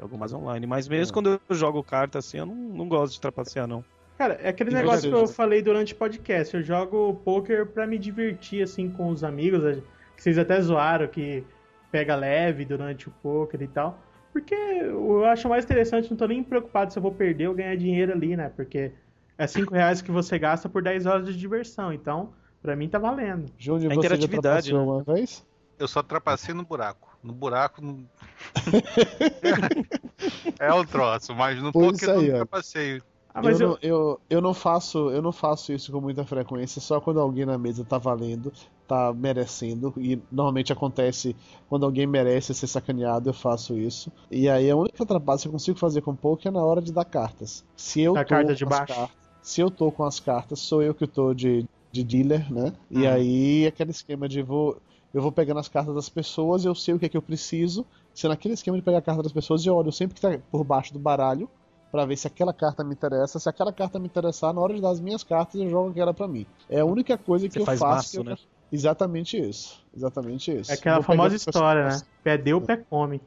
[0.00, 0.66] Jogo mais online.
[0.66, 1.14] Mas mesmo É.
[1.14, 3.84] quando eu jogo carta assim, eu não, não gosto de trapacear, não.
[4.18, 6.54] Cara, é aquele negócio que eu falei durante o podcast.
[6.54, 9.82] Eu jogo poker pra me divertir, assim, com os amigos.
[10.16, 11.44] Que vocês até zoaram que
[11.90, 13.98] pega leve durante o poker e tal.
[14.32, 17.76] Porque eu acho mais interessante, não tô nem preocupado se eu vou perder ou ganhar
[17.76, 18.50] dinheiro ali, né?
[18.54, 18.92] Porque
[19.36, 21.92] é 5 reais que você gasta por 10 horas de diversão.
[21.92, 22.32] Então,
[22.62, 23.52] pra mim tá valendo.
[23.58, 24.78] Júnior, A você já interatividade, né?
[24.78, 25.44] uma vez?
[25.78, 27.14] Eu só trapacei no buraco.
[27.22, 27.82] No buraco.
[27.82, 28.08] No...
[30.58, 32.38] é o troço, mas no Pois poker aí, eu ó.
[32.38, 33.02] não trapacei.
[33.34, 36.80] Ah, eu, eu, Não, eu, eu não faço eu não faço isso com muita frequência,
[36.82, 38.52] só quando alguém na mesa tá valendo,
[38.86, 41.34] tá merecendo, e normalmente acontece
[41.66, 44.12] quando alguém merece ser sacaneado, eu faço isso.
[44.30, 46.92] E aí a única trapaça que eu consigo fazer com poker é na hora de
[46.92, 47.64] dar cartas.
[47.74, 48.94] Se eu Da tô carta de com as baixo.
[48.94, 52.72] cartas, se eu tô com as cartas, sou eu que tô de, de dealer, né?
[52.90, 53.06] E Uhum.
[53.06, 54.76] aí aquele esquema de vou
[55.14, 57.86] eu vou pegando as cartas das pessoas, eu sei o que é que eu preciso.
[58.14, 60.64] Se naquele esquema de pegar a carta das pessoas, eu olho sempre que tá por
[60.64, 61.48] baixo do baralho
[61.92, 63.38] Pra ver se aquela carta me interessa.
[63.38, 66.14] Se aquela carta me interessar, na hora de dar as minhas cartas, eu jogo aquela
[66.14, 66.46] pra mim.
[66.68, 67.94] É a única coisa que Você eu faz faço.
[67.96, 68.36] maço, que eu- né?
[68.72, 69.78] Exatamente isso.
[69.94, 70.70] Exatamente isso.
[70.70, 72.02] é aquela Vou famosa história, né?
[72.24, 73.20] Pé deu, pé come.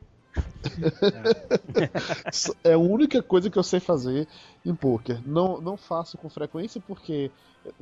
[2.64, 4.28] É a única coisa que eu sei fazer
[4.66, 5.22] em poker.
[5.28, 7.32] Não, não faço com frequência porque,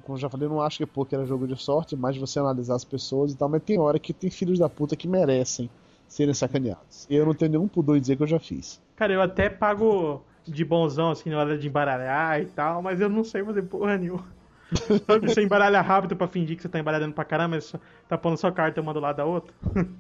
[0.02, 2.22] como eu já falei, eu não acho que poker é jogo de sorte, mais de
[2.22, 5.08] você analisar as pessoas e tal, mas tem hora que tem filhos da puta que
[5.08, 5.70] merecem
[6.08, 7.08] serem sacaneados.
[7.10, 8.80] E eu não tenho nenhum pudor em dizer que eu já fiz.
[8.96, 13.10] Cara, eu até pago de bonzão, assim, na hora de embaralhar e tal, mas eu
[13.10, 14.26] não sei fazer porra nenhuma.
[15.06, 17.74] Sabe que você embaralha rápido pra fingir que você tá embaralhando pra caramba, mas
[18.07, 19.53] tá pondo sua carta uma do lado da outra?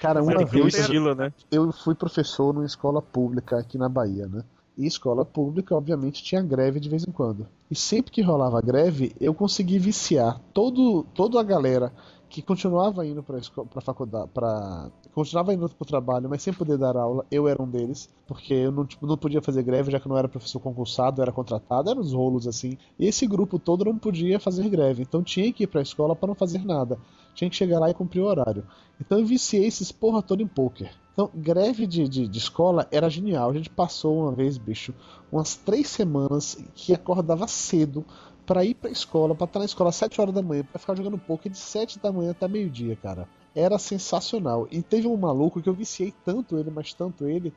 [0.00, 1.32] Cara, uma um vez estilo, né?
[1.50, 4.44] eu fui professor numa escola pública aqui na Bahia, né?
[4.76, 7.48] E escola pública, obviamente, tinha greve de vez em quando.
[7.68, 11.92] E sempre que rolava greve, eu consegui viciar todo, toda a galera
[12.28, 16.96] que continuava indo para faculdade, para continuava indo para o trabalho, mas sem poder dar
[16.96, 17.24] aula.
[17.30, 20.10] Eu era um deles, porque eu não, tipo, não podia fazer greve, já que eu
[20.10, 22.76] não era professor concursado, era contratado, eram uns rolos assim.
[22.98, 26.14] E esse grupo todo não podia fazer greve, então tinha que ir para a escola
[26.14, 26.98] para não fazer nada.
[27.34, 28.64] Tinha que chegar lá e cumprir o horário.
[29.00, 30.90] Então eu viciei esses porra toda em poker.
[31.18, 33.50] Então, greve de, de, de escola era genial.
[33.50, 34.94] A gente passou uma vez, bicho,
[35.32, 38.04] umas três semanas que acordava cedo
[38.48, 40.96] pra ir pra escola, pra estar na escola às 7 horas da manhã, pra ficar
[40.96, 43.28] jogando poker de 7 da manhã até meio-dia, cara.
[43.54, 44.66] era sensacional.
[44.70, 47.52] E teve um maluco que eu viciei tanto ele, mas tanto ele,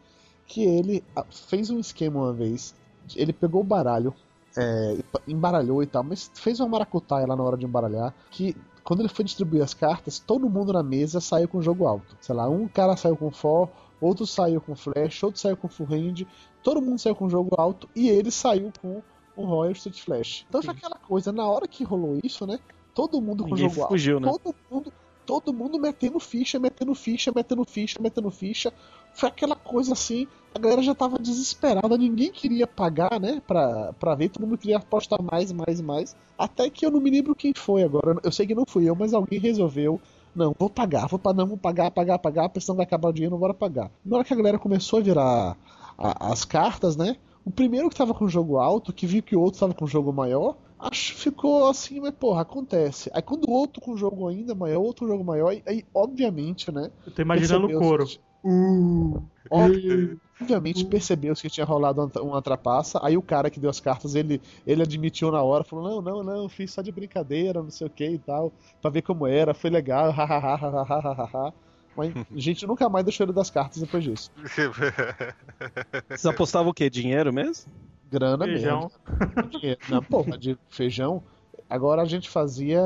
[0.46, 2.76] que ele ah, fez um esquema uma vez.
[3.16, 4.14] Ele pegou o baralho,
[4.58, 8.54] é, embaralhou e tal, mas fez uma maracutaia lá na hora de embaralhar, que
[8.84, 12.18] quando ele foi distribuir as cartas, todo mundo na mesa saiu com jogo alto.
[12.20, 13.70] Sei lá, um cara saiu com for,
[14.02, 16.26] outro saiu com flash, outro saiu com full hand,
[16.62, 19.02] todo mundo saiu com jogo alto e ele saiu com
[19.42, 20.46] o Royal Street Flash.
[20.50, 22.60] Então foi aquela coisa, na hora que rolou isso, né?
[22.94, 24.32] Todo mundo com Ninguém jogo fugiu, alto, né?
[24.44, 24.94] todo mundo,
[25.26, 28.74] todo mundo metendo ficha, metendo ficha, metendo ficha, metendo ficha.
[29.14, 34.16] Foi aquela coisa assim, a galera já tava desesperada, ninguém queria pagar, né, pra, pra
[34.16, 36.16] ver, todo mundo queria apostar mais, mais, mais.
[36.38, 38.96] Até que eu não me lembro quem foi agora, eu sei que não fui eu,
[38.96, 40.00] mas alguém resolveu.
[40.34, 43.14] Não, vou pagar, vou pagar, não, vou pagar, pagar, pagar, a pressão vai acabar o
[43.14, 43.92] dinheiro, bora pagar.
[44.06, 45.58] Na hora que a galera começou a virar
[45.98, 47.18] a- as cartas, né?
[47.46, 50.14] O primeiro que tava com jogo alto, que viu que o outro tava com jogo
[50.14, 53.10] maior, acho que ficou assim, mas porra, acontece.
[53.14, 56.92] Aí quando o outro com jogo ainda maior, outro jogo maior, aí, obviamente, né?
[57.06, 57.70] Eu tô imaginando o
[58.08, 63.00] que- Uh, ob- obviamente percebeu-se que tinha rolado uma- trapaça.
[63.04, 66.24] Aí o cara que deu as cartas, ele, ele admitiu na hora, falou: Não, não,
[66.24, 68.52] não, fiz só de brincadeira, não sei o que e tal,
[68.82, 71.54] pra ver como era, foi legal, hahaha.
[71.96, 74.32] Mas a gente nunca mais deixou ele das cartas depois disso.
[76.08, 76.90] Vocês apostavam o quê?
[76.90, 77.72] Dinheiro mesmo?
[78.10, 78.92] Grana Feijão.
[79.10, 79.50] mesmo.
[79.50, 79.80] Dinheiro.
[79.90, 81.24] Não, porra, de feijão.
[81.70, 82.82] Agora a gente fazia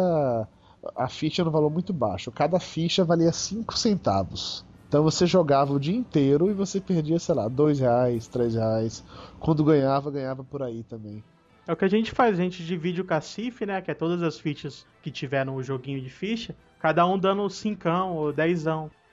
[0.95, 2.31] a ficha no valor muito baixo.
[2.31, 4.65] Cada ficha valia 5 centavos.
[4.87, 9.03] Então você jogava o dia inteiro e você perdia, sei lá, 2 reais, 3 reais.
[9.39, 11.23] Quando ganhava, ganhava por aí também.
[11.67, 13.81] É o que a gente faz, a gente divide o cacife, né?
[13.81, 17.89] Que é todas as fichas que tiver no joguinho de ficha, cada um dando 5
[18.13, 18.65] ou 10.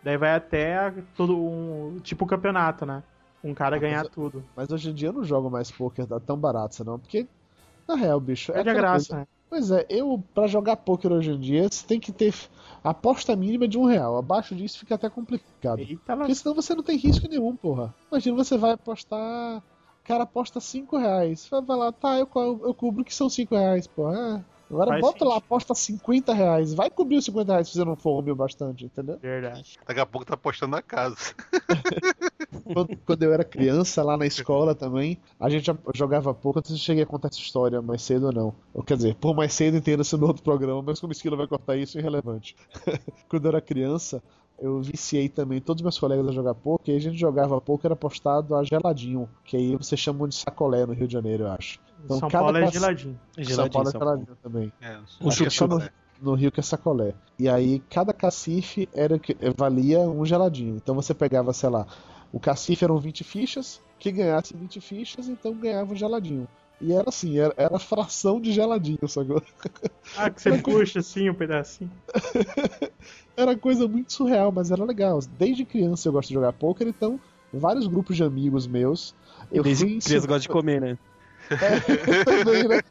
[0.04, 1.98] Daí vai até todo um.
[2.02, 3.02] Tipo campeonato, né?
[3.42, 4.44] Um cara Ah, ganhar mas- tudo.
[4.54, 6.98] Mas hoje em dia eu não jogo mais poker tão barato, senão.
[6.98, 7.26] Porque,
[7.88, 8.52] na real, bicho.
[8.52, 9.26] É de aquela graça, coisa- né?
[9.48, 12.32] Pois é, eu, pra jogar poker hoje em dia, você tem que ter
[12.82, 14.16] aposta mínima de um real.
[14.16, 15.78] Abaixo disso fica até complicado.
[15.78, 16.16] Eita.
[16.16, 17.94] Porque senão você não tem risco nenhum, porra.
[18.10, 19.62] Imagina, você vai apostar.
[20.04, 21.48] O cara aposta 5 reais.
[21.48, 24.44] Vai lá, tá, eu, eu cubro que são 5 reais, porra.
[24.48, 24.52] É.
[24.72, 25.44] Agora Faz bota lá, sentido.
[25.44, 26.72] aposta 50 reais.
[26.72, 29.18] Vai cobrir os 50 reais se você não for humil bastante, entendeu?
[29.18, 29.78] Verdade.
[29.86, 31.16] Daqui a pouco tá postando na casa.
[32.72, 36.58] quando, quando eu era criança, lá na escola também, a gente jogava pouco.
[36.58, 38.54] Não sei se eu cheguei a contar essa história mais cedo ou não.
[38.72, 41.76] Ou, quer dizer, por mais cedo entenda-se no outro programa, mas como Esquilo vai cortar
[41.76, 42.56] isso, é irrelevante.
[43.28, 44.22] quando eu era criança,
[44.62, 47.90] eu viciei também todos os meus colegas a jogar poker, e a gente jogava poker
[47.92, 51.78] apostado a geladinho, que aí vocês chamam de sacolé no Rio de Janeiro, eu acho.
[52.04, 53.20] Então, São cada Paulo é classe- geladinho.
[53.44, 54.72] São Paulo é geladinho também.
[54.80, 55.90] É, O Acho que é
[56.20, 57.14] no, Rio que é sacolé.
[57.38, 60.76] E aí cada cacife era que valia um geladinho.
[60.76, 61.86] Então você pegava, sei lá,
[62.32, 66.46] o cacife eram 20 fichas, que ganhasse 20 fichas, então ganhava um geladinho.
[66.82, 69.42] E era assim, era, era fração de geladinho, sacou?
[70.16, 71.90] Ah, que você puxa assim um pedacinho.
[73.34, 75.20] Era coisa muito surreal, mas era legal.
[75.38, 77.18] Desde criança eu gosto de jogar poker, então
[77.52, 79.14] vários grupos de amigos meus.
[79.50, 80.98] Eu Desde fui criança gosta de comer, né?
[82.26, 82.82] também, né?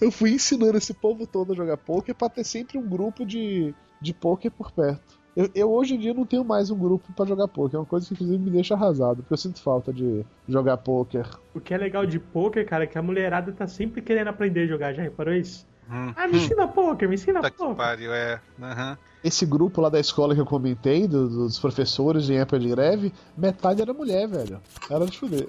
[0.00, 3.74] Eu fui ensinando esse povo todo a jogar poker pra ter sempre um grupo de,
[4.00, 5.18] de poker por perto.
[5.36, 7.84] Eu, eu hoje em dia não tenho mais um grupo pra jogar poker, é uma
[7.86, 11.26] coisa que inclusive me deixa arrasado, porque eu sinto falta de jogar poker.
[11.52, 14.60] O que é legal de poker, cara, é que a mulherada tá sempre querendo aprender
[14.62, 15.66] a jogar, já reparou isso?
[15.90, 16.12] Hum.
[16.16, 17.74] Ah, me ensina poker, me ensina Tá que poker.
[17.74, 18.40] pariu, é.
[18.62, 18.96] Aham.
[19.24, 23.12] Esse grupo lá da escola que eu comentei, do- dos professores em época de greve,
[23.36, 24.60] metade era mulher, velho.
[24.88, 25.46] Era de fuder.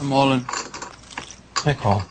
[0.00, 0.44] I'm all in.
[1.66, 2.02] I call.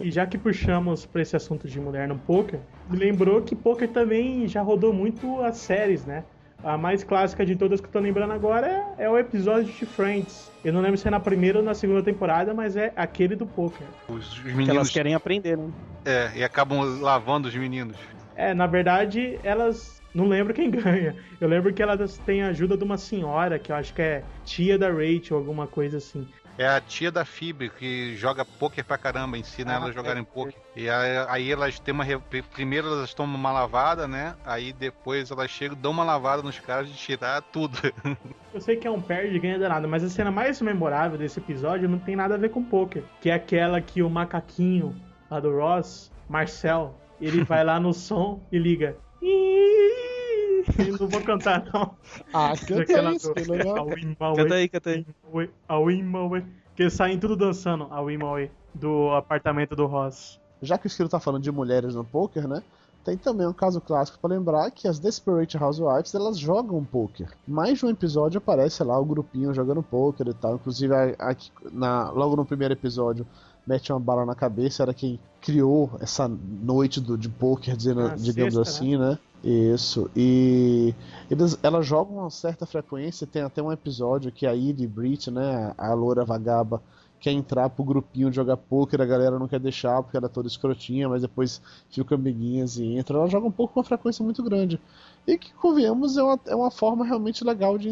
[0.00, 3.88] E já que puxamos pra esse assunto de mulher no poker, me lembrou que poker
[3.88, 6.24] também já rodou muito as séries, né?
[6.62, 8.66] A mais clássica de todas que eu tô lembrando agora
[8.98, 10.50] é, é o episódio de Friends.
[10.64, 13.46] Eu não lembro se é na primeira ou na segunda temporada, mas é aquele do
[13.46, 13.86] poker.
[14.08, 14.90] Os, os Que elas meninos.
[14.90, 15.68] querem aprender, né?
[16.04, 17.96] É, e acabam lavando os meninos.
[18.34, 21.14] É, na verdade, elas não lembro quem ganha.
[21.40, 24.24] Eu lembro que elas têm a ajuda de uma senhora, que eu acho que é
[24.44, 26.26] tia da Rachel, alguma coisa assim.
[26.58, 30.22] É a tia da Phoebe que joga poker pra caramba, ensina Ah, elas a jogarem
[30.22, 30.24] é.
[30.24, 30.54] poker.
[30.74, 32.04] E aí, elas têm uma.
[32.52, 34.34] Primeiro elas tomam uma lavada, né?
[34.44, 37.78] Aí depois elas chegam, dão uma lavada nos caras de tirar tudo.
[38.52, 41.38] Eu sei que é um perde e ganha danado, mas a cena mais memorável desse
[41.38, 43.04] episódio não tem nada a ver com poker.
[43.20, 44.96] Que é aquela que o macaquinho
[45.30, 48.96] lá do Ross, Marcel, ele vai lá no som e liga.
[50.78, 51.94] Eu não vou cantar, não.
[52.32, 53.78] Ah, canta isso, legal.
[53.88, 55.06] Awimaway, Canta aí, canta aí.
[55.68, 56.44] Awimaway,
[56.76, 60.38] Que saem tudo dançando, a Awimaway, do apartamento do Ross.
[60.62, 62.62] Já que o Esquilo tá falando de mulheres no poker, né?
[63.04, 67.28] Tem também um caso clássico pra lembrar que as Desperate Housewives elas jogam poker.
[67.46, 70.56] Mais de um episódio aparece lá o grupinho jogando poker e tal.
[70.56, 73.26] Inclusive, a- aqui, na, logo no primeiro episódio,
[73.66, 78.14] mete uma bala na cabeça, era quem criou essa noite do, de poker, dizendo, Ah,
[78.16, 79.18] digamos sexta, assim, né?
[79.42, 80.10] Isso.
[80.16, 80.94] E
[81.30, 83.26] eles, elas jogam uma certa frequência.
[83.26, 86.82] Tem até um episódio que a Ida e Brit, né, a loura vagaba,
[87.20, 90.48] quer entrar pro grupinho jogar poker, a galera não quer deixar porque ela é toda
[90.48, 91.60] escrotinha, mas depois
[91.90, 93.18] ficam amiguinhas e entra.
[93.18, 94.80] Ela joga um pouco com uma frequência muito grande.
[95.26, 97.88] E que, convenhamos, é uma, é uma forma realmente legal de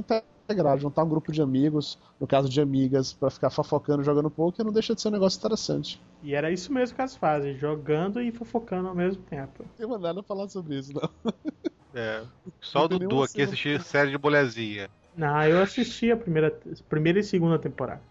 [0.47, 4.65] integrar, juntar um grupo de amigos, no caso de amigas, pra ficar fofocando jogando poker,
[4.65, 6.01] não deixa de ser um negócio interessante.
[6.23, 9.65] E era isso mesmo que elas fazem, jogando e fofocando ao mesmo tempo.
[9.79, 11.33] Não tem falar sobre isso, não.
[11.93, 12.23] É.
[12.63, 14.89] Só o Dudu aqui assistir série de bolezinha.
[15.17, 16.51] Não, eu assisti a primeira,
[16.89, 18.03] primeira e segunda temporada.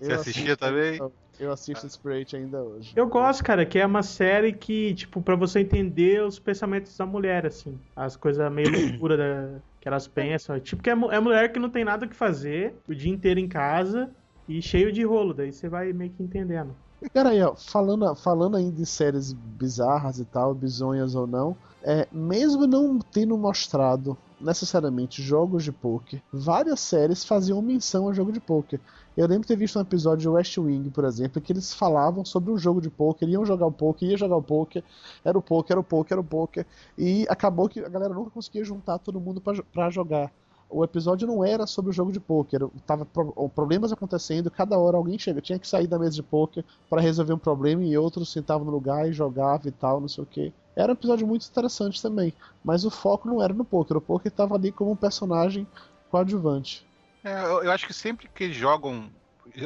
[0.00, 0.98] Você assistia também?
[1.38, 2.92] Eu assisto Spirit ainda hoje.
[2.94, 7.04] Eu gosto, cara, que é uma série que, tipo, pra você entender os pensamentos da
[7.04, 7.78] mulher, assim.
[7.96, 10.58] As coisas meio loucura da, que elas pensam.
[10.60, 13.40] Tipo, que é, é mulher que não tem nada o que fazer o dia inteiro
[13.40, 14.10] em casa
[14.48, 15.34] e cheio de rolo.
[15.34, 16.74] Daí você vai meio que entendendo.
[17.12, 22.08] Cara aí, ó, falando, falando ainda em séries bizarras e tal, bizonhas ou não, é,
[22.10, 28.40] mesmo não tendo mostrado necessariamente jogos de poker, várias séries faziam menção ao jogo de
[28.40, 28.80] poker.
[29.16, 32.24] Eu lembro de ter visto um episódio de West Wing, por exemplo, que eles falavam
[32.24, 34.82] sobre um jogo de poker, iam jogar o poker, ia jogar o poker,
[35.24, 36.66] era o poker, era o poker, era o poker,
[36.98, 39.40] e acabou que a galera nunca conseguia juntar todo mundo
[39.72, 40.32] pra jogar.
[40.68, 44.96] O episódio não era sobre o jogo de poker, tava pro- problemas acontecendo, cada hora
[44.96, 48.32] alguém chega, tinha que sair da mesa de poker para resolver um problema e outros
[48.32, 50.52] sentavam no lugar e jogavam e tal, não sei o que.
[50.74, 52.32] Era um episódio muito interessante também,
[52.64, 55.64] mas o foco não era no poker, o poker tava ali como um personagem
[56.10, 56.84] coadjuvante.
[57.24, 59.10] É, eu, eu acho que sempre que eles jogam.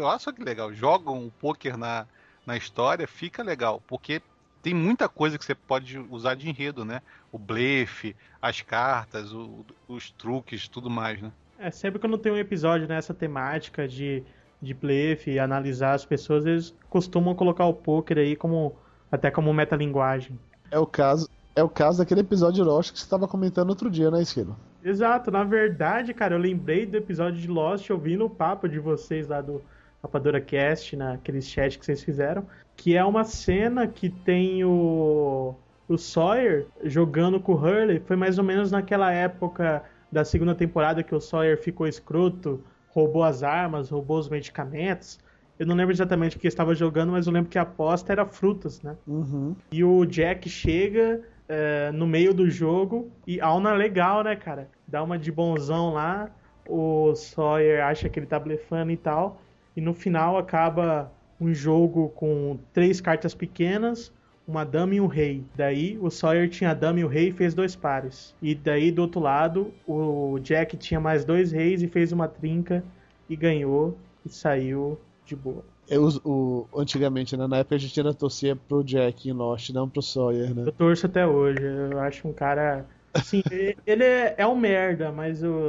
[0.01, 2.06] Olha só que legal, jogam o poker na,
[2.47, 4.22] na história, fica legal, porque
[4.62, 7.01] tem muita coisa que você pode usar de enredo, né?
[7.30, 11.32] O blefe, as cartas, o- os truques, tudo mais, né?
[11.59, 14.24] É, sempre quando tem um episódio nessa temática de,
[14.60, 18.76] de blefe e analisar as pessoas, eles costumam colocar o poker aí como
[19.10, 20.39] até como metalinguagem.
[20.70, 23.90] É o caso, é o caso daquele episódio de Lost que você estava comentando outro
[23.90, 24.56] dia, né, Esquilo?
[24.89, 29.28] Exato, na verdade, cara, eu lembrei do episódio de Lost ouvindo o papo de vocês
[29.28, 29.60] lá do
[30.02, 35.55] Rapadura Cast, naquele chat que vocês fizeram, que é uma cena que tem o,
[35.86, 41.02] o Sawyer jogando com o Hurley, foi mais ou menos naquela época da segunda temporada
[41.02, 45.19] que o Sawyer ficou escroto, roubou as armas, roubou os medicamentos.
[45.59, 48.24] Eu não lembro exatamente o que estava jogando, mas eu lembro que a aposta era
[48.24, 48.97] frutas, né?
[49.06, 49.55] Uhum.
[49.70, 54.69] E o Jack chega é, no meio do jogo e Alna legal, né, cara?
[54.89, 56.31] Dá uma de bonzão lá.
[56.69, 59.40] O Sawyer acha que ele tá blefando e tal.
[59.77, 64.12] E no final acaba um jogo com três cartas pequenas,
[64.47, 65.44] uma dama e um rei.
[65.55, 68.35] Daí o Sawyer tinha a dama e o rei e fez dois pares.
[68.43, 72.82] E daí do outro lado o Jack tinha mais dois reis e fez uma trinca
[73.28, 75.62] e ganhou e saiu de boa.
[75.89, 79.89] Eu, o, antigamente, né, na época a gente ainda torcia pro Jack em Lost, não
[79.89, 80.65] pro Sawyer, né?
[80.66, 81.62] Eu torço até hoje.
[81.62, 82.85] Eu acho um cara.
[83.14, 83.43] Assim,
[83.86, 85.66] ele- é, é um merda, mas eu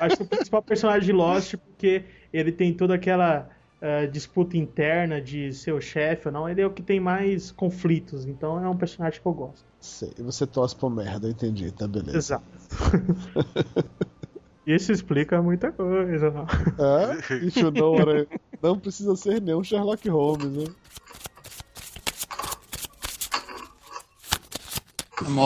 [0.00, 3.48] acho que o principal personagem de Lost, porque ele tem toda aquela
[3.80, 7.50] eh, disputa interna de ser o chefe ou não, ele é o que tem mais
[7.50, 9.64] conflitos, então é um personagem que eu gosto.
[9.80, 12.16] Sei, você torce pro merda, eu entendi, tá beleza.
[12.16, 12.44] Exato.
[14.64, 16.46] Isso explica muita coisa, não?
[16.78, 17.34] É?
[17.44, 18.28] If you know what I-
[18.62, 20.64] Não precisa ser nenhum Sherlock Holmes, né?
[25.26, 25.38] I'm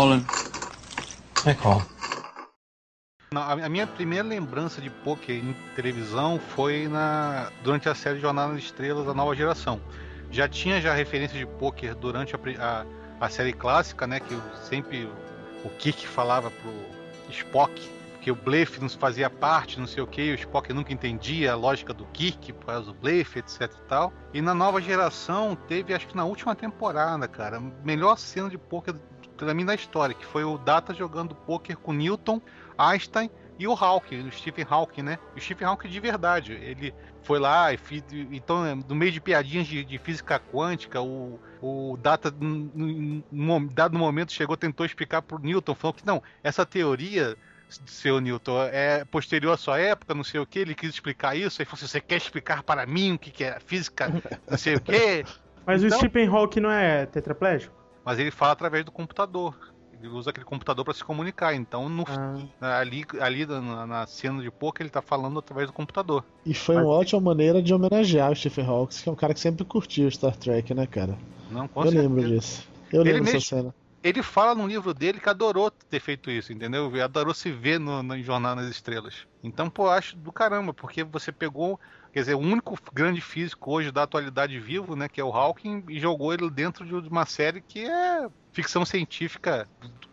[3.32, 8.52] Não, a minha primeira lembrança de poker em televisão foi na durante a série Jornada
[8.52, 9.81] nas Estrelas, a nova geração.
[10.31, 12.39] Já tinha já referência de poker durante a,
[13.20, 14.20] a, a série clássica, né?
[14.20, 14.36] Que
[14.68, 15.09] sempre
[15.64, 16.73] o Kirk falava pro
[17.31, 17.97] Spock
[18.27, 21.55] que o blefe não fazia parte, não sei o que, o Spock nunca entendia a
[21.55, 24.12] lógica do Kirk por causa do blefe, etc e tal.
[24.35, 28.97] E na nova geração teve, acho que na última temporada, cara, melhor cena de poker
[29.36, 32.40] pra mim da história, que foi o Data jogando poker com Newton,
[32.78, 35.18] Einstein e o Hawking, o Stephen Hawking, né?
[35.36, 36.52] O Stephen Hawking de verdade.
[36.52, 37.78] Ele foi lá e
[38.32, 43.98] então, é, no meio de piadinhas de, de física quântica, o, o Data, num- dado
[43.98, 47.36] momento, chegou, tentou explicar pro Newton, falou que não, essa teoria,
[47.86, 51.60] seu Newton, é posterior à sua época, não sei o que, ele quis explicar isso,
[51.60, 54.08] aí falou assim, você quer explicar para mim o que, que é física,
[54.48, 55.24] não sei o que.
[55.66, 57.74] Mas o Então- Stephen Hawking não é tetraplégico?
[58.06, 59.54] Mas ele fala através do computador.
[60.00, 61.54] Ele usa aquele computador para se comunicar.
[61.54, 62.04] Então, no,
[62.60, 62.78] Ah.
[62.78, 66.24] ali, ali na, na cena de poker, ele tá falando através do computador.
[66.44, 69.40] E foi uma ótima maneira de homenagear o Stephen Hawking, que é um cara que
[69.40, 71.18] sempre curtiu Star Trek, né, cara?
[71.50, 72.08] Não, com eu certeza.
[72.08, 72.68] lembro disso.
[72.92, 73.74] Eu Ele lembro dessa mesmo- cena.
[74.04, 76.86] Ele fala no livro dele que adorou ter feito isso, entendeu?
[76.88, 79.26] Ele adorou se ver no, no Jornal nas Estrelas.
[79.42, 81.80] Então, pô, eu acho do caramba, porque você pegou
[82.16, 85.84] quer dizer, o único grande físico hoje da atualidade vivo, né, que é o Hawking,
[85.86, 89.68] e jogou ele dentro de uma série que é ficção científica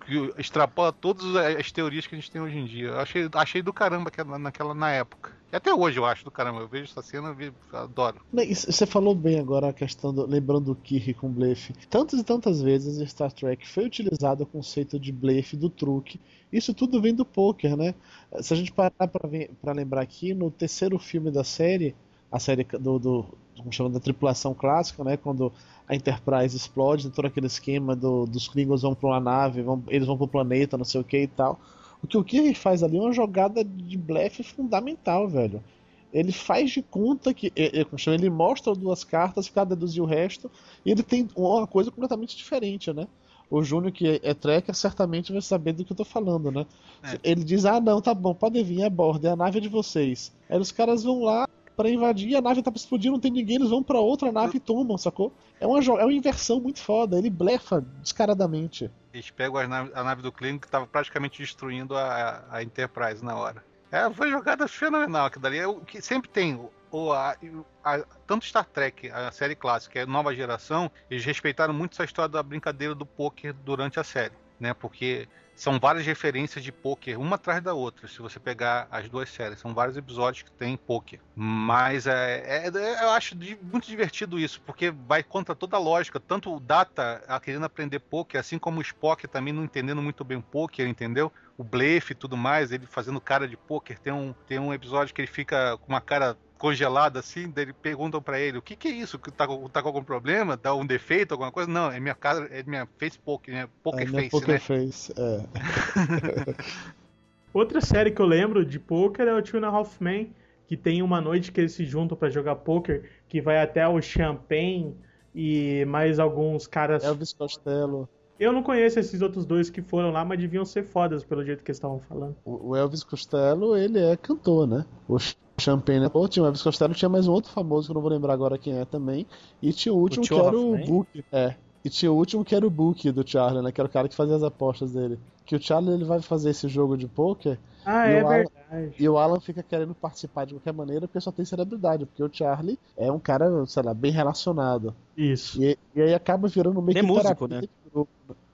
[0.06, 2.98] que extrapola todas as teorias que a gente tem hoje em dia.
[2.98, 5.32] Achei, achei do caramba naquela na época.
[5.54, 6.62] E até hoje eu acho do caramba.
[6.62, 8.20] Eu vejo essa cena e adoro.
[8.34, 11.74] Você falou bem agora a questão do, lembrando o Kirk com blefe.
[11.92, 16.20] Tantas e tantas vezes em Star Trek foi utilizado o conceito de blefe do truque.
[16.52, 17.94] Isso tudo vem do poker, né?
[18.42, 21.96] Se a gente parar para lembrar aqui, no terceiro filme da série,
[22.32, 23.26] a série do, do
[23.56, 25.18] como chama da tripulação clássica, né?
[25.18, 25.54] Quando
[25.88, 30.08] a Enterprise explode, todo aquele esquema do, dos Klingons vão para uma nave, vão, eles
[30.08, 31.60] vão para o planeta, não sei o que e tal.
[32.04, 35.64] O que o Kirk faz ali é uma jogada de blefe fundamental, velho.
[36.12, 37.52] Ele faz de conta que.
[37.56, 40.52] Ele, ele mostra duas cartas, fica deduzir o resto,
[40.86, 43.08] e ele tem uma coisa completamente diferente, né?
[43.50, 46.66] O Júnior, que é tracker, certamente vai saber do que eu tô falando, né?
[47.04, 47.20] É.
[47.24, 50.32] Ele diz: Ah, não, tá bom, pode vir, é bordo, é a nave de vocês.
[50.50, 53.70] Aí os caras vão lá, para invadir, a nave tá explodindo, não tem ninguém, eles
[53.70, 55.32] vão para outra nave e tomam, sacou?
[55.60, 58.90] É uma, é uma inversão muito foda, ele blefa descaradamente.
[59.14, 63.24] Eles pegam a nave, a nave do Klingon que tava praticamente destruindo a, a Enterprise
[63.24, 63.64] na hora.
[63.92, 66.60] É, foi jogada fenomenal, que dali é o que sempre tem.
[66.90, 67.38] O, a,
[67.84, 72.30] a, tanto Star Trek, a série clássica, a nova geração, eles respeitaram muito essa história
[72.30, 74.74] da brincadeira do poker durante a série, né?
[74.74, 79.30] Porque são várias referências de poker, uma atrás da outra, se você pegar as duas
[79.30, 79.60] séries.
[79.60, 81.20] São vários episódios que tem poker.
[81.36, 86.20] Mas é, é, é eu acho muito divertido isso, porque vai contra toda a lógica.
[86.20, 90.24] Tanto o Data a querendo aprender poker, assim como o Spock também não entendendo muito
[90.24, 91.32] bem o poker, entendeu?
[91.58, 94.00] O blefe e tudo mais, ele fazendo cara de poker.
[94.00, 98.22] Tem um, tem um episódio que ele fica com uma cara congelada assim, daí perguntam
[98.22, 99.20] para ele, o que que é isso?
[99.20, 100.56] Tá, tá com algum problema?
[100.56, 101.70] Dá um defeito, alguma coisa?
[101.70, 103.68] Não, é minha cara, é minha face poker, né?
[103.84, 104.60] Poker é face, poker né?
[104.60, 105.44] face, é.
[107.54, 110.34] Outra série que eu lembro de poker é o Two and a Half Men,
[110.66, 114.02] que tem uma noite que eles se juntam para jogar poker, que vai até o
[114.02, 114.96] Champagne
[115.36, 117.04] e mais alguns caras...
[117.04, 118.08] Elvis Costello.
[118.40, 121.62] Eu não conheço esses outros dois que foram lá, mas deviam ser fodas pelo jeito
[121.62, 122.38] que eles estavam falando.
[122.46, 124.86] O Elvis Costello, ele é cantor, né?
[125.10, 125.20] O
[125.58, 128.12] Champagne Pô, tinha o Elvis Costello, tinha mais um outro famoso que eu não vou
[128.12, 129.28] lembrar agora quem é também.
[129.62, 131.24] E tinha o último o que era o Book.
[131.32, 131.56] É.
[131.84, 133.72] E tinha o último que era o Book do Charlie, né?
[133.72, 135.20] Que era o cara que fazia as apostas dele.
[135.46, 137.60] Que o Charlie ele vai fazer esse jogo de poker.
[137.86, 138.96] Ah, é verdade.
[138.98, 142.06] e o Alan fica querendo participar de qualquer maneira porque só tem celebridade.
[142.06, 144.96] Porque o Charlie é um cara, sei lá, bem relacionado.
[145.18, 145.62] Isso.
[145.62, 147.64] E, e aí acaba virando meio ele que é músico, né?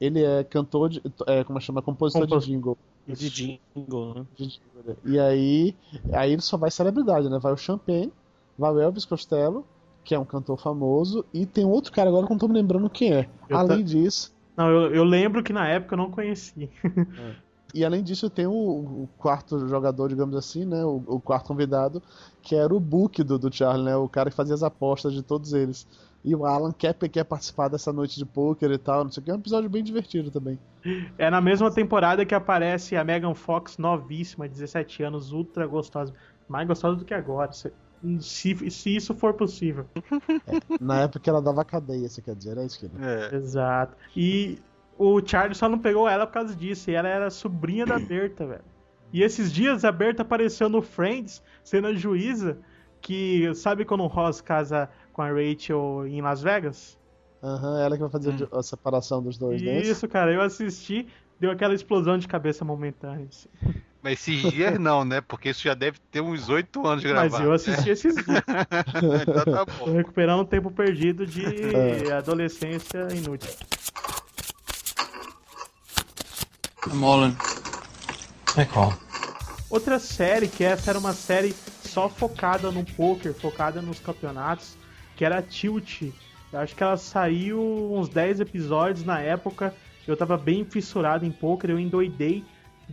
[0.01, 1.01] Ele é cantor de.
[1.27, 1.81] É, como chama?
[1.81, 2.45] Compositor Compos...
[2.45, 2.77] de jingle.
[3.07, 4.25] De jingle, né?
[4.35, 4.95] De jingle, né?
[5.05, 5.75] E aí,
[6.13, 7.37] aí ele só vai celebridade, né?
[7.37, 8.11] Vai o Champagne,
[8.57, 9.65] vai o Elvis Costello,
[10.09, 12.55] que é um cantor famoso, e tem outro cara agora que eu não tô me
[12.55, 13.29] lembrando quem é.
[13.47, 13.83] Eu Além tá...
[13.83, 14.33] disso.
[14.57, 16.67] Não, eu, eu, lembro que na época eu não conheci.
[16.83, 17.35] é.
[17.75, 20.83] E além disso, tem o, o, quarto jogador, digamos assim, né?
[20.83, 22.01] O, o, quarto convidado,
[22.41, 23.95] que era o Book do, do Charlie, né?
[23.95, 25.87] O cara que fazia as apostas de todos eles.
[26.25, 29.23] E o Alan quer, quer participar dessa noite de poker e tal, não sei o
[29.23, 29.29] que.
[29.29, 30.57] É um episódio bem divertido também.
[31.19, 36.15] É na mesma temporada que aparece a Megan Fox, novíssima, 17 anos, ultra gostosa.
[36.47, 37.51] Mais gostosa do que agora.
[38.19, 39.85] Se, se isso for possível.
[40.47, 43.35] É, na época ela dava cadeia, você quer dizer, é isso que é.
[43.35, 43.95] Exato.
[44.15, 44.59] E
[44.97, 46.91] o Charlie só não pegou ela por causa disso.
[46.91, 48.63] E ela era sobrinha da Berta, velho.
[49.11, 52.57] E esses dias a Berta apareceu no Friends, sendo a juíza,
[53.01, 56.97] que sabe quando o Ross casa com a Rachel em Las Vegas.
[57.41, 58.47] Aham, uhum, ela que vai fazer hum.
[58.51, 59.81] a separação dos dois, né?
[59.81, 61.07] Isso, cara, eu assisti,
[61.39, 63.27] deu aquela explosão de cabeça momentânea.
[63.27, 63.49] Assim.
[64.01, 65.19] Mas esses dias não, né?
[65.19, 67.33] Porque isso já deve ter uns oito anos de gravado.
[67.33, 68.25] Mas eu assisti esses dias.
[69.27, 69.85] então tá bom.
[69.85, 71.43] Tô recuperando um tempo perdido de
[71.75, 72.13] é.
[72.13, 73.51] adolescência inútil.
[76.93, 77.35] Mullen.
[78.57, 78.93] É qual?
[79.69, 81.53] Outra série, que essa era uma série
[81.83, 84.77] só focada no poker, focada nos campeonatos,
[85.15, 86.03] que era Tilt.
[86.51, 89.73] Eu acho que ela saiu uns 10 episódios na época.
[90.07, 92.43] Eu tava bem fissurado em poker, eu endoidei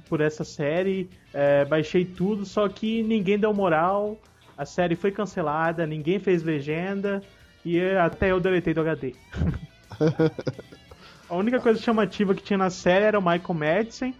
[0.00, 4.18] por essa série, é, baixei tudo, só que ninguém deu moral.
[4.56, 7.22] A série foi cancelada, ninguém fez legenda
[7.64, 9.14] e até eu deletei do HD.
[11.28, 14.14] A única coisa chamativa que tinha na série era o Michael Madsen,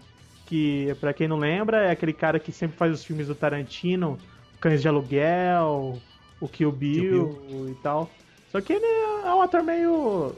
[0.45, 4.17] que, para quem não lembra, é aquele cara que sempre faz os filmes do Tarantino,
[4.59, 6.01] Cães de Aluguel,
[6.39, 7.69] o Kill Bill, Kill Bill.
[7.69, 8.09] e tal.
[8.51, 10.35] Só que ele é um ator meio.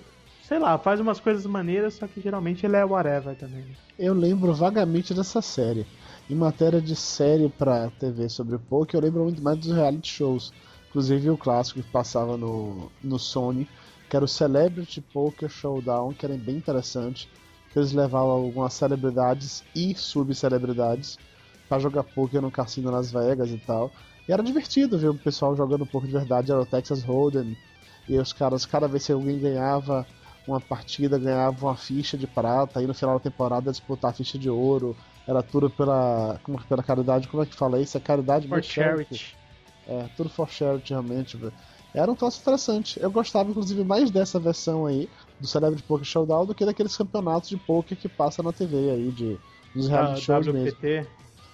[0.50, 3.64] Sei lá, faz umas coisas maneiras, só que geralmente ele é whatever também.
[4.00, 5.86] Eu lembro vagamente dessa série.
[6.28, 10.52] Em matéria de série pra TV sobre poker, eu lembro muito mais dos reality shows.
[10.90, 13.70] Inclusive o clássico que passava no, no Sony,
[14.10, 17.30] que era o Celebrity Poker Showdown, que era bem interessante.
[17.72, 21.20] Que eles levavam algumas celebridades e subcelebridades
[21.68, 23.92] pra jogar poker no cassino Las Vegas e tal.
[24.28, 27.56] E era divertido ver o pessoal jogando poker de verdade, era o Texas Hold'em.
[28.08, 30.08] E os caras, cada vez que alguém ganhava
[30.52, 34.38] uma partida, ganhava uma ficha de prata, aí no final da temporada disputar a ficha
[34.38, 34.96] de ouro.
[35.28, 37.98] Era tudo pela, como, pela caridade, como é que fala isso?
[37.98, 39.38] É caridade For mas charity.
[39.88, 41.54] É, tudo for charity realmente, velho.
[41.94, 43.00] Era um troço interessante.
[43.02, 45.10] Eu gostava, inclusive, mais dessa versão aí
[45.40, 49.12] do Celebrity Poker Showdown do que daqueles campeonatos de poker que passa na TV aí,
[49.12, 49.40] de,
[49.74, 50.68] dos reality shows mesmo.
[50.68, 51.08] WPT,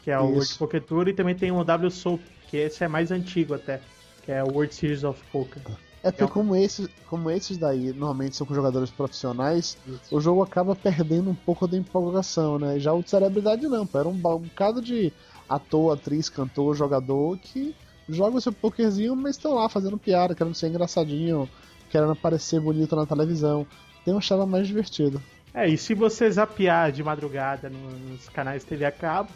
[0.03, 0.57] que é o World.
[0.57, 3.81] Poker Tour, e também tem o WSOP, que esse é mais antigo até,
[4.23, 5.61] que é o World Series of Poker.
[6.05, 9.77] É porque um- como esses, como esses daí normalmente são com jogadores profissionais,
[10.11, 12.79] o jogo acaba perdendo um pouco da empolgação, né?
[12.79, 15.11] Já o de celebridade não, pô, era um, um bocado de
[15.49, 17.73] ator, atriz, cantor, jogador que
[18.07, 21.49] joga o seu pokerzinho, mas estão lá fazendo piada, querendo ser engraçadinho,
[21.89, 23.65] querendo aparecer bonito na televisão.
[24.03, 25.19] Tem uma achava mais divertido.
[25.55, 29.31] É, e se você zapear de madrugada no- nos canais TV a cabo,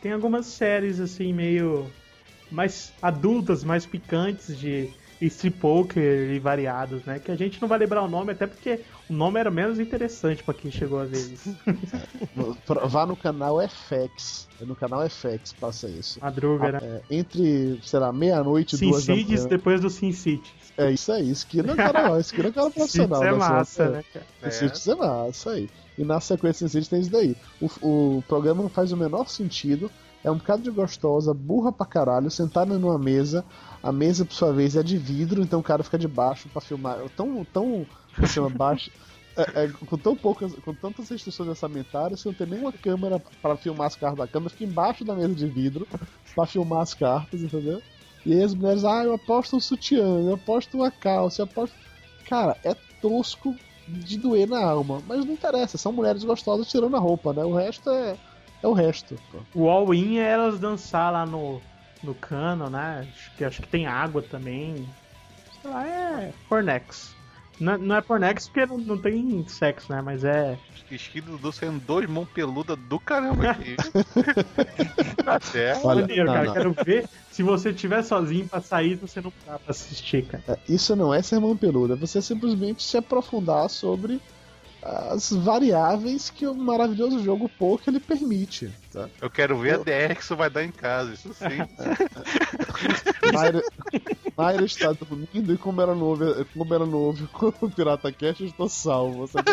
[0.00, 1.86] tem algumas séries assim meio
[2.50, 4.88] mais adultas, mais picantes de
[5.26, 7.18] strip poker e variados, né?
[7.18, 10.42] Que a gente não vai lembrar o nome, até porque o nome era menos interessante
[10.42, 11.56] pra quem chegou a ver isso.
[12.88, 14.48] Vá no canal FX.
[14.60, 16.20] É No canal FX passa isso.
[16.20, 16.78] Madruga, né?
[16.82, 19.46] É, entre, sei lá, meia-noite e Sin duas da manhã.
[19.48, 20.54] depois do Sin City.
[20.76, 23.22] É isso aí, esquina cara, esquina cara profissional.
[23.24, 24.26] É da massa, sua- né, cara?
[24.44, 25.68] O Cities é massa aí.
[25.96, 27.36] E na sequência Cities tem isso daí.
[27.60, 27.68] O,
[28.18, 29.90] o programa não faz o menor sentido.
[30.24, 33.44] É um bocado de gostosa, burra pra caralho, sentada numa mesa.
[33.82, 36.62] A mesa, por sua vez, é de vidro, então o cara fica de baixo pra
[36.62, 36.98] filmar.
[37.14, 37.86] Tão, tão,
[38.16, 38.90] como chama, baixo.
[39.36, 43.56] é, é, com, tão poucas, com tantas restrições orçamentárias, você não tem nenhuma câmera pra
[43.56, 45.86] filmar as cartas da câmera, fica embaixo da mesa de vidro
[46.34, 47.82] pra filmar as cartas, entendeu?
[48.24, 51.76] E aí as mulheres, ah, eu aposto um sutiã, eu aposto uma calça, eu aposto.
[52.26, 53.54] Cara, é tosco
[53.86, 55.02] de doer na alma.
[55.06, 57.44] Mas não interessa, são mulheres gostosas tirando a roupa, né?
[57.44, 58.16] O resto é,
[58.64, 59.16] é o resto.
[59.30, 59.38] pô.
[59.54, 61.60] O all-in é elas dançar lá no,
[62.02, 63.06] no cano, né?
[63.14, 64.88] Acho que, acho que tem água também.
[65.60, 67.14] Sei lá, é Pornex.
[67.60, 70.00] Não, não é Pornex porque não, não tem sexo, né?
[70.00, 70.58] Mas é.
[70.90, 73.74] Esquilo Dudu saindo dois mãos peludas do caramba aqui.
[75.42, 75.86] certo.
[75.86, 76.44] Olha, maneiro, cara.
[76.44, 76.52] não.
[76.52, 80.44] Quero ver se você estiver sozinho pra sair, você não dá pra assistir, cara.
[80.48, 84.20] É, Isso não é sermão peludo, é você simplesmente se aprofundar sobre
[84.84, 88.70] as variáveis que o maravilhoso jogo poker ele permite.
[88.92, 89.08] Tá?
[89.20, 91.56] Eu quero ver a DR que isso vai dar em casa, isso sim.
[93.32, 93.62] Mayra,
[94.36, 98.48] Mayra está dormindo e como era novo, como era novo com o Pirata Cast, eu
[98.48, 99.26] estou salvo.
[99.26, 99.50] sabe?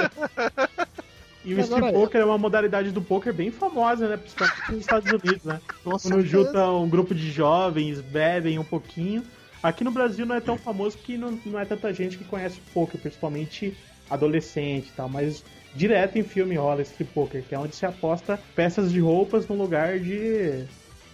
[1.45, 1.91] E o strip é.
[1.93, 4.17] poker é uma modalidade do poker bem famosa, né?
[4.17, 5.61] Principalmente nos Estados Unidos, né?
[5.83, 6.27] Com Quando certeza.
[6.27, 9.23] junta um grupo de jovens, bebem um pouquinho.
[9.63, 12.59] Aqui no Brasil não é tão famoso porque não, não é tanta gente que conhece
[12.59, 13.75] o poker, principalmente
[14.11, 15.43] adolescente e tal, mas
[15.73, 19.55] direto em filme rola esse poker, que é onde se aposta peças de roupas no
[19.55, 20.65] lugar de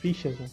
[0.02, 0.50] fichas, né?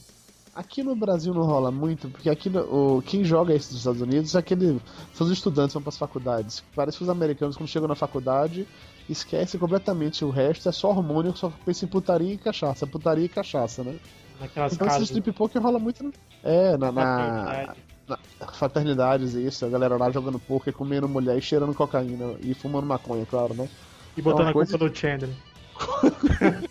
[0.55, 4.37] Aqui no Brasil não rola muito, porque aqui o, quem joga isso nos Estados Unidos
[4.37, 4.81] é aquele.
[5.13, 6.63] São os estudantes que vão para as faculdades.
[6.77, 8.65] Parece que os americanos, quando chegam na faculdade,
[9.09, 12.87] esquecem completamente o resto, é só hormônio, só pensa em putaria e cachaça.
[12.87, 13.97] Putaria e cachaça, né?
[14.41, 15.11] Naquelas Então esse casas.
[15.11, 16.13] strip poker rola muito.
[16.45, 17.75] É, na, na,
[18.55, 23.25] Fraternidades, isso, a galera lá jogando poker, comendo mulher e cheirando cocaína e fumando maconha,
[23.27, 23.69] claro, né?
[24.17, 25.31] E botando É uma a culpa coisa do Chandler.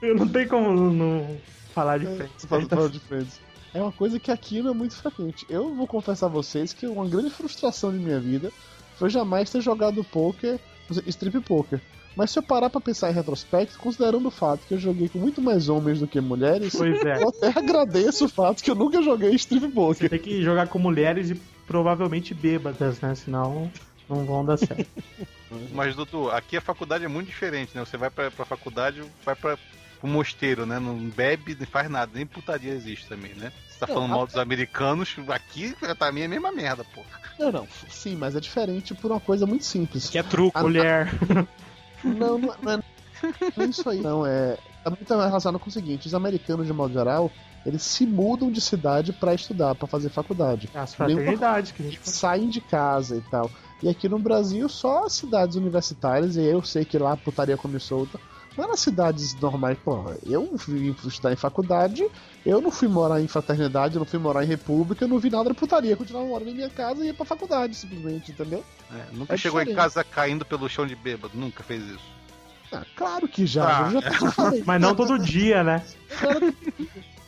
[0.00, 1.36] Eu não tem como não-
[1.74, 2.46] falar de frente.
[2.46, 3.40] Fala- fala de Friends.
[3.74, 5.44] É uma coisa que aqui não é muito frequente.
[5.48, 8.50] Eu vou confessar a vocês que uma grande frustração de minha vida
[8.96, 10.58] foi jamais ter jogado poker,
[11.06, 11.80] strip poker.
[12.16, 15.18] Mas se eu parar pra pensar em retrospecto, considerando o fato que eu joguei com
[15.18, 17.18] muito mais homens do que mulheres, Pois é.
[17.22, 20.10] eu até agradeço o fato que eu nunca joguei strip Você poker.
[20.10, 21.34] tem que jogar com mulheres e
[21.66, 23.14] provavelmente bêbadas, né?
[23.14, 23.70] Senão
[24.08, 24.86] não vão dar certo.
[25.72, 27.84] Mas, Dudu, aqui a faculdade é muito diferente, né?
[27.84, 29.56] Você vai pra, pra faculdade, vai pra,
[30.00, 30.78] pro mosteiro, né?
[30.78, 33.52] Não bebe, não faz nada, nem putaria existe também, né?
[33.68, 36.82] Você tá Não, falando a- mal dos americanos, aqui pra mim é a mesma merda,
[36.94, 37.02] pô.
[37.38, 40.08] Não, não, sim, mas é diferente por uma coisa muito simples.
[40.08, 40.58] Que é truco.
[40.58, 41.08] A- Mulher.
[42.04, 42.80] Não, não é, não é-
[43.56, 44.00] não é isso aí.
[44.00, 44.56] Não, é.
[44.84, 47.30] É muito relacionado com o seguinte: os americanos, de modo geral,
[47.64, 50.68] eles se mudam de cidade pra estudar, pra fazer faculdade.
[50.72, 53.50] As fraternidades que a gente Saem de casa e tal.
[53.82, 57.56] E aqui no Brasil, só as cidades universitárias, e eu sei que lá a putaria
[57.56, 58.18] come solta.
[58.56, 62.08] Mas nas cidades normais, porra, eu vim estudar em faculdade,
[62.44, 65.28] eu não fui morar em fraternidade, eu não fui morar em república, eu não vi
[65.28, 68.64] nada de putaria, eu continuava morando em minha casa e ia pra faculdade, simplesmente, entendeu?
[68.90, 69.82] É, nunca É chegou em diferente.
[69.84, 72.16] casa caindo pelo chão de bêbado, nunca fez isso.
[72.72, 73.90] Ah, claro que já, Ah.
[73.92, 74.00] eu já.
[74.64, 75.84] Mas não todo dia, né?
[76.18, 76.40] Cara,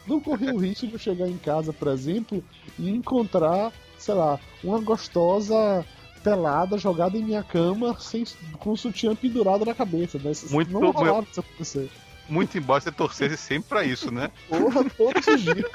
[0.06, 2.42] não corri o risco de eu chegar em casa, por exemplo,
[2.78, 5.84] e encontrar, sei lá, uma gostosa
[6.28, 8.24] pelada jogada em minha cama sem,
[8.58, 10.18] com o sutiã pendurado na cabeça.
[10.18, 10.32] Né?
[10.50, 11.90] Muito não rolava isso acontecer.
[12.28, 14.30] Muito embora você torcesse sempre pra isso, né?
[14.48, 15.70] Porra, todos os dias.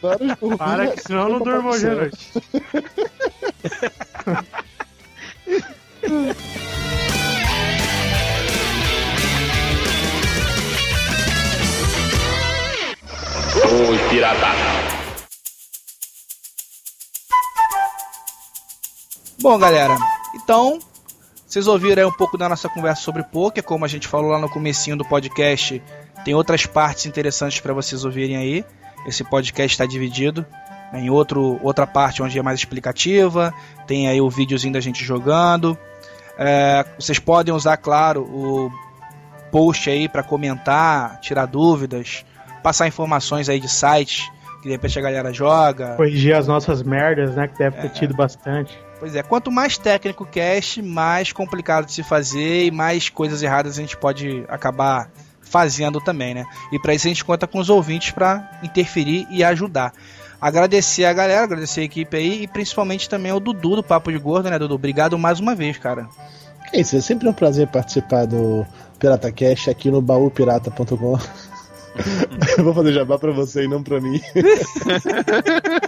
[0.00, 2.32] Por Para que senão eu não durmo hoje à noite.
[13.88, 14.65] Oi, pirata.
[19.40, 19.96] Bom, galera,
[20.34, 20.78] então
[21.46, 24.38] vocês ouviram aí um pouco da nossa conversa sobre poker, como a gente falou lá
[24.38, 25.82] no comecinho do podcast,
[26.24, 28.64] tem outras partes interessantes para vocês ouvirem aí.
[29.06, 30.44] Esse podcast está dividido
[30.92, 33.52] né, em outro, outra parte onde é mais explicativa,
[33.86, 35.78] tem aí o videozinho da gente jogando.
[36.38, 38.70] É, vocês podem usar, claro, o
[39.52, 42.24] post aí para comentar, tirar dúvidas,
[42.62, 44.28] passar informações aí de sites
[44.60, 45.94] que de repente a galera joga.
[45.94, 47.46] Corrigir as nossas merdas, né?
[47.46, 48.76] Que deve ter tido bastante.
[49.06, 53.40] Pois é, quanto mais técnico o cast, mais complicado de se fazer e mais coisas
[53.40, 55.08] erradas a gente pode acabar
[55.42, 56.44] fazendo também, né?
[56.72, 59.92] E para isso a gente conta com os ouvintes para interferir e ajudar.
[60.40, 64.18] Agradecer a galera, agradecer a equipe aí e principalmente também ao Dudu do Papo de
[64.18, 64.74] Gordo, né, Dudu?
[64.74, 66.08] Obrigado mais uma vez, cara.
[66.72, 68.66] É isso, é sempre um prazer participar do
[68.98, 71.16] Pirata Cash aqui no baúpirata.com.
[72.58, 74.20] Eu vou fazer jabá pra você e não pra mim.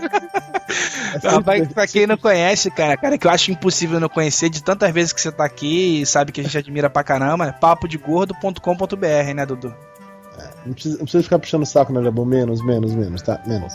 [1.25, 4.93] Não, pra, quem não conhece, cara, cara, que eu acho impossível não conhecer de tantas
[4.93, 9.35] vezes que você tá aqui e sabe que a gente admira pra caramba, é papodegordo.com.br,
[9.35, 9.75] né, Dudu?
[10.65, 12.25] Não precisa, não precisa ficar puxando o saco, né, Jabô?
[12.25, 13.41] Menos, menos, menos, tá?
[13.47, 13.73] Menos.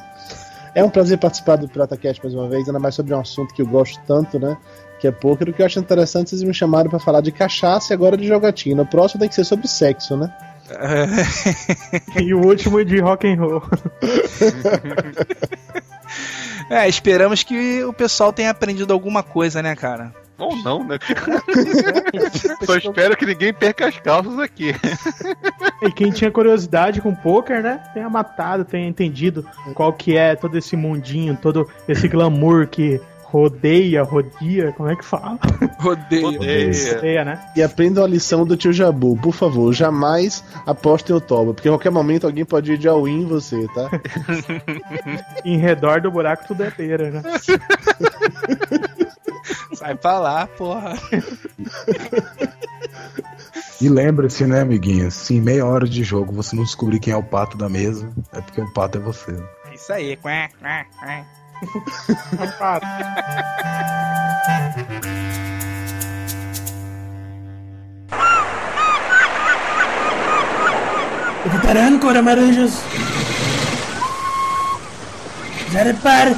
[0.75, 3.53] É um prazer participar do Pirata Cast mais uma vez, ainda mais sobre um assunto
[3.53, 4.57] que eu gosto tanto, né?
[4.99, 5.49] Que é poker.
[5.49, 8.27] O que eu acho interessante, vocês me chamaram pra falar de cachaça e agora de
[8.27, 8.81] jogatina.
[8.81, 10.33] O próximo tem que ser sobre sexo, né?
[12.21, 13.61] E o último de rock and roll.
[16.69, 20.13] É, esperamos que o pessoal tenha aprendido alguma coisa, né, cara?
[20.37, 20.97] Ou não, né?
[22.65, 24.73] Só espero que ninguém perca as calças aqui.
[25.81, 27.83] E quem tinha curiosidade com poker, né?
[27.93, 29.45] Tenha matado, tenha entendido
[29.75, 32.99] qual que é todo esse mundinho, todo esse glamour que
[33.33, 35.39] rodeia, rodia, como é que fala?
[35.79, 36.33] Rodeio.
[36.33, 37.43] Rodeia, né?
[37.55, 39.73] E aprendam a lição do tio Jabu, por favor.
[39.73, 43.67] Jamais apostem o toba, porque a qualquer momento alguém pode ir de all-in em você,
[43.73, 43.89] tá?
[45.43, 47.23] Em redor do buraco tudo é beira, né?
[49.73, 50.93] Sai pra lá, porra.
[53.81, 55.15] E lembre-se, né, amiguinhos?
[55.15, 58.13] Se em meia hora de jogo você não descobrir quem é o pato da mesa,
[58.31, 59.31] é porque o pato é você.
[59.65, 61.42] É Isso aí, quá, quá, quá.
[71.43, 72.81] Preparando, Cora Maranjas.
[75.71, 76.35] Já repare.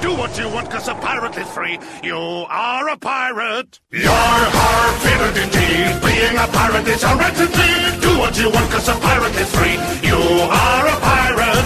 [0.00, 0.68] Do what you want,
[2.02, 3.80] You are a pirate.
[3.90, 6.00] Fiddle-dee-dee.
[6.06, 7.00] Being a pirate is
[8.00, 9.76] Do what you want, cause a pirate is free.
[10.08, 11.64] You are a pirate.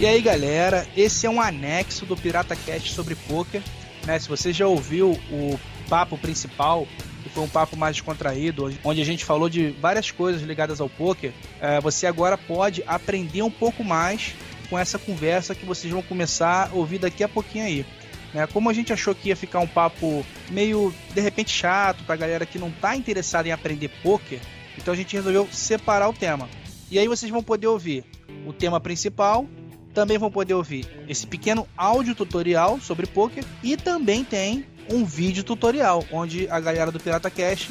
[0.00, 3.62] E aí, galera, esse é um anexo do Pirata Cast sobre poker.
[4.06, 4.18] Né?
[4.18, 5.58] Se você já ouviu o
[5.88, 6.86] papo principal,
[7.22, 10.88] que foi um papo mais descontraído, onde a gente falou de várias coisas ligadas ao
[10.88, 14.34] poker, eh, você agora pode aprender um pouco mais
[14.68, 17.86] com essa conversa que vocês vão começar a ouvir daqui a pouquinho aí.
[18.32, 18.46] Né?
[18.46, 22.44] Como a gente achou que ia ficar um papo meio, de repente, chato pra galera
[22.44, 24.40] que não tá interessada em aprender poker,
[24.76, 26.48] então a gente resolveu separar o tema.
[26.90, 28.04] E aí vocês vão poder ouvir
[28.46, 29.46] o tema principal,
[29.92, 35.44] também vão poder ouvir esse pequeno áudio tutorial sobre poker e também tem um vídeo
[35.44, 37.68] tutorial onde a galera do Pirata Cash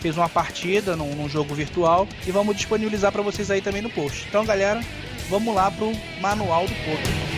[0.00, 3.90] fez uma partida num, num jogo virtual e vamos disponibilizar para vocês aí também no
[3.90, 4.26] post.
[4.28, 4.80] Então, galera,
[5.28, 7.36] vamos lá pro manual do poker.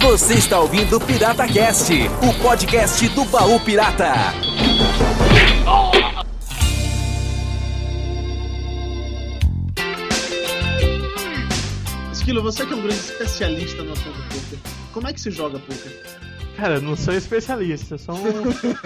[0.00, 4.12] Você está ouvindo o Pirata Cast, o podcast do baú pirata.
[12.28, 14.58] Esquilo, você que é um grande especialista no assunto poker,
[14.92, 16.04] como é que se joga poker?
[16.58, 18.20] Cara, eu não sou especialista, eu sou um...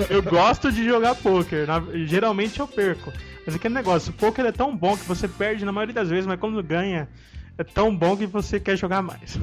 [0.09, 3.13] Eu gosto de jogar poker, na- geralmente eu perco.
[3.45, 6.25] Mas aquele negócio, o poker é tão bom que você perde na maioria das vezes,
[6.25, 7.09] mas quando ganha,
[7.59, 9.37] é tão bom que você quer jogar mais.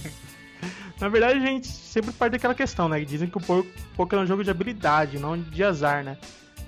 [0.98, 3.00] Na verdade, a gente sempre parte daquela questão, né?
[3.00, 3.66] Que dizem que o po-
[3.98, 6.16] poker é um jogo de habilidade, não de azar, né?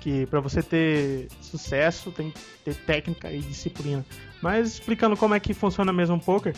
[0.01, 4.05] Que pra você ter sucesso tem que ter técnica e disciplina.
[4.43, 6.53] Mas explicando como é que funciona mesmo o poker,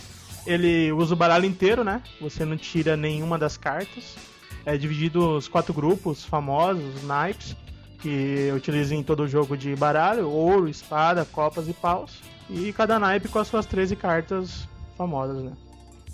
[0.47, 2.01] ele usa o baralho inteiro, né?
[2.19, 4.15] Você não tira nenhuma das cartas.
[4.65, 7.55] É dividido os quatro grupos famosos, os naipes,
[8.01, 12.23] que utilizam em todo jogo de baralho, ouro, espada, copas e paus.
[12.49, 14.67] E cada naipe com as suas 13 cartas
[14.97, 15.51] famosas, né?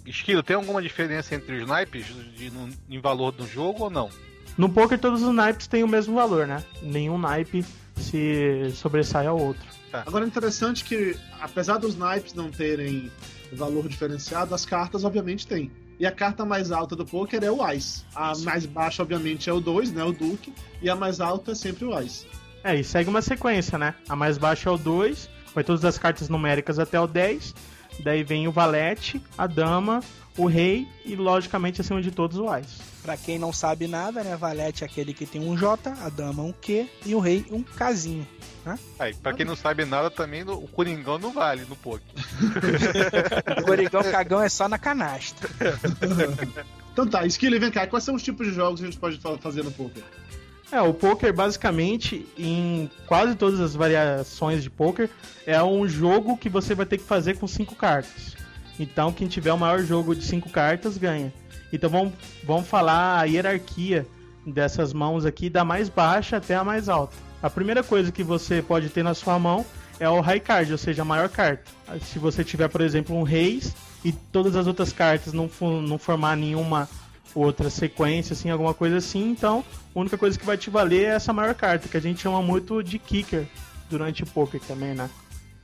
[0.05, 4.09] Esquilo, tem alguma diferença entre os naipes de, no- em valor do jogo ou não?
[4.57, 6.61] No poker todos os naipes têm o mesmo valor, né?
[6.81, 7.63] Nenhum naipe
[7.95, 9.67] se sobressai ao outro.
[9.93, 13.11] Agora é interessante que, apesar dos naipes não terem
[13.51, 15.71] valor diferenciado, as cartas obviamente têm.
[15.99, 18.03] E a carta mais alta do poker é o Ice.
[18.15, 20.03] A mais baixa, obviamente, é o 2, né?
[20.03, 20.53] O Duke.
[20.81, 22.25] E a mais alta é sempre o Ice.
[22.63, 23.93] É, e segue uma sequência, né?
[24.09, 27.53] A mais baixa é o 2, vai todas as cartas numéricas até o 10.
[28.03, 29.99] Daí vem o valete, a dama,
[30.37, 32.90] o rei e, logicamente, acima de todos, o Ás.
[33.03, 34.35] Pra quem não sabe nada, né?
[34.37, 37.63] Valete é aquele que tem um J, a dama um Q e o rei um
[37.63, 38.27] Kzinho.
[38.63, 38.77] Né?
[38.99, 42.01] Aí, pra quem não sabe nada, também o Coringão não vale no poker.
[43.59, 45.49] O Corigão Cagão é só na canastra.
[46.93, 47.87] Então tá, Skilly, vem cá.
[47.87, 50.03] Quais são os tipos de jogos que a gente pode fa- fazer no poker?
[50.69, 55.09] É, o poker basicamente, em quase todas as variações de poker,
[55.45, 58.35] é um jogo que você vai ter que fazer com cinco cartas.
[58.81, 61.31] Então, quem tiver o maior jogo de cinco cartas ganha.
[61.71, 62.13] Então, vamos,
[62.43, 64.07] vamos falar a hierarquia
[64.43, 67.15] dessas mãos aqui, da mais baixa até a mais alta.
[67.43, 69.63] A primeira coisa que você pode ter na sua mão
[69.99, 71.69] é o high card, ou seja, a maior carta.
[72.01, 75.47] Se você tiver, por exemplo, um reis e todas as outras cartas não,
[75.81, 76.89] não formar nenhuma
[77.35, 79.63] outra sequência, assim, alguma coisa assim, então
[79.95, 82.41] a única coisa que vai te valer é essa maior carta, que a gente chama
[82.41, 83.45] muito de kicker
[83.89, 85.07] durante o poker também, né?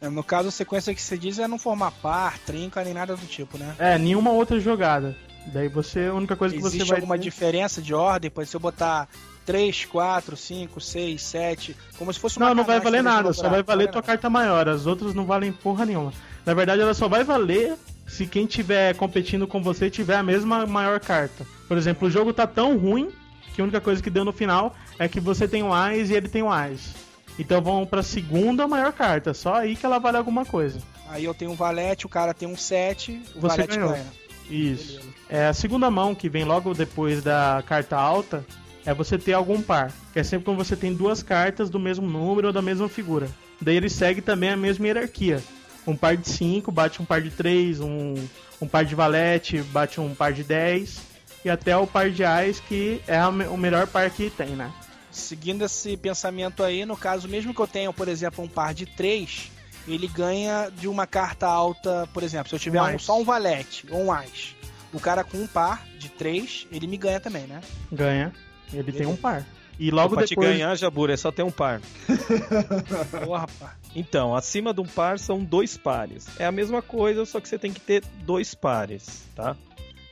[0.01, 3.15] É, No caso, a sequência que você diz é não formar par, trinca, nem nada
[3.15, 3.75] do tipo, né?
[3.79, 5.15] É, nenhuma outra jogada.
[5.47, 8.29] Daí você, a única coisa que Existe você vai alguma ter- diferença de ordem?
[8.29, 9.07] Pode se eu botar
[9.45, 13.43] 3, 4, 5, 6, 7, como se fosse uma Não, não vai valer nada, só
[13.43, 16.11] vai valer vale tua carta maior, as outras não valem porra nenhuma.
[16.45, 17.75] Na verdade, ela só vai valer
[18.05, 21.45] se quem tiver competindo com você tiver a mesma maior carta.
[21.67, 23.09] Por exemplo, o jogo tá tão ruim
[23.55, 26.13] que a única coisa que deu no final é que você tem o Ás e
[26.13, 26.93] ele tem o Ás.
[27.39, 30.79] Então vão pra segunda maior carta, só aí que ela vale alguma coisa.
[31.09, 33.91] Aí eu tenho um valete, o cara tem um 7, o Você valete ganhou.
[33.91, 34.05] ganha.
[34.49, 34.99] Isso.
[35.29, 38.45] É, a segunda mão que vem logo depois da carta alta
[38.85, 39.91] é você ter algum par.
[40.13, 43.27] Que é sempre quando você tem duas cartas do mesmo número ou da mesma figura.
[43.61, 45.43] Daí ele segue também a mesma hierarquia.
[45.85, 48.15] Um par de 5 bate um par de 3, um,
[48.61, 50.99] um par de valete bate um par de 10.
[51.45, 54.71] E até o par de ais, que é o melhor par que tem, né?
[55.17, 58.85] Seguindo esse pensamento aí, no caso, mesmo que eu tenha, por exemplo, um par de
[58.85, 59.51] 3,
[59.87, 63.23] ele ganha de uma carta alta, por exemplo, se eu tiver Um um- só um
[63.23, 64.55] valete ou um as.
[64.93, 67.61] O cara com um par de 3, ele me ganha também, né?
[67.91, 68.33] Ganha.
[68.73, 69.45] Ele tem um par.
[69.79, 70.47] E logo pra depois.
[70.49, 71.79] te ganhar, Jabura, é só ter um par.
[73.25, 73.71] Porra, rapaz.
[73.95, 76.25] Então, acima de um par são dois pares.
[76.39, 79.55] É a mesma coisa, só que você tem que ter dois pares, tá?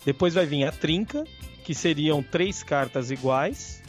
[0.06, 1.24] Depois vai vir a trinca,
[1.64, 3.82] que seriam três cartas iguais.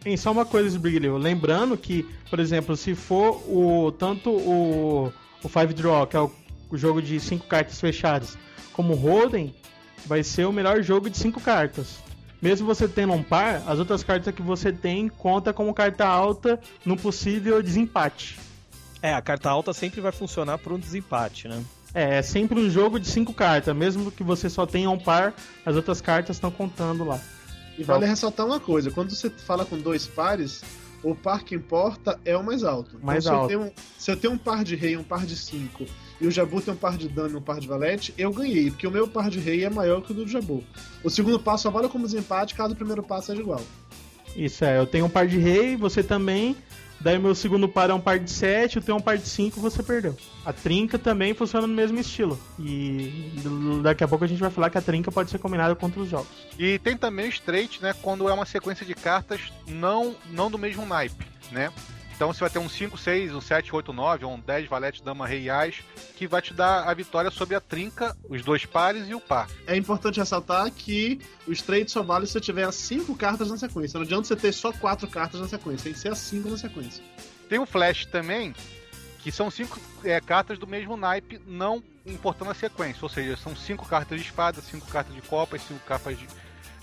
[0.00, 1.16] Tem só uma coisa, Sbriglio.
[1.16, 5.12] Lembrando que, por exemplo, se for o tanto o,
[5.42, 6.30] o Five Draw, que é o,
[6.70, 8.38] o jogo de cinco cartas fechadas,
[8.72, 9.54] como o Holden,
[10.06, 11.98] vai ser o melhor jogo de cinco cartas.
[12.40, 16.60] Mesmo você tendo um par, as outras cartas que você tem conta como carta alta
[16.84, 18.38] no possível desempate.
[19.02, 21.62] É, a carta alta sempre vai funcionar por um desempate, né?
[21.92, 23.74] É, é sempre um jogo de cinco cartas.
[23.74, 25.34] Mesmo que você só tenha um par,
[25.66, 27.20] as outras cartas estão contando lá.
[27.78, 30.62] E vale ressaltar uma coisa: quando você fala com dois pares,
[31.02, 32.98] o par que importa é o mais alto.
[33.00, 33.48] Mais então, alto.
[33.48, 35.86] Se eu, tenho, se eu tenho um par de rei e um par de 5
[36.20, 38.70] e o Jabu tem um par de dano e um par de valete, eu ganhei,
[38.70, 40.64] porque o meu par de rei é maior que o do Jabu.
[41.04, 43.62] O segundo passo só vale como desempate caso o primeiro passo seja igual.
[44.34, 46.56] Isso é, eu tenho um par de rei, você também.
[47.00, 49.60] Daí meu segundo par é um par de 7, eu tenho um par de 5,
[49.60, 50.16] você perdeu.
[50.44, 52.38] A trinca também funciona no mesmo estilo.
[52.58, 53.34] E
[53.82, 56.08] daqui a pouco a gente vai falar que a trinca pode ser combinada contra os
[56.08, 56.28] jogos.
[56.58, 57.94] E tem também o straight, né?
[58.02, 61.70] Quando é uma sequência de cartas não, não do mesmo naipe, né?
[62.18, 65.24] Então você vai ter um 5, 6, um 7, 8, 9, um 10, valete, dama,
[65.24, 65.76] rei e as,
[66.16, 69.48] que vai te dar a vitória sobre a trinca, os dois pares e o par.
[69.68, 73.56] É importante ressaltar que o straight só vale se você tiver as 5 cartas na
[73.56, 73.98] sequência.
[73.98, 76.56] Não adianta você ter só 4 cartas na sequência, tem que ser as 5 na
[76.58, 77.04] sequência.
[77.48, 78.52] Tem o flash também,
[79.20, 82.98] que são cinco é, cartas do mesmo naipe, não importando a sequência.
[83.02, 86.26] Ou seja, são cinco cartas de espada, cinco cartas de copas, cinco cartas de,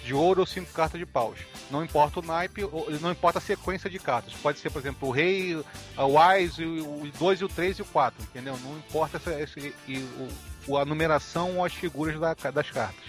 [0.05, 1.39] de ouro ou cinco cartas de paus.
[1.71, 4.33] Não importa o naipe, ou- não importa a sequência de cartas.
[4.41, 5.59] Pode ser, por exemplo, o rei,
[5.97, 8.57] a wise, o 2 e o 3 e o 4, entendeu?
[8.63, 10.27] Não importa essa, esse, e o,
[10.73, 13.03] o- a numeração ou as figuras da- das cartas.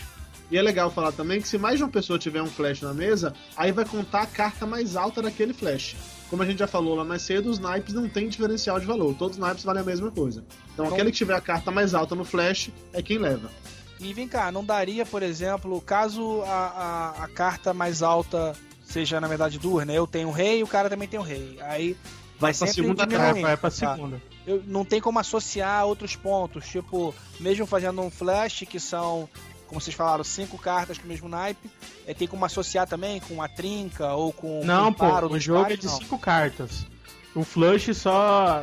[0.51, 2.94] E é legal falar também que se mais de uma pessoa tiver um flash na
[2.94, 5.97] mesa, aí vai contar a carta mais alta daquele flash.
[6.31, 9.12] Como a gente já falou lá mais cedo, os naipes não tem diferencial de valor,
[9.16, 10.44] todos os naipes valem a mesma coisa.
[10.73, 13.51] Então, aquele que tiver a carta mais alta no flash é quem leva.
[13.98, 18.55] E vem cá, não daria, por exemplo, caso a, a, a carta mais alta
[18.85, 19.94] seja, na verdade, duas, né?
[19.97, 21.59] Eu tenho o rei e o cara também tem o rei.
[21.62, 21.97] Aí
[22.39, 23.77] vai pra sempre segunda diminuindo, Vai pra tá?
[23.77, 24.23] segunda.
[24.47, 29.28] Eu, não tem como associar outros pontos, tipo, mesmo fazendo um flash, que são,
[29.66, 31.68] como vocês falaram, cinco cartas com o mesmo naipe,
[32.06, 35.60] é, tem como associar também com a trinca ou com Não, com pô, o jogo
[35.60, 35.98] é pares, de não.
[35.98, 36.86] cinco cartas.
[37.35, 38.62] O flush só.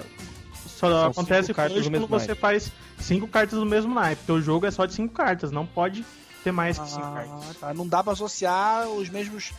[0.67, 2.41] Só São acontece do quando você naipe.
[2.41, 4.17] faz cinco cartas do mesmo naipe.
[4.25, 6.05] Porque o jogo é só de cinco cartas, não pode
[6.43, 7.57] ter mais que cinco Ah, cartas.
[7.59, 7.73] tá.
[7.73, 9.51] Não dá pra associar os mesmos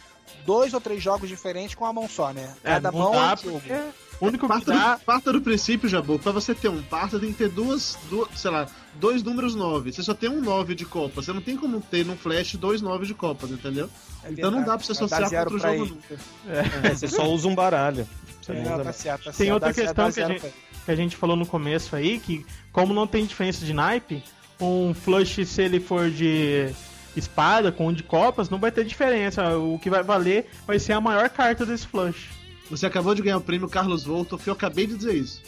[0.47, 2.55] dois ou três jogos diferentes com a mão só, né?
[2.63, 3.73] É, Cada não mão dá é um porque
[4.21, 4.95] o único que Parta dá.
[4.97, 8.29] do, parta do princípio, Jabu, pra você ter um parta tem que ter duas, duas,
[8.39, 9.93] sei lá, dois números 9.
[9.93, 11.21] Você só tem um 9 de copa.
[11.23, 13.89] Você não tem como ter num flash dois 9 de copas, entendeu?
[14.23, 16.15] É então não dá pra você associar com outro jogo nunca.
[16.49, 18.07] É, você só usa um baralho.
[18.41, 19.53] Você É, não tá certo, tá Tem certo.
[19.55, 20.55] outra Dá zero- questão dá que a, gente.
[20.85, 24.23] Que a gente falou no começo aí, que como não tem diferença de naipe,
[24.61, 26.73] um flush se ele for de
[27.17, 29.57] espada com um de copas, não vai ter diferença.
[29.57, 32.29] O que vai valer vai ser a maior carta desse flush.
[32.71, 35.43] Você acabou de ganhar o prêmio Carlos Volto, que eu acabei de dizer isso.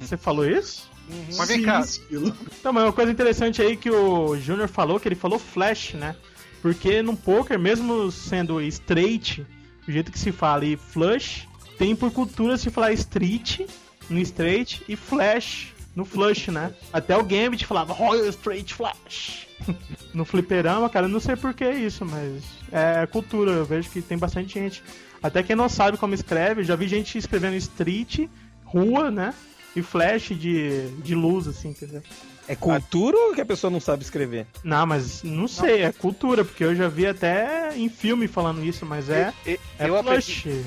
[0.00, 0.90] Você falou isso?
[1.36, 1.84] Mas vem cá.
[2.10, 6.16] Então, mas uma coisa interessante aí que o Júnior falou, que ele falou flash, né?
[6.62, 9.46] Porque no poker, mesmo sendo straight,
[9.86, 11.46] o jeito que se fala e flush,
[11.78, 13.60] tem por cultura se falar street
[14.08, 16.74] no straight e flash no flush, né?
[16.92, 19.46] Até o Gambit falava Royal Straight Flash.
[20.12, 24.02] no fliperama, cara, eu não sei por que isso, mas é cultura, eu vejo que
[24.02, 24.82] tem bastante gente.
[25.22, 28.28] Até quem não sabe como escreve, eu já vi gente escrevendo street,
[28.62, 29.32] rua, né?
[29.74, 32.02] E flash de, de luz, assim, quer dizer.
[32.46, 34.46] É cultura ou que a pessoa não sabe escrever?
[34.62, 38.84] Não, mas não sei, é cultura, porque eu já vi até em filme falando isso,
[38.86, 39.32] mas é.
[39.46, 40.40] E- É eu, flush.
[40.40, 40.64] aprendi,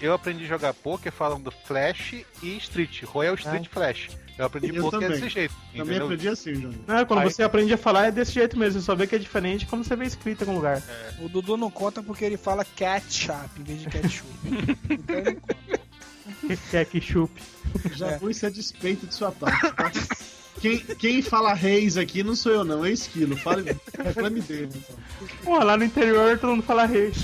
[0.00, 4.08] eu aprendi a jogar poker falando Flash e Street, Royal Street Flash.
[4.36, 5.20] Eu aprendi Eu poker também.
[5.20, 5.54] desse jeito.
[5.54, 6.04] Também entendeu?
[6.06, 6.74] aprendi assim.
[6.86, 9.06] Não, é, quando Aí- você aprende a falar é desse jeito mesmo, você só vê
[9.06, 10.82] que é diferente quando você vê escrito em algum lugar.
[11.20, 14.28] O Dudu não conta porque ele fala ketchup em vez de ketchup.
[14.98, 17.00] então ele não conta.
[17.00, 17.42] Chupe.
[17.94, 19.70] Já vou isso é despeito de sua parte.
[19.74, 19.90] tá?
[20.60, 23.36] Quem, quem fala reis aqui não sou eu, não, é esquilo.
[23.36, 24.70] Fale, reclame dele.
[24.74, 24.96] Então.
[25.44, 27.16] Pô, lá no interior todo mundo fala reis.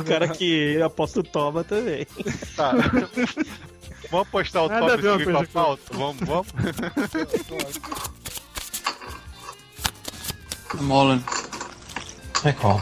[0.00, 2.06] O cara que aposta o toma também.
[2.54, 2.72] Tá.
[4.10, 5.64] vamos postar o Nada a top ver uma e seguir com a coisa com a
[5.64, 5.82] pauta?
[5.92, 6.48] Vamos, vamos.
[11.14, 12.48] In.
[12.48, 12.80] I call.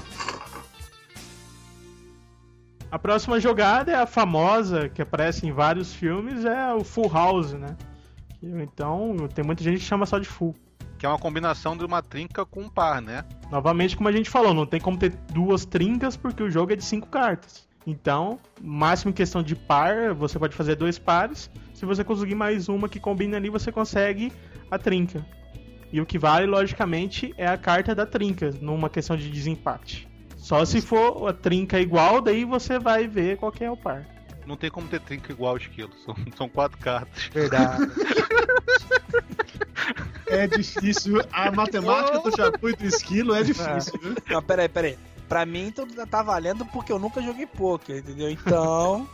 [2.91, 7.53] A próxima jogada é a famosa, que aparece em vários filmes, é o Full House,
[7.53, 7.77] né?
[8.41, 10.55] Então, tem muita gente que chama só de Full.
[10.99, 13.25] Que é uma combinação de uma trinca com um par, né?
[13.51, 16.77] Novamente, como a gente falou, não tem como ter duas trincas porque o jogo é
[16.77, 17.69] de cinco cartas.
[17.87, 21.51] Então, máximo em questão de par, você pode fazer dois pares.
[21.75, 24.33] Se você conseguir mais uma que combine ali, você consegue
[24.71, 25.25] a trinca.
[25.93, 30.09] E o que vale, logicamente, é a carta da trinca, numa questão de desempate.
[30.37, 34.14] Só se for a trinca igual, daí você vai ver qual é o par.
[34.47, 35.91] Não tem como ter trinca igual esquilo.
[36.05, 37.25] São, são quatro cartas.
[37.33, 37.91] Verdade.
[40.27, 41.21] É difícil.
[41.33, 44.15] A matemática do Japu e do esquilo é difícil, viu?
[44.29, 44.99] Não, peraí, peraí.
[45.29, 48.31] Pra mim, então tá valendo porque eu nunca joguei poker, entendeu?
[48.31, 49.09] Então.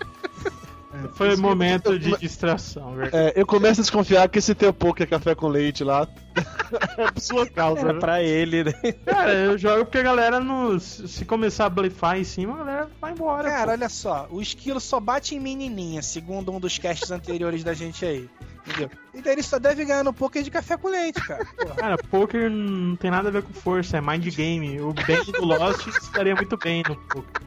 [1.14, 3.28] Foi momento de distração, verdade?
[3.36, 6.08] É, eu começo a desconfiar que esse teu poker café com leite lá
[6.98, 7.80] é por sua causa.
[7.80, 8.00] Era né?
[8.00, 8.72] pra ele, né?
[9.06, 12.90] Cara, eu jogo porque a galera, no, se começar a blefar em cima, a galera
[13.00, 13.48] vai embora.
[13.48, 13.72] Cara, pô.
[13.72, 18.04] olha só, o esquilo só bate em menininha, segundo um dos casts anteriores da gente
[18.04, 18.28] aí.
[18.66, 18.90] Entendeu?
[19.14, 21.44] Então ele só deve ganhar no poker de café com leite, cara.
[21.56, 21.74] Porra.
[21.76, 24.80] Cara, poker não tem nada a ver com força, é mind game.
[24.80, 27.42] O Ben do Lost estaria muito bem no poker.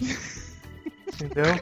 [1.16, 1.54] Entendeu?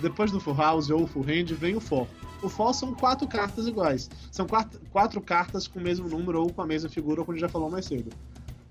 [0.00, 2.06] Depois do Full House ou Full Hand vem o For.
[2.42, 4.08] O For são quatro cartas iguais.
[4.30, 7.34] São quatro, quatro cartas com o mesmo número ou com a mesma figura, como a
[7.34, 8.10] gente já falou mais cedo.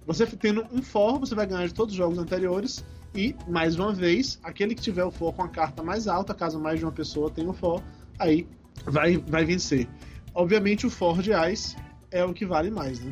[0.06, 2.84] Você tendo um For, você vai ganhar de todos os jogos anteriores.
[3.14, 6.60] E, mais uma vez, aquele que tiver o For com a carta mais alta, caso
[6.60, 7.84] mais de uma pessoa tenha o For,
[8.18, 8.48] aí
[8.86, 9.88] vai, vai vencer.
[10.34, 11.76] Obviamente, o For de Ais
[12.10, 13.12] é o que vale mais, né?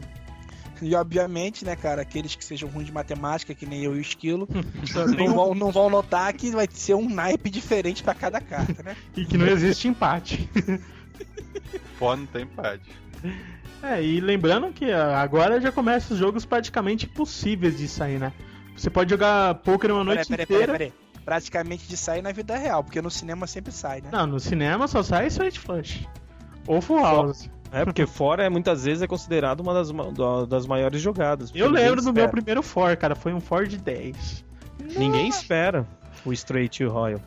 [0.82, 4.02] E obviamente, né, cara, aqueles que sejam ruins de matemática, que nem eu e o
[4.02, 4.48] esquilo,
[5.18, 8.96] não vão, não vão notar que vai ser um naipe diferente pra cada carta, né?
[9.16, 10.50] E que não existe empate.
[11.98, 12.90] Fó não tem empate.
[13.84, 18.34] É, e lembrando que ah, agora já começam os jogos praticamente impossíveis de sair, né?
[18.76, 20.72] Você pode jogar poker uma noite peraí, peraí, inteira.
[20.72, 20.94] peraí.
[21.26, 24.10] Praticamente de sair na vida real, porque no cinema sempre sai, né?
[24.12, 26.08] Não, no cinema só sai Straight Flush.
[26.66, 27.50] Ou Full House.
[27.72, 29.92] É, porque fora é, muitas vezes é considerado uma das,
[30.48, 31.52] das maiores jogadas.
[31.54, 33.16] Eu lembro do meu primeiro for, cara.
[33.16, 34.46] Foi um for de 10.
[34.98, 35.86] Ninguém espera
[36.26, 37.22] o Straight e o Royal.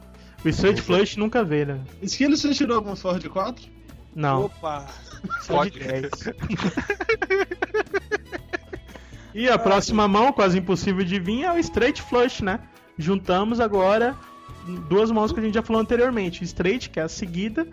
[0.45, 1.81] O Straight Flush nunca veio, né?
[2.03, 3.65] Esquilo, você tirou alguma Ford 4?
[4.15, 4.47] Não.
[4.47, 4.87] Opa!
[5.43, 6.11] Só de 10.
[9.33, 12.59] e a próxima mão, quase impossível de vir, é o Straight Flush, né?
[12.99, 14.17] Juntamos agora
[14.89, 16.43] duas mãos que a gente já falou anteriormente.
[16.43, 17.67] O Straight, que é a seguida,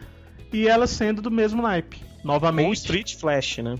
[0.53, 2.08] e ela sendo do mesmo naipe.
[2.23, 2.67] Novamente.
[2.67, 3.75] Ou Street Flash, né?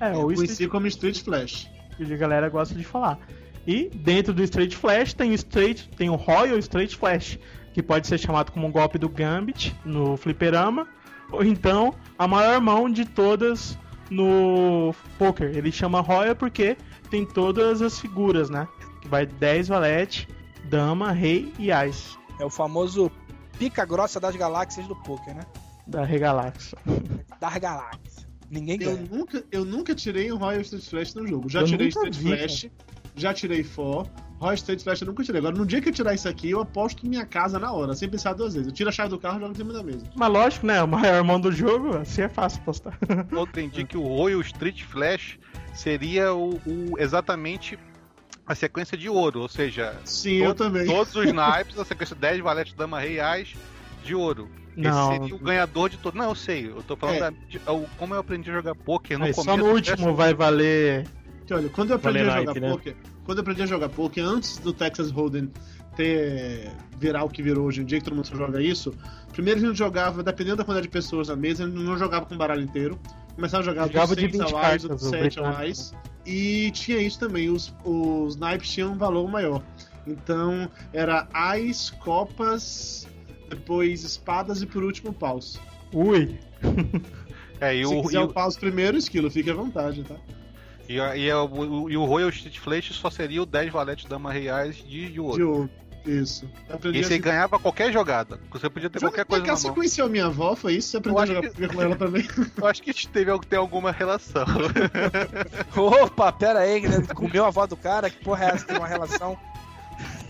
[0.00, 1.68] É, Eu o conheci Street como Street Flash.
[1.96, 3.18] que a galera gosta de falar.
[3.66, 7.38] E dentro do Straight Flash tem o Straight, tem o Royal Straight Flash,
[7.72, 10.88] que pode ser chamado como um golpe do Gambit no fliperama,
[11.30, 13.78] ou então a maior mão de todas
[14.10, 15.56] no poker.
[15.56, 16.76] Ele chama Royal porque
[17.10, 18.66] tem todas as figuras, né?
[19.00, 20.28] Que vai 10 valete,
[20.64, 23.10] dama, rei e ás É o famoso
[23.58, 25.42] pica grossa das galáxias do poker, né?
[25.86, 26.74] Da Regalax.
[27.40, 28.26] Das galáxias.
[28.50, 29.08] Ninguém Eu ganha.
[29.10, 31.48] nunca, eu nunca tirei o Royal Street Flash no jogo.
[31.48, 32.66] Já Eu tirei Street vi, Flash,
[33.16, 34.06] já tirei For.
[34.38, 35.38] Royal Street Flash eu nunca tirei.
[35.38, 38.08] Agora, no dia que eu tirar isso aqui, eu aposto minha casa na hora, sem
[38.10, 38.68] pensar duas vezes.
[38.68, 40.04] Eu tiro a chave do carro e jogo em cima da mesa.
[40.14, 40.82] Mas lógico, né?
[40.82, 42.98] O maior mão do jogo, assim é fácil postar.
[43.30, 45.38] Eu entendi que o Royal Street Flash
[45.72, 47.78] seria o, o- exatamente
[48.46, 50.84] a sequência de ouro, ou seja, Sim, eu também.
[50.84, 53.54] todos os naipes, a sequência 10 valete, dama, rei, ás
[54.04, 54.50] de ouro.
[54.76, 55.10] Não.
[55.12, 56.14] Esse seria o ganhador de todo.
[56.16, 57.20] Não, eu sei, eu tô falando É.
[57.20, 59.50] da- de- o- como eu aprendi a jogar poker no Aí, começo.
[59.50, 61.06] só no último vai valer.
[61.46, 62.70] Que, olha, quando eu aprendi Vale a jogar Nike, né?
[62.70, 65.50] poker, quando eu aprendi a jogar poker, antes do Texas Hold'em
[65.96, 68.94] ter virar o que virou hoje em dia, que todo mundo só joga isso,
[69.32, 72.24] primeiro a gente jogava, dependendo da quantidade de pessoas na mesa, a gente não jogava
[72.26, 72.98] com o baralho inteiro.
[73.34, 75.22] Começava a jogar Jogava dos de 6 20 a mais, cartas, dos o 7 a
[75.22, 75.52] britânico.
[75.58, 75.94] mais.
[76.24, 79.62] E tinha isso também, os, os naipes tinham um valor maior.
[80.06, 83.06] Então era ais, copas,
[83.54, 85.60] depois espadas e por último paus.
[85.92, 86.38] Ui!
[87.60, 90.16] É, e Se o, quiser e, o paus primeiro, esquilo, fique à vontade, tá?
[90.88, 94.32] e, e, é o- e o Royal Street Flash só seria o 10 valete, dama,
[94.32, 95.36] rei, ás de, de ouro.
[95.36, 95.70] De ouro.
[96.04, 96.50] Isso.
[96.68, 98.40] Aprendi E você assim- ganhava qualquer jogada.
[98.50, 99.76] Você podia ter qualquer coisa na você mão.
[99.76, 100.88] conheceu a minha avó, foi isso?
[100.90, 102.26] Você aprendeu a jogar que- com ela também?
[102.60, 104.44] Eu acho que teve, tem alguma relação.
[105.76, 107.06] Opa, pera aí, né?
[107.14, 108.66] comeu a avó do cara, que porra é essa?
[108.66, 109.38] Tem uma relação.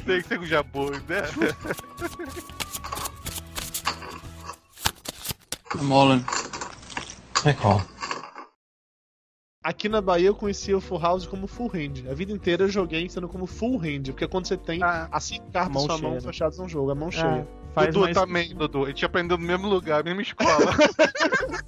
[0.04, 1.00] tem que ser com o Jabu, né?
[5.80, 6.20] I'm all in.
[7.44, 7.80] I call.
[9.64, 12.10] Aqui na Bahia eu conhecia o Full House como Full Hand.
[12.10, 15.24] A vida inteira eu joguei sendo como Full Hand, porque quando você tem Ah, as
[15.24, 16.20] cinco cartas mão sua mão cheia.
[16.20, 17.48] fechadas no jogo, a mão Ah, cheia.
[17.74, 18.14] faz Dudu mais...
[18.16, 18.84] também, Dudu.
[18.84, 20.72] A gente aprendeu no mesmo lugar, mesma escola.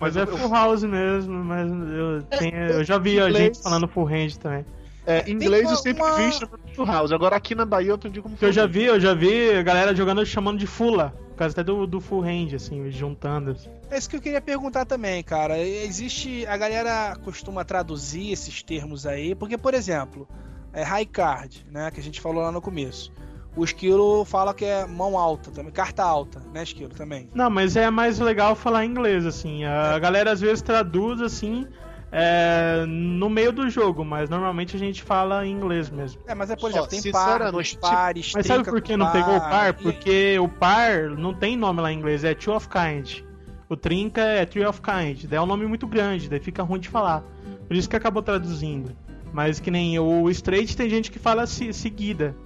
[0.00, 4.04] Mas é full house mesmo, mas eu, tenho, eu já vi a gente falando full
[4.04, 4.66] range também.
[5.06, 7.12] É, em inglês uma- eu sempre uma- vi chamando de Full House.
[7.12, 8.70] Agora aqui na Bahia eu aprendi como Porque eu Full já Hand.
[8.72, 11.14] vi, eu já vi a galera jogando chamando de fula.
[11.34, 13.50] Por causa até do, do full range, assim, juntando.
[13.50, 13.68] assim.
[13.90, 15.58] É isso que eu queria perguntar também, cara.
[15.58, 16.46] Existe.
[16.46, 20.28] A galera costuma traduzir esses termos aí, porque, por exemplo,
[20.72, 21.90] é high card, né?
[21.90, 23.12] Que a gente falou lá no começo.
[23.56, 27.28] O esquilo fala que é mão alta também, carta alta, né, esquilo também.
[27.32, 29.64] Não, mas é mais legal falar inglês, assim.
[29.64, 31.66] A galera às vezes traduz, assim,
[32.16, 36.22] é, no meio do jogo, mas normalmente a gente fala em inglês mesmo.
[36.26, 39.10] É, mas é, por Só, exemplo, tem par, dois pares, Mas sabe por que não
[39.10, 39.70] pegou o par?
[39.70, 43.22] e- Porque o par não tem nome lá em inglês, é two of kind.
[43.68, 46.78] O trinca é three of kind, daí é um nome muito grande, daí fica ruim
[46.78, 47.24] de falar.
[47.66, 48.94] Por isso que acabou traduzindo.
[49.32, 52.36] Mas que nem o straight tem gente que fala se- seguida.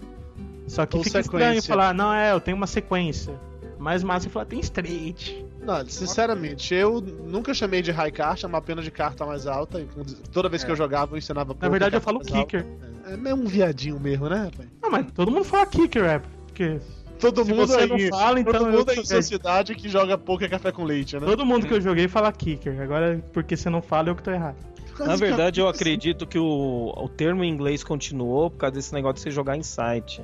[0.66, 1.68] Só que Ou fica estranho sequência.
[1.74, 3.34] falar, não, é, eu tenho uma sequência.
[3.78, 5.44] Mais massa é falar, tem straight.
[5.68, 9.78] Não, sinceramente, eu nunca chamei de high card, chamava apenas de carta mais alta.
[9.78, 9.86] e
[10.32, 12.46] Toda vez que eu jogava, eu ensinava Na verdade eu falo mais alta.
[12.58, 12.66] kicker.
[13.06, 14.68] É meio um viadinho mesmo, né, rapaz?
[14.82, 16.22] Não, mas todo mundo fala kicker, é.
[16.46, 16.80] Porque
[17.20, 20.16] Todo Se mundo você aí, não fala, então todo eu mundo aí sociedade que joga
[20.16, 21.26] poker café com leite, né?
[21.26, 22.80] todo mundo que eu joguei fala kicker.
[22.80, 24.56] Agora, porque você não fala, eu que tô errado.
[25.00, 29.16] Na verdade, eu acredito que o, o termo em inglês continuou por causa desse negócio
[29.16, 30.22] de você jogar em site.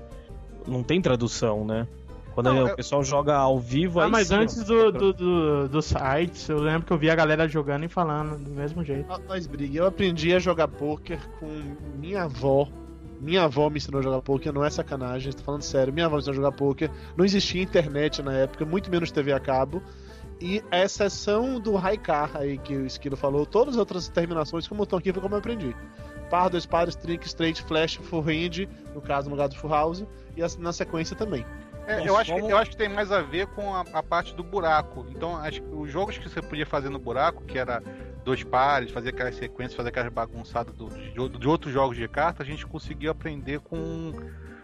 [0.67, 1.87] Não tem tradução, né?
[2.35, 5.13] Quando Não, o eu- pessoal joga ao vivo, Ah, aí mas sim, antes do, do,
[5.13, 8.83] do, do sites, eu lembro que eu vi a galera jogando e falando do mesmo
[8.85, 9.07] jeito.
[9.29, 9.79] Nós briga.
[9.79, 11.47] Eu aprendi a jogar poker com
[11.97, 12.69] minha avó.
[13.21, 15.93] Minha avó me ensinou a jogar poker, não é sacanagem, tô falando sério.
[15.93, 16.91] Minha avó me ensinou a jogar poker.
[17.17, 19.81] Não existia internet na época, muito menos TV a cabo.
[20.41, 24.83] E a exceção do Raikar aí que o Esquilo falou, todas as outras terminações, como
[24.83, 25.75] estão aqui, foi como eu aprendi.
[26.29, 30.05] Par, dois pares, trick, straight, flash, full hand, no caso no lugar do full house,
[30.37, 31.47] e na sequência também.
[31.87, 34.35] É, eu, acho que, eu acho que tem mais a ver com a, a parte
[34.35, 35.07] do buraco.
[35.11, 37.83] Então, acho que os jogos que você podia fazer no buraco, que era
[38.25, 42.43] dois pares, fazer aquelas sequências, fazer aquelas bagunçadas do- de, de outros jogos de carta,
[42.43, 44.13] a gente conseguiu aprender com.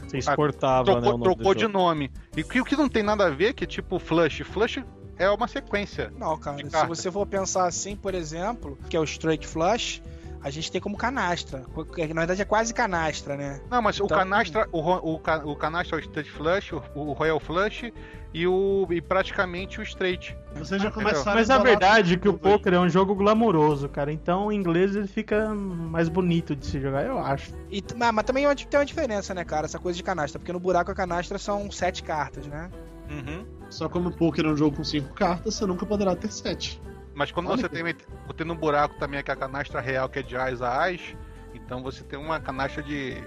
[0.01, 1.01] Você exportava, né?
[1.01, 1.73] Trocou, o nome trocou de jogo.
[1.73, 2.11] nome.
[2.37, 4.43] E que- o que não tem nada a ver, que é tipo Flush.
[4.45, 4.83] Flush
[5.19, 6.11] é uma sequência.
[6.17, 10.03] Não, cara, de se você for pensar assim, por exemplo, que é o straight flush,
[10.43, 11.65] a gente tem como canastra.
[11.95, 13.61] que Na verdade é quase canastra, né?
[13.71, 16.73] Não, mas o Então- canastra, o, ro- o, ca- o canastra é o straight flush,
[16.73, 17.93] o, o royal flush
[18.33, 20.37] e o e praticamente o straight.
[20.55, 24.12] Vocês já começaram Mas a verdade é que o poker é um jogo glamouroso, cara.
[24.12, 27.53] Então, em inglês ele fica mais bonito de se jogar, eu acho.
[27.71, 29.67] E, mas, mas também é tem uma diferença, né, cara?
[29.67, 30.39] Essa coisa de canastra.
[30.39, 32.71] Porque no buraco a canastra são sete cartas, né?
[33.11, 33.45] Uhum.
[33.69, 36.81] Só como o poker é um jogo com cinco cartas, você nunca poderá ter sete.
[37.21, 37.95] Mas quando Olha você que- tem,
[38.35, 41.15] tem no buraco também aquela canastra real que é de ás a ás,
[41.53, 43.23] então você tem uma canastra de.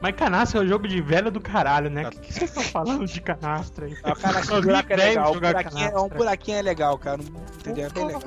[0.00, 2.08] Mas canastra é um jogo de velho do caralho, né?
[2.08, 3.96] O que, que vocês estão falando de canastra aí?
[4.02, 5.34] A canastra vi buraco é legal.
[5.34, 7.22] Jogar buraquinho, é, um buraquinho é legal, cara.
[7.22, 7.86] Entendeu?
[7.86, 8.22] É bem legal.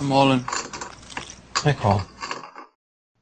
[0.00, 0.44] I'm all in.
[1.66, 2.00] I call.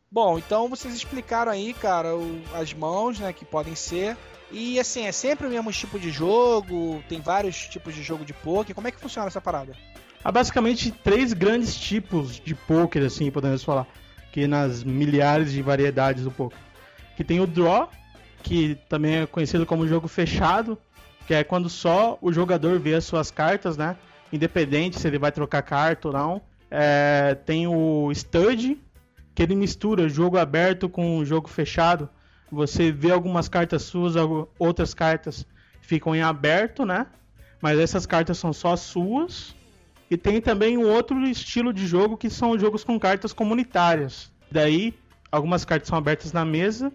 [0.09, 4.17] Bom, então vocês explicaram aí, cara, o- as mãos, né, que podem ser.
[4.57, 8.33] E assim, é sempre o mesmo tipo de jogo, tem vários tipos de jogo de
[8.33, 8.73] poker.
[8.73, 9.73] Como é que funciona essa parada?
[10.23, 13.85] Há basicamente três grandes tipos de poker, assim, podemos falar.
[14.31, 16.57] Que nas milhares de variedades do poker.
[17.17, 17.91] Que tem o draw,
[18.45, 20.79] que também é conhecido como jogo fechado,
[21.27, 23.97] que é quando só o jogador vê as suas cartas, né?
[24.33, 26.41] Independente se ele vai trocar carta ou não.
[26.71, 28.79] É, tem o stud,
[29.35, 32.09] que ele mistura jogo aberto com jogo fechado.
[32.55, 34.15] Você vê algumas cartas suas,
[34.59, 35.47] outras cartas
[35.81, 37.07] ficam em aberto, né?
[37.61, 39.55] Mas essas cartas são só suas.
[40.11, 44.31] E tem também um outro estilo de jogo que são jogos com cartas comunitárias.
[44.51, 44.95] Daí,
[45.33, 46.93] algumas cartas são abertas na mesa.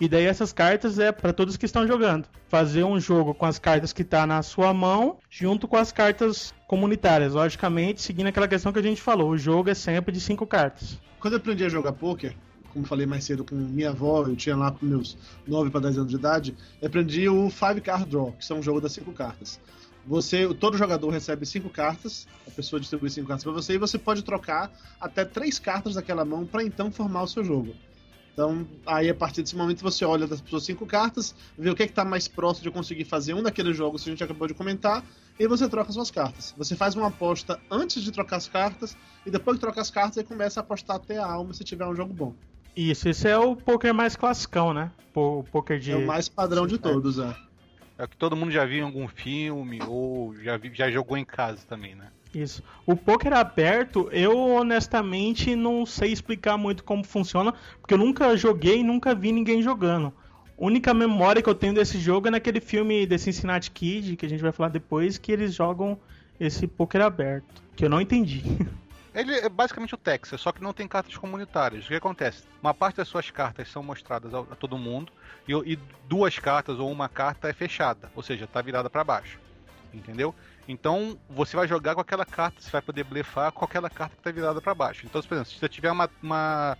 [0.00, 2.28] E daí essas cartas é para todos que estão jogando.
[2.48, 6.54] Fazer um jogo com as cartas que tá na sua mão, junto com as cartas
[6.68, 7.34] comunitárias.
[7.34, 11.00] Logicamente, seguindo aquela questão que a gente falou, o jogo é sempre de cinco cartas.
[11.18, 12.36] Quando eu aprendi a jogar poker,
[12.72, 15.16] como falei mais cedo com minha avó, eu tinha lá com meus
[15.46, 18.80] 9 para 10 anos de idade, aprendi o Five Card Draw, que são um jogo
[18.80, 19.60] das cinco cartas.
[20.06, 23.98] Você, todo jogador recebe cinco cartas, a pessoa distribui cinco cartas para você e você
[23.98, 27.74] pode trocar até três cartas daquela mão para então formar o seu jogo.
[28.38, 31.82] Então, aí a partir desse momento você olha das suas cinco cartas, vê o que
[31.82, 35.04] está mais próximo de conseguir fazer um daqueles jogos que a gente acabou de comentar,
[35.38, 36.54] e você troca suas cartas.
[36.56, 38.96] Você faz uma aposta antes de trocar as cartas,
[39.26, 41.84] e depois que troca as cartas, aí começa a apostar até a alma se tiver
[41.84, 42.32] um jogo bom.
[42.80, 44.92] Isso, esse é o poker mais classicão, né?
[45.12, 45.90] O poker de.
[45.90, 47.34] É o mais padrão de todos, é.
[47.98, 51.16] É o que todo mundo já viu em algum filme ou já, vi- já jogou
[51.16, 52.06] em casa também, né?
[52.32, 52.62] Isso.
[52.86, 58.78] O poker aberto, eu honestamente não sei explicar muito como funciona, porque eu nunca joguei
[58.78, 60.12] e nunca vi ninguém jogando.
[60.56, 64.24] A única memória que eu tenho desse jogo é naquele filme The Cincinnati Kid, que
[64.24, 65.98] a gente vai falar depois, que eles jogam
[66.38, 68.42] esse poker aberto, que eu não entendi.
[69.18, 71.84] Ele é basicamente o Texas, só que não tem cartas comunitárias.
[71.84, 72.44] O que acontece?
[72.62, 75.12] Uma parte das suas cartas são mostradas a todo mundo
[75.46, 75.76] e, e
[76.08, 79.38] duas cartas ou uma carta é fechada, ou seja, está virada para baixo.
[79.92, 80.34] Entendeu?
[80.68, 84.20] Então você vai jogar com aquela carta, você vai poder blefar com aquela carta que
[84.20, 85.04] está virada para baixo.
[85.06, 86.76] Então, por exemplo, se você tiver uma, uma-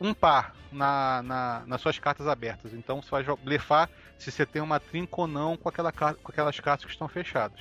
[0.00, 4.62] um par na, na- nas suas cartas abertas, então você vai blefar se você tem
[4.62, 7.58] uma trinca ou não com, aquela, com aquelas cartas que estão fechadas.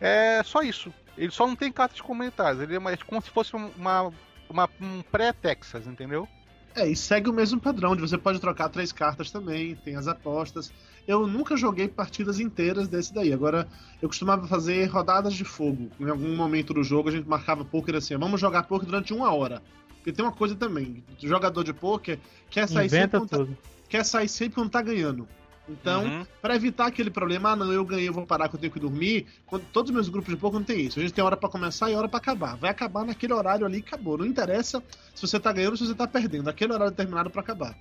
[0.00, 0.92] É só isso.
[1.16, 2.62] Ele só não tem cartas comunitárias.
[2.62, 4.12] Ele é mais como se fosse uma,
[4.48, 6.28] uma- um pré-Texas, entendeu?
[6.74, 10.06] É, e segue o mesmo padrão, de você pode trocar três cartas também, tem as
[10.06, 10.72] apostas.
[11.06, 13.32] Eu nunca joguei partidas inteiras desse daí.
[13.32, 13.66] Agora,
[14.00, 15.90] eu costumava fazer rodadas de fogo.
[15.98, 19.34] Em algum momento do jogo a gente marcava poker assim, vamos jogar poker durante uma
[19.34, 19.60] hora.
[19.96, 22.18] Porque tem uma coisa também, jogador de poker
[22.48, 23.56] quer sair Inventa sempre quando tudo.
[23.56, 25.28] tá, quer sair sempre quando tá ganhando.
[25.70, 26.26] Então, Uhum.
[26.42, 28.80] pra evitar aquele problema, ah não, eu ganhei, eu vou parar que eu tenho que
[28.80, 29.26] dormir.
[29.46, 30.98] Quando, todos os meus grupos de poker não tem isso.
[30.98, 32.56] A gente tem hora pra começar e hora pra acabar.
[32.56, 34.18] Vai acabar naquele horário ali e acabou.
[34.18, 34.82] Não interessa
[35.14, 36.48] se você tá ganhando ou se você tá perdendo.
[36.50, 37.76] Aquele horário determinado pra acabar.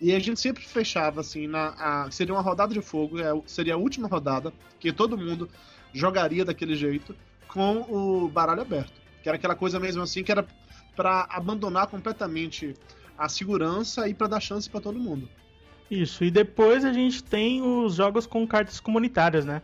[0.00, 3.74] E a gente sempre fechava assim, na, a- seria uma rodada de fogo, é, seria
[3.74, 5.48] a última rodada, que todo mundo
[5.92, 7.14] jogaria daquele jeito,
[7.48, 8.92] com o baralho aberto.
[9.22, 10.46] Que era aquela coisa mesmo assim, que era
[10.96, 12.74] pra abandonar completamente
[13.16, 15.28] a segurança e pra dar chance pra todo mundo.
[15.90, 19.62] Isso, e depois a gente tem os jogos com cartas comunitárias, né?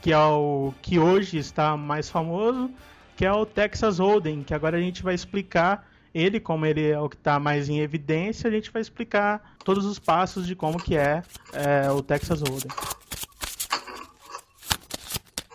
[0.00, 2.70] Que é o que hoje está mais famoso,
[3.16, 6.98] que é o Texas Hold'em, que agora a gente vai explicar ele, como ele é
[6.98, 10.78] o que está mais em evidência, a gente vai explicar todos os passos de como
[10.78, 11.22] que é,
[11.52, 12.70] é, o Texas Hold'em.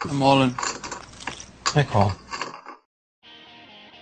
[0.06, 0.56] I'm all in.
[1.76, 2.12] I call.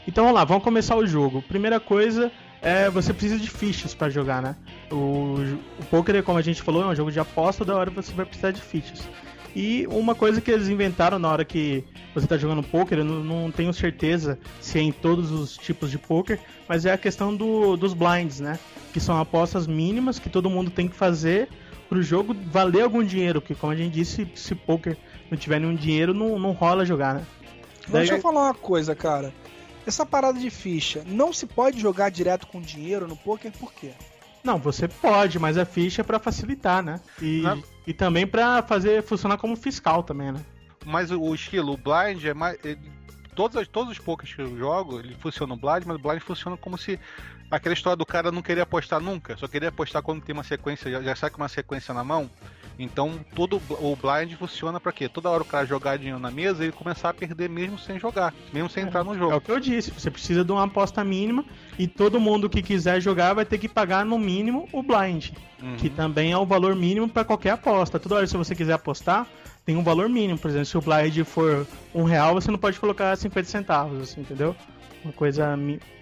[0.07, 1.41] Então vamos lá, vamos começar o jogo.
[1.41, 2.31] Primeira coisa
[2.61, 4.55] é você precisa de fichas para jogar, né?
[4.91, 5.37] O,
[5.79, 8.25] o poker, como a gente falou, é um jogo de aposta, da hora você vai
[8.25, 9.07] precisar de fichas.
[9.55, 11.83] E uma coisa que eles inventaram na hora que
[12.13, 15.89] você está jogando poker, eu não, não tenho certeza se é em todos os tipos
[15.89, 18.59] de poker, mas é a questão do, dos blinds, né?
[18.91, 21.47] Que são apostas mínimas que todo mundo tem que fazer
[21.87, 24.97] pro jogo valer algum dinheiro, porque como a gente disse, se poker
[25.31, 27.25] não tiver nenhum dinheiro, não, não rola jogar, né?
[27.87, 28.01] Daí...
[28.01, 29.33] Deixa eu falar uma coisa, cara.
[29.87, 33.91] Essa parada de ficha, não se pode jogar direto com dinheiro no poker, por quê?
[34.45, 37.01] Não, você pode, mas a ficha é para facilitar, né?
[37.19, 37.43] E,
[37.87, 40.39] e também para fazer funcionar como fiscal também, né?
[40.85, 42.59] Mas o, o estilo, o blind é mais.
[42.63, 42.79] Ele,
[43.33, 46.55] todos, todos os pokers que eu jogo, ele funciona no blind, mas o blind funciona
[46.55, 46.99] como se
[47.49, 50.91] aquela história do cara não querer apostar nunca, só queria apostar quando tem uma sequência,
[50.91, 52.29] já, já sai com uma sequência na mão.
[52.77, 55.07] Então todo o blind funciona para quê?
[55.07, 57.99] Toda hora o cara jogar dinheiro na mesa e ele começar a perder mesmo sem
[57.99, 59.31] jogar, mesmo sem é, entrar no jogo.
[59.31, 61.45] É o que eu disse, você precisa de uma aposta mínima
[61.79, 65.29] e todo mundo que quiser jogar vai ter que pagar no mínimo o blind,
[65.61, 65.77] uhum.
[65.77, 67.99] que também é o valor mínimo para qualquer aposta.
[67.99, 69.25] Toda hora se você quiser apostar,
[69.65, 72.79] tem um valor mínimo, por exemplo, se o blind for um real, você não pode
[72.79, 74.55] colocar 50 centavos, assim, entendeu?
[75.03, 75.57] Uma coisa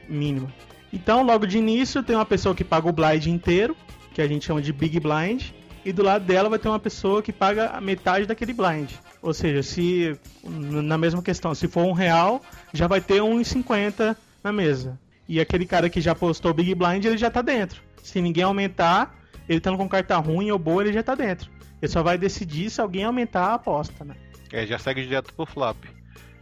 [0.10, 0.52] mínima.
[0.92, 3.76] Então, logo de início, tem uma pessoa que paga o blind inteiro,
[4.14, 5.46] que a gente chama de Big Blind,
[5.86, 8.92] e do lado dela vai ter uma pessoa que paga a metade daquele blind.
[9.22, 12.42] Ou seja, se na mesma questão, se for um real,
[12.74, 15.00] já vai ter 1,50 na mesa.
[15.28, 17.82] E aquele cara que já postou o Big Blind, ele já tá dentro.
[18.02, 19.16] Se ninguém aumentar,
[19.48, 21.50] ele estando com carta ruim ou boa, ele já tá dentro.
[21.82, 24.16] Ele só vai decidir se alguém aumentar a aposta, né?
[24.52, 25.78] É, já segue direto pro flop.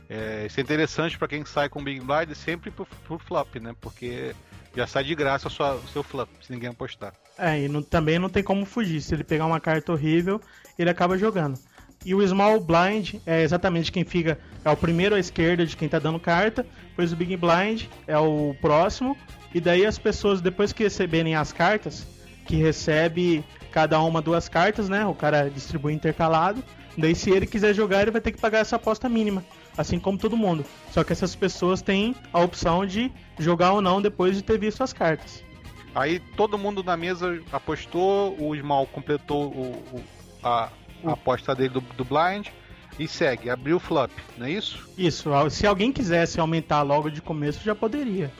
[0.09, 3.73] É, isso é interessante para quem sai com Big Blind sempre pro, pro flop, né?
[3.79, 4.35] Porque
[4.75, 7.13] já sai de graça o, seu flop, se ninguém apostar.
[7.37, 9.01] É, e não, também não tem como fugir.
[9.01, 10.39] Se ele pegar uma carta horrível,
[10.77, 11.59] ele acaba jogando.
[12.05, 14.39] E o Small Blind é exatamente quem fica.
[14.65, 16.65] É o primeiro à esquerda de quem tá dando carta.
[16.89, 19.15] Depois o Big Blind é o próximo.
[19.53, 22.07] E daí as pessoas, depois que receberem as cartas,
[22.47, 25.05] que recebe cada uma duas cartas, né?
[25.05, 26.63] O cara distribui intercalado.
[26.97, 29.43] Daí, se ele quiser jogar, ele vai ter que pagar essa aposta mínima
[29.77, 30.65] assim como todo mundo.
[30.91, 34.81] Só que essas pessoas têm a opção de jogar ou não depois de ter visto
[34.83, 35.43] as cartas.
[35.93, 40.03] Aí todo mundo na mesa apostou, o Small completou o, o,
[40.41, 40.69] a,
[41.03, 42.47] a, aposta dele do, do blind
[42.97, 44.89] e segue, abriu o flop, não é isso?
[44.97, 48.31] Isso, se alguém quisesse aumentar logo de começo já poderia.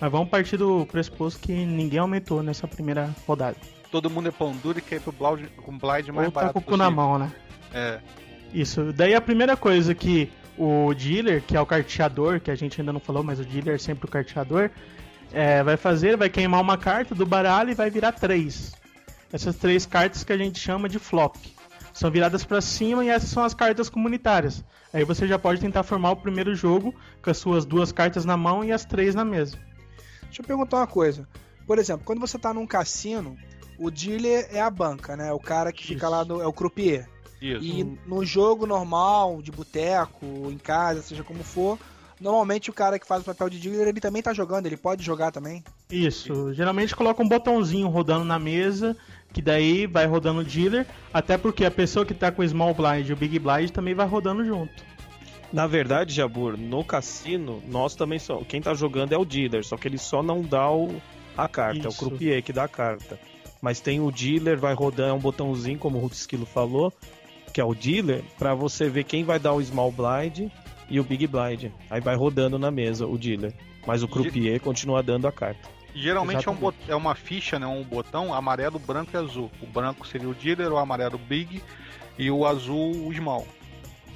[0.00, 3.56] Mas vamos partir do pressuposto que ninguém aumentou nessa primeira rodada.
[3.90, 6.52] Todo mundo é pão duro e quer ir pro blind, com blind mais Ou tá
[6.52, 7.32] com o cu na mão, né?
[7.72, 8.00] É.
[8.52, 8.92] Isso.
[8.92, 12.92] Daí a primeira coisa que o dealer, que é o carteador, que a gente ainda
[12.92, 14.70] não falou, mas o dealer é sempre o carteador,
[15.32, 18.74] é, vai fazer, vai queimar uma carta do baralho e vai virar três.
[19.32, 21.36] Essas três cartas que a gente chama de flop.
[21.92, 24.62] São viradas para cima e essas são as cartas comunitárias.
[24.92, 28.36] Aí você já pode tentar formar o primeiro jogo com as suas duas cartas na
[28.36, 29.58] mão e as três na mesa.
[30.22, 31.26] Deixa eu perguntar uma coisa.
[31.66, 33.36] Por exemplo, quando você está num cassino,
[33.78, 35.32] o dealer é a banca, né?
[35.32, 35.94] O cara que Isso.
[35.94, 37.08] fica lá, no, é o croupier.
[37.40, 37.64] Isso.
[37.64, 41.78] E no jogo normal, de boteco, em casa, seja como for,
[42.20, 45.04] normalmente o cara que faz o papel de dealer, ele também tá jogando, ele pode
[45.04, 45.62] jogar também.
[45.90, 48.96] Isso, geralmente coloca um botãozinho rodando na mesa,
[49.32, 52.74] que daí vai rodando o dealer, até porque a pessoa que tá com o Small
[52.74, 54.72] Blind e o Big Blind também vai rodando junto.
[55.52, 58.42] Na verdade, Jabur, no cassino, nós também só.
[58.42, 61.00] Quem tá jogando é o dealer, só que ele só não dá o,
[61.36, 61.88] a carta, Isso.
[61.88, 63.18] é o croupier que dá a carta.
[63.62, 66.92] Mas tem o dealer, vai rodando, é um botãozinho, como o Esquilo falou,
[67.56, 70.52] que é o dealer, para você ver quem vai dar o small blind
[70.90, 71.72] e o big blind.
[71.88, 73.54] Aí vai rodando na mesa o dealer.
[73.86, 75.66] Mas o croupier continua dando a carta.
[75.94, 79.50] Geralmente é, um é, uma ficha, né, um botão amarelo, branco e azul.
[79.62, 81.62] O branco seria o dealer, o amarelo o big
[82.18, 83.46] e o azul o small.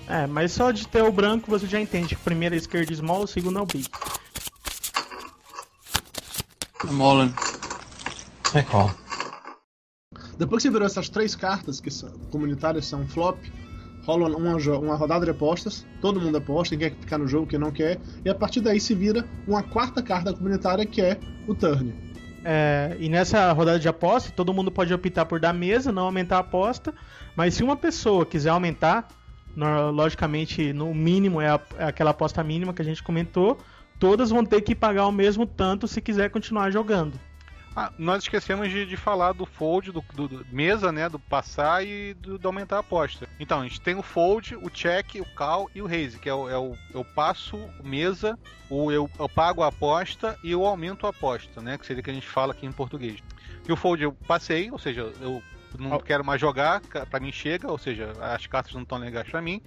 [0.07, 2.17] É, mas só de ter o branco você já entende.
[2.17, 3.89] O primeiro é esquerdo small, o segundo é o big.
[6.85, 7.33] I'm all in.
[8.55, 8.91] I call.
[10.41, 13.37] Depois que você virou essas três cartas, que são, comunitárias são flop,
[14.07, 17.59] rola uma, uma rodada de apostas, todo mundo aposta, quem quer ficar no jogo, quem
[17.59, 21.55] não quer, e a partir daí se vira uma quarta carta comunitária que é o
[21.55, 21.93] turn.
[22.43, 26.39] É, e nessa rodada de aposta, todo mundo pode optar por dar mesa, não aumentar
[26.39, 26.95] a aposta,
[27.37, 29.09] mas se uma pessoa quiser aumentar,
[29.93, 33.59] logicamente no mínimo é, a, é aquela aposta mínima que a gente comentou,
[33.99, 37.21] todas vão ter que pagar o mesmo tanto se quiser continuar jogando.
[37.75, 41.09] Ah, nós esquecemos de, de falar do fold, do, do, do, mesa, né?
[41.09, 43.29] Do passar e do, do, aumentar a aposta.
[43.39, 46.35] Então, a gente tem o fold, o check, o call e o raise, que é
[46.35, 48.39] o, é o eu passo mesa,
[48.69, 51.79] o eu, eu pago a aposta e eu aumento a aposta, né?
[51.79, 53.21] Que seria o que a gente fala aqui em português.
[53.69, 55.41] E o fold eu passei, ou seja, eu
[55.79, 56.01] não oh.
[56.01, 59.63] quero mais jogar, para mim chega, ou seja, as cartas não estão legais para mim.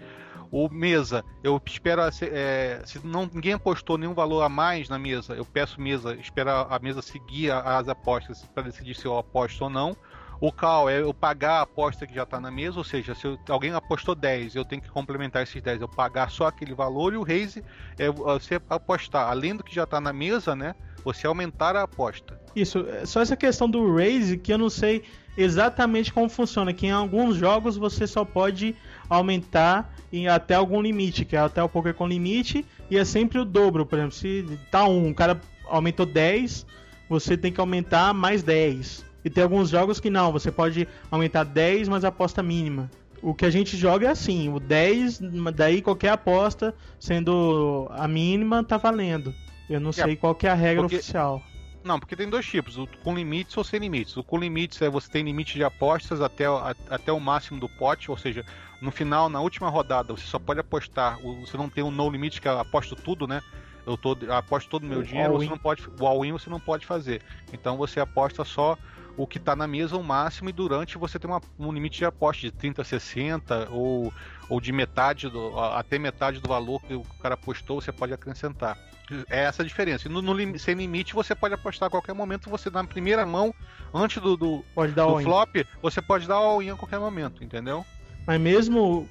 [0.53, 2.03] O mesa, eu espero.
[2.21, 6.51] É, se não, ninguém apostou nenhum valor a mais na mesa, eu peço mesa, espero
[6.51, 9.97] a mesa seguir as apostas para decidir se eu aposto ou não.
[10.39, 13.25] O call é eu pagar a aposta que já está na mesa, ou seja, se
[13.25, 17.13] eu, alguém apostou 10, eu tenho que complementar esses 10, eu pagar só aquele valor.
[17.13, 17.63] E o raise
[17.97, 20.75] é você apostar, além do que já está na mesa, né?
[21.03, 22.39] Você aumentar a aposta.
[22.55, 25.03] Isso, é só essa questão do raise que eu não sei
[25.35, 26.71] exatamente como funciona.
[26.73, 28.75] Que em alguns jogos você só pode
[29.09, 33.39] aumentar em até algum limite, que é até o poker com limite, e é sempre
[33.39, 33.85] o dobro.
[33.85, 36.65] Por exemplo, se tá um, o cara aumentou 10,
[37.09, 39.05] você tem que aumentar mais 10.
[39.25, 42.91] E tem alguns jogos que não, você pode aumentar 10, mas a aposta mínima.
[43.21, 45.19] O que a gente joga é assim, o 10,
[45.55, 49.33] daí qualquer aposta, sendo a mínima, tá valendo.
[49.69, 51.41] Eu não É, sei qual que é a regra porque- oficial.
[51.83, 54.15] Não, porque tem dois tipos, o com limites ou sem limites.
[54.15, 57.67] O com limites é você tem limite de apostas até, a- até o máximo do
[57.67, 58.45] pote, ou seja,
[58.81, 62.39] no final, na última rodada, você só pode apostar, você não tem um no limite
[62.39, 63.41] que aposto tudo, né?
[63.85, 66.49] Eu tô, eu aposto todo o meu O dinheiro, você não pode, o all-in você
[66.49, 67.21] não pode fazer.
[67.51, 68.77] Então você aposta só
[69.17, 72.05] o que está na mesa, o máximo, e durante você tem uma- um limite de
[72.05, 74.11] aposta de 30, 60, ou,
[74.49, 78.77] ou de metade, do, até metade do valor que o cara apostou, você pode acrescentar.
[79.29, 80.07] É essa a diferença.
[80.09, 83.53] No, no lim- sem limite, você pode apostar a qualquer momento, você na primeira mão,
[83.93, 87.85] antes do, do, Pode dar do flop, você pode dar all-in a qualquer momento, entendeu?
[88.25, 89.07] Mas mesmo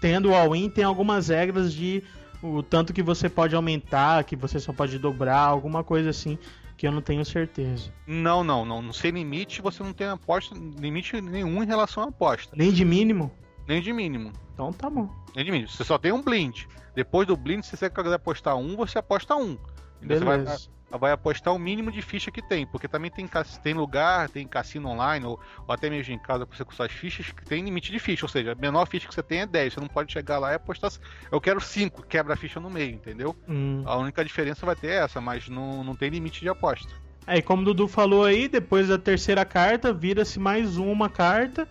[0.00, 2.02] tendo all-in, tem algumas regras de
[2.42, 6.38] o tanto que você pode aumentar, que você só pode dobrar, alguma coisa assim,
[6.76, 7.90] que eu não tenho certeza.
[8.06, 8.92] Não, não, não.
[8.92, 12.54] Sem limite, você não tem aposta, limite nenhum em relação à aposta.
[12.54, 13.32] Nem de mínimo?
[13.66, 14.30] Nem de mínimo.
[14.54, 15.10] Então tá bom.
[15.34, 15.68] Nem de mínimo.
[15.68, 16.62] Você só tem um blind.
[16.94, 19.58] Depois do blind, se você quiser apostar um, você aposta um.
[20.00, 20.20] Entendeu?
[20.20, 22.64] Você vai, vai apostar o mínimo de ficha que tem.
[22.64, 23.28] Porque também tem,
[23.62, 26.92] tem lugar, tem cassino online, ou, ou até mesmo em casa pra você com suas
[26.92, 28.24] fichas, que tem limite de ficha.
[28.24, 29.74] Ou seja, a menor ficha que você tem é 10.
[29.74, 30.92] Você não pode chegar lá e apostar.
[31.32, 33.34] Eu quero 5, quebra a ficha no meio, entendeu?
[33.48, 33.82] Hum.
[33.84, 36.92] A única diferença vai ter essa, mas não, não tem limite de aposta.
[37.26, 41.66] Aí, como o Dudu falou aí, depois da terceira carta, vira-se mais uma carta.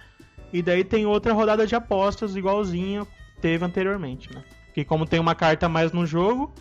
[0.54, 3.06] E daí tem outra rodada de apostas, igualzinha
[3.42, 4.44] teve anteriormente, né?
[4.74, 6.54] Que como tem uma carta a mais no jogo,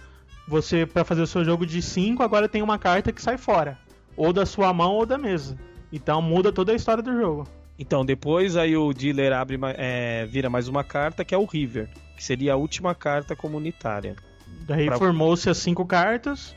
[0.48, 3.78] você, pra fazer o seu jogo de 5, agora tem uma carta que sai fora.
[4.16, 5.56] Ou da sua mão ou da mesa.
[5.92, 7.46] Então muda toda a história do jogo.
[7.78, 11.88] Então, depois aí o dealer abre, é, vira mais uma carta, que é o River,
[12.16, 14.16] que seria a última carta comunitária.
[14.66, 16.54] Daí Pra- formou-se as cinco cartas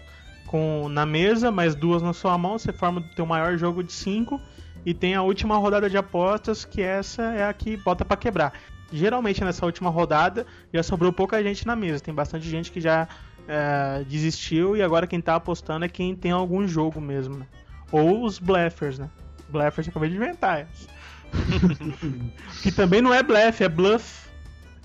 [0.48, 3.91] com na mesa, mais duas na sua mão, você forma o teu maior jogo de
[3.94, 4.40] cinco
[4.86, 8.53] e tem a última rodada de apostas, que essa é a que bota pra quebrar.
[8.94, 13.07] Geralmente nessa última rodada já sobrou pouca gente na mesa, tem bastante gente que já
[13.48, 17.48] é, desistiu e agora quem tá apostando é quem tem algum jogo mesmo, né?
[17.91, 19.10] Ou os bleffers, né?
[19.49, 20.68] Bleffers eu acabei de inventar.
[22.62, 24.26] que também não é blefe, é bluff.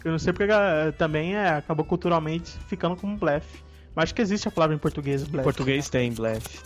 [0.05, 0.53] Eu não sei porque
[0.97, 3.63] também é, acabou culturalmente ficando como blefe.
[3.95, 5.45] Mas acho que existe a palavra em português, Em blefe.
[5.45, 6.59] português tem blefe.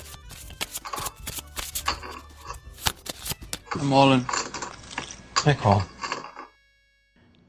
[3.76, 4.24] In.
[5.46, 5.82] I call.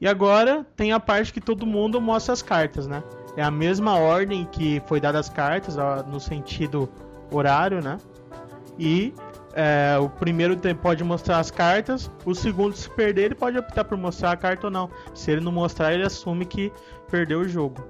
[0.00, 3.02] E agora tem a parte que todo mundo mostra as cartas, né?
[3.36, 6.88] É a mesma ordem que foi dada as cartas, ó, no sentido
[7.30, 7.98] horário, né?
[8.78, 9.14] E
[9.54, 13.84] é, o primeiro tem- pode mostrar as cartas, o segundo, se perder, ele pode optar
[13.84, 14.90] por mostrar a carta ou não.
[15.14, 16.70] Se ele não mostrar, ele assume que
[17.10, 17.82] perdeu o jogo.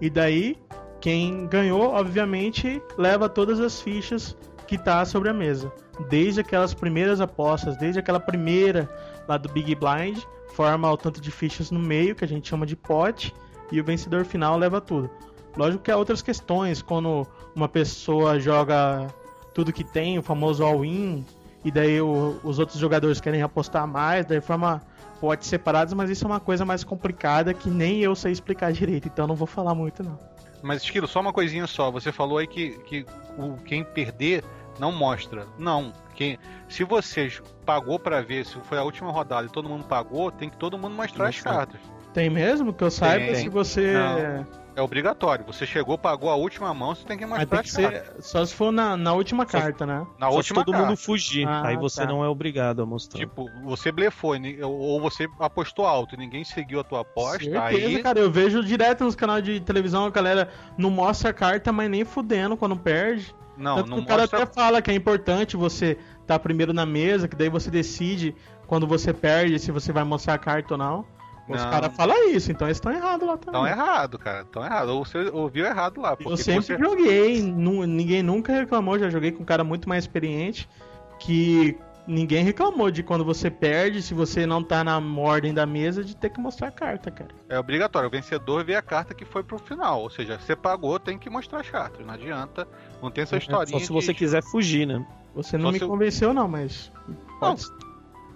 [0.00, 0.58] E daí,
[1.00, 4.36] quem ganhou, obviamente, leva todas as fichas
[4.66, 5.72] que tá sobre a mesa.
[6.08, 8.88] Desde aquelas primeiras apostas, desde aquela primeira
[9.26, 10.18] lá do Big Blind,
[10.54, 13.32] forma o tanto de fichas no meio, que a gente chama de pote,
[13.72, 15.10] e o vencedor final leva tudo.
[15.56, 19.06] Lógico que há outras questões, quando uma pessoa joga
[19.54, 21.24] tudo que tem, o famoso all-in,
[21.64, 24.82] e daí o- os outros jogadores querem apostar mais, daí forma
[25.20, 29.08] potes separados, mas isso é uma coisa mais complicada que nem eu sei explicar direito,
[29.08, 30.18] então não vou falar muito não.
[30.62, 31.90] Mas, Esquilo, só uma coisinha só.
[31.90, 33.06] Você falou aí que, que
[33.38, 34.42] o, quem perder
[34.78, 35.46] não mostra.
[35.58, 35.92] Não.
[36.14, 36.38] Quem,
[36.68, 37.30] se você
[37.64, 40.78] pagou pra ver, se foi a última rodada e todo mundo pagou, tem que todo
[40.78, 41.80] mundo mostrar as cartas.
[42.14, 43.34] Tem mesmo que eu saiba Tem.
[43.34, 44.46] se você Não.
[44.76, 45.42] É obrigatório.
[45.46, 48.14] Você chegou, pagou a última mão, você tem que mostrar tem que as cartas.
[48.16, 50.06] ser só se for na, na última Só- carta, né?
[50.18, 50.88] Na Só última se todo carta.
[50.88, 51.48] mundo fugir.
[51.48, 52.06] Ah, aí você tá.
[52.06, 53.18] não é obrigado a mostrar.
[53.18, 58.02] Tipo, você blefou, ou você apostou alto e ninguém seguiu a tua aposta, Certeza, aí.
[58.02, 58.18] cara.
[58.18, 62.04] Eu vejo direto nos canais de televisão a galera não mostra a carta, mas nem
[62.04, 63.34] fudendo quando perde.
[63.56, 64.42] Não, Tanto não que o cara mostra.
[64.42, 68.34] até fala que é importante você estar primeiro na mesa, que daí você decide
[68.66, 71.04] quando você perde se você vai mostrar a carta ou não.
[71.48, 73.60] Os caras falam isso, então eles estão errados lá também.
[73.60, 74.44] Tão errado, cara.
[74.46, 74.88] Tão errado.
[74.88, 76.16] Ou você ouviu errado lá.
[76.18, 76.76] Eu sempre você...
[76.76, 80.68] joguei, ninguém nunca reclamou, já joguei com um cara muito mais experiente,
[81.20, 86.02] que ninguém reclamou de quando você perde, se você não tá na ordem da mesa,
[86.02, 87.30] de ter que mostrar a carta, cara.
[87.48, 88.08] É obrigatório.
[88.08, 90.02] O vencedor vê a carta que foi pro final.
[90.02, 92.04] Ou seja, você pagou, tem que mostrar as cartas.
[92.04, 92.66] Não adianta.
[93.02, 93.76] Não tem essa historinha.
[93.76, 95.04] É, Só se você de- quiser fugir, né?
[95.34, 96.90] Você não Só me eu- convenceu não, mas...
[97.08, 97.62] Não, Pode...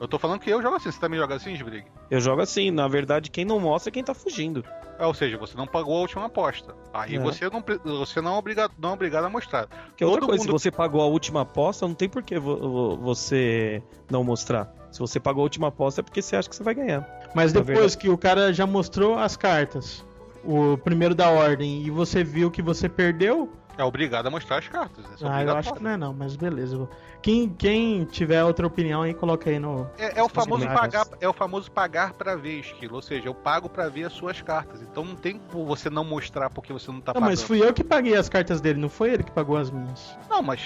[0.00, 0.90] Eu tô falando que eu jogo assim.
[0.90, 1.84] Você também joga assim, Sbrig?
[2.10, 4.64] Eu jogo assim, na verdade, quem não mostra é quem tá fugindo.
[4.98, 6.74] É, ou seja, você não pagou a última aposta.
[6.92, 7.18] Aí É.
[7.18, 7.62] você não,
[7.98, 9.66] você não é obrigado, não é obrigado a mostrar.
[9.96, 12.22] Que é outra Todo coisa, mundo- se você pagou a última aposta, não tem por
[12.22, 14.72] que vo- vo- você não mostrar.
[14.90, 17.06] Se você pagou a última aposta é porque você acha que você vai ganhar.
[17.34, 20.04] Mas depois que o cara já mostrou as cartas,
[20.42, 23.50] o primeiro da ordem, e você viu que você perdeu,
[23.80, 25.06] É obrigado a mostrar as cartas.
[25.22, 26.86] É ah, eu acho que não é não, mas beleza.
[27.22, 29.88] Quem, quem tiver outra opinião aí, coloca aí no.
[29.96, 33.34] É, é o famoso pagar, é o famoso pagar pra ver esquilo, ou seja, eu
[33.34, 34.82] pago pra ver as suas cartas.
[34.82, 37.30] Então não tem como você não mostrar porque você não tá Não, pagando.
[37.30, 40.14] mas fui eu que paguei as cartas dele, não foi ele que pagou as minhas.
[40.28, 40.60] Não, mas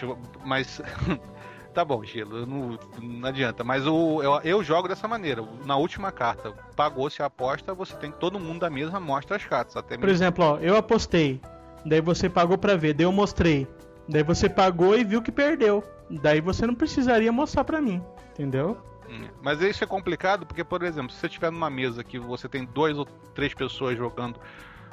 [0.45, 0.82] mas
[1.73, 3.62] tá bom, Gelo, não, não adianta.
[3.62, 5.45] Mas o, eu, eu jogo dessa maneira.
[5.65, 9.45] Na última carta, pagou-se a aposta, você tem que todo mundo da mesa mostra as
[9.45, 10.11] cartas, até Por mesmo.
[10.16, 11.41] exemplo, ó, eu apostei,
[11.85, 13.66] daí você pagou pra ver, daí eu mostrei.
[14.09, 15.82] Daí você pagou e viu que perdeu.
[16.11, 18.02] Daí você não precisaria mostrar pra mim,
[18.32, 18.77] entendeu?
[19.09, 22.48] Hum, Mas isso é complicado porque, por exemplo, se você estiver numa mesa que você
[22.48, 23.05] tem dois ou
[23.35, 24.39] três pessoas jogando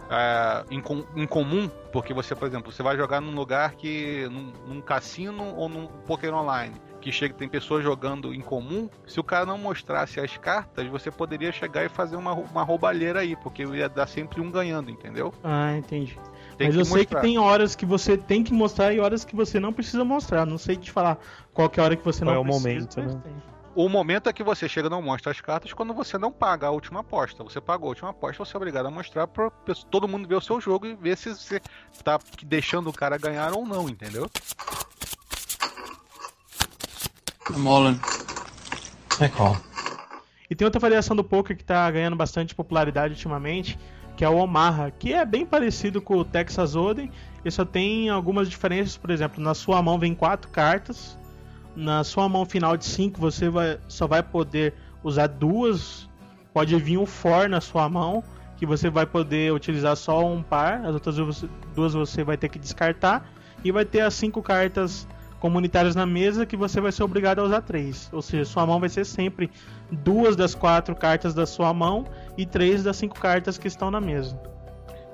[0.09, 4.27] é, em, com- em comum, porque você, por exemplo, você vai jogar num lugar que.
[4.29, 9.19] num, num cassino ou num poker online, que chega tem pessoas jogando em comum, se
[9.19, 13.35] o cara não mostrasse as cartas, você poderia chegar e fazer uma, uma roubalheira aí,
[13.37, 15.33] porque ia dar sempre um ganhando, entendeu?
[15.43, 16.19] Ah, entendi.
[16.61, 17.21] Tem Mas que eu sei que mostrar.
[17.21, 20.45] tem horas que você tem que mostrar e horas que você não precisa mostrar.
[20.45, 21.17] Não sei te falar
[21.53, 23.01] qual que é a hora que você Qual não é o precisa.
[23.01, 23.41] momento, né?
[23.73, 26.67] O momento é que você chega e não mostra as cartas quando você não paga
[26.67, 27.43] a última aposta.
[27.43, 29.49] Você pagou a última aposta, você é obrigado a mostrar para
[29.89, 31.59] todo mundo ver o seu jogo e ver se você
[32.03, 34.29] tá deixando o cara ganhar ou não, entendeu?
[37.49, 37.99] I'm all in.
[39.19, 39.57] I call.
[40.49, 43.79] E tem outra variação do poker que tá ganhando bastante popularidade ultimamente,
[44.15, 47.11] que é o Omaha, que é bem parecido com o Texas Hold'em,
[47.43, 51.17] e só tem algumas diferenças, por exemplo, na sua mão vem quatro cartas,
[51.75, 54.73] na sua mão final de cinco você vai, só vai poder
[55.03, 56.09] usar duas,
[56.53, 58.23] pode vir um for na sua mão,
[58.57, 62.49] que você vai poder utilizar só um par, as outras duas- duas você vai ter
[62.49, 63.27] que descartar,
[63.63, 65.07] e vai ter as cinco cartas
[65.39, 68.07] comunitárias na mesa que você vai ser obrigado a usar três.
[68.13, 69.49] Ou seja, sua mão vai ser sempre
[69.91, 72.05] duas das quatro cartas da sua mão
[72.37, 74.39] e três das cinco cartas que estão na mesa.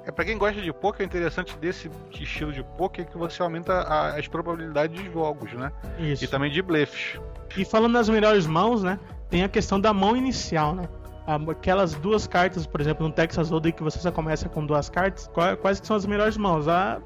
[0.05, 3.41] É para quem gosta de poker, o interessante desse estilo de poker é que você
[3.41, 5.69] aumenta a- as probabilidades de jogos, né?
[5.99, 6.23] Isso.
[6.23, 7.19] E também de blefs.
[7.57, 8.97] E falando nas melhores mãos, né?
[9.29, 10.87] Tem a questão da mão inicial, né?
[11.27, 15.27] Aquelas duas cartas, por exemplo, no Texas Hold'em que você só começa com duas cartas,
[15.27, 16.67] qua- quais que são as melhores mãos?
[16.69, 17.01] Ah,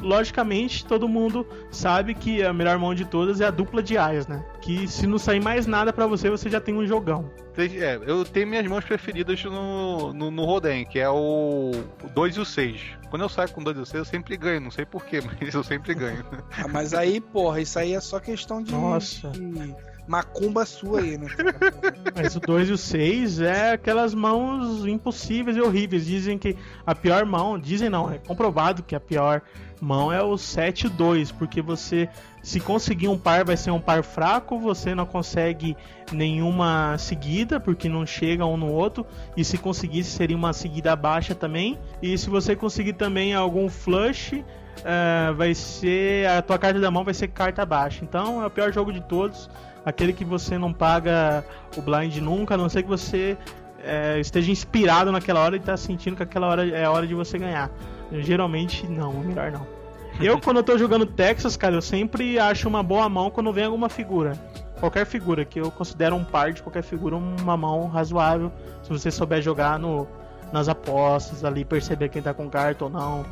[0.00, 4.26] logicamente, todo mundo sabe que a melhor mão de todas é a dupla de aias,
[4.26, 4.44] né?
[4.60, 7.30] Que se não sair mais nada pra você, você já tem um jogão.
[7.58, 11.72] É, eu tenho minhas mãos preferidas no, no, no Roden, que é o
[12.14, 12.80] 2 e o 6.
[13.10, 14.60] Quando eu saio com 2 e o 6, eu sempre ganho.
[14.60, 16.24] Não sei porquê, mas eu sempre ganho.
[16.56, 19.28] Ah, mas aí, porra, isso aí é só questão de, Nossa.
[19.30, 19.74] de
[20.08, 21.28] macumba sua aí, né?
[22.16, 26.06] Mas o 2 e o 6 é aquelas mãos impossíveis e horríveis.
[26.06, 26.56] Dizem que
[26.86, 29.42] a pior mão, dizem não, é comprovado que a pior
[29.80, 32.08] mão é o 7 e 2, porque você,
[32.42, 35.76] se conseguir um par, vai ser um par fraco, você não consegue
[36.10, 39.06] nenhuma seguida, porque não chega um no outro,
[39.36, 44.42] e se conseguisse seria uma seguida baixa também, e se você conseguir também algum flush,
[44.84, 48.04] eh, vai ser, a tua carta da mão vai ser carta baixa.
[48.04, 49.48] Então é o pior jogo de todos,
[49.84, 51.44] aquele que você não paga
[51.76, 53.36] o blind nunca, a não ser que você
[53.82, 57.14] é, esteja inspirado naquela hora e tá sentindo que aquela hora é a hora de
[57.14, 57.70] você ganhar.
[58.12, 59.66] Geralmente não, é melhor não.
[60.20, 63.64] Eu quando eu tô jogando Texas, cara, eu sempre acho uma boa mão quando vem
[63.64, 64.32] alguma figura.
[64.80, 68.50] Qualquer figura, que eu considero um par de qualquer figura uma mão razoável,
[68.82, 70.08] se você souber jogar no,
[70.52, 73.24] nas apostas ali, perceber quem tá com carta ou não.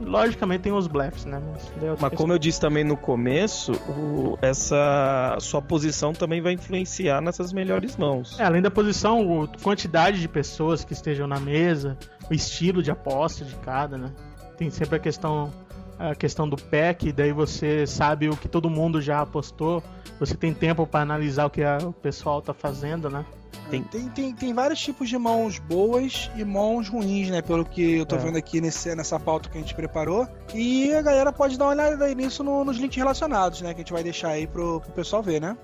[0.00, 1.40] Logicamente tem os blefs, né?
[1.52, 6.54] Mas, é Mas como eu disse também no começo, o- essa sua posição também vai
[6.54, 8.38] influenciar nessas melhores mãos.
[8.40, 11.98] É, além da posição, a quantidade de pessoas que estejam na mesa,
[12.30, 14.10] o estilo de aposta de cada, né?
[14.56, 15.52] Tem sempre a questão
[15.98, 16.56] a questão do
[16.96, 19.82] que daí você sabe o que todo mundo já apostou,
[20.18, 23.22] você tem tempo para analisar o que a- o pessoal tá fazendo, né?
[23.70, 27.40] Tem, tem, tem, vários tipos de mãos boas e mãos ruins, né?
[27.40, 28.18] Pelo que eu tô É.
[28.18, 30.26] vendo aqui nesse, nessa pauta que a gente preparou.
[30.54, 33.68] E a galera pode dar uma olhada aí nisso no- nos links relacionados, né?
[33.72, 35.56] Que a gente vai deixar aí pro, pro pessoal ver, né?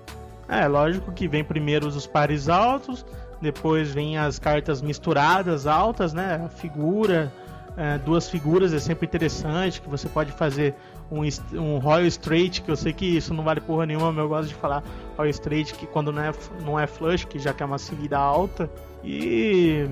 [0.47, 3.05] É, lógico que vem primeiro os pares altos,
[3.41, 6.41] depois vem as cartas misturadas altas, né?
[6.45, 7.31] A figura,
[7.75, 10.73] é, duas figuras é sempre interessante, que você pode fazer
[11.11, 11.21] um,
[11.59, 14.49] um Royal Straight, que eu sei que isso não vale porra nenhuma, mas eu gosto
[14.49, 14.83] de falar
[15.17, 16.31] Royal Straight, que quando não é,
[16.63, 18.69] não é flush, que já que é uma seguida alta.
[19.03, 19.85] E,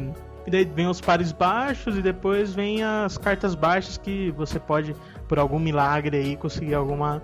[0.46, 4.96] e daí vem os pares baixos e depois vem as cartas baixas que você pode,
[5.28, 7.22] por algum milagre aí, conseguir alguma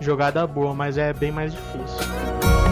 [0.00, 2.63] jogada boa, mas é bem mais difícil.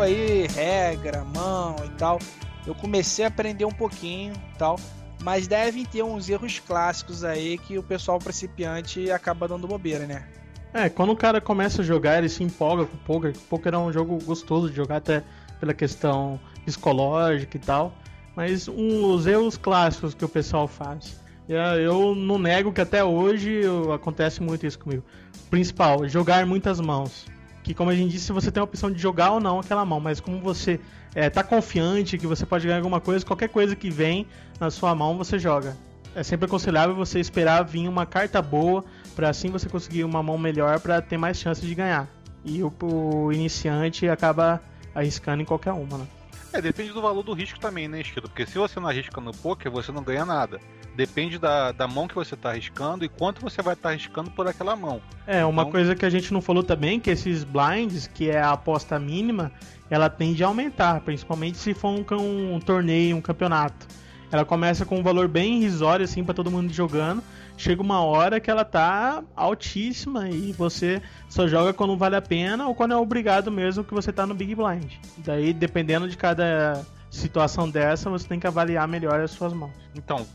[0.00, 2.18] Aí regra, mão e tal.
[2.66, 4.78] Eu comecei a aprender um pouquinho tal.
[5.22, 10.26] Mas devem ter uns erros clássicos aí que o pessoal principiante acaba dando bobeira, né?
[10.72, 13.30] É, quando o cara começa a jogar, ele se empolga com o poker.
[13.30, 15.22] O poker é um jogo gostoso de jogar até
[15.58, 17.94] pela questão psicológica e tal.
[18.36, 21.18] Mas um, os erros clássicos que o pessoal faz.
[21.48, 23.62] Eu não nego que até hoje
[23.94, 25.04] acontece muito isso comigo.
[25.48, 27.26] Principal, jogar muitas mãos.
[27.64, 29.98] Que como a gente disse, você tem a opção de jogar ou não aquela mão,
[29.98, 30.78] mas como você
[31.14, 34.26] é, tá confiante que você pode ganhar alguma coisa, qualquer coisa que vem
[34.60, 35.76] na sua mão você joga.
[36.14, 38.84] É sempre aconselhável você esperar vir uma carta boa
[39.16, 42.06] para assim você conseguir uma mão melhor para ter mais chances de ganhar.
[42.44, 44.62] E o, o, iniciante acaba
[44.94, 46.06] arriscando em qualquer uma, né?
[46.52, 48.28] É, depende do valor do risco também, né, Estilo?
[48.28, 50.60] Porque se você não arrisca no poker, você não ganha nada.
[50.96, 54.30] Depende da, da mão que você está arriscando e quanto você vai estar tá arriscando
[54.30, 55.00] por aquela mão.
[55.26, 55.72] É, uma então...
[55.72, 59.50] coisa que a gente não falou também, que esses blinds, que é a aposta mínima,
[59.90, 63.86] ela tende a aumentar, principalmente se for um, um torneio, um campeonato.
[64.30, 67.22] Ela começa com um valor bem irrisório, assim, para todo mundo jogando.
[67.56, 72.66] Chega uma hora que ela tá altíssima e você só joga quando vale a pena
[72.66, 74.92] ou quando é obrigado mesmo que você tá no Big Blind.
[75.18, 79.70] Daí, dependendo de cada situação dessa, você tem que avaliar melhor as suas mãos.
[79.94, 80.26] Então,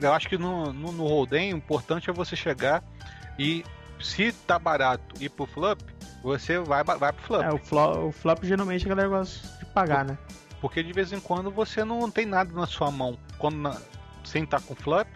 [0.00, 2.82] eu acho que no, no, no Hold'em, o importante é você chegar
[3.38, 3.64] e
[4.00, 5.80] se tá barato ir pro flop,
[6.22, 7.42] você vai, vai pro flop.
[7.42, 10.18] É, o flop, o flop geralmente a galera gosta de pagar, né?
[10.60, 13.76] Porque de vez em quando você não tem nada na sua mão quando na,
[14.24, 15.08] sem estar tá com flop,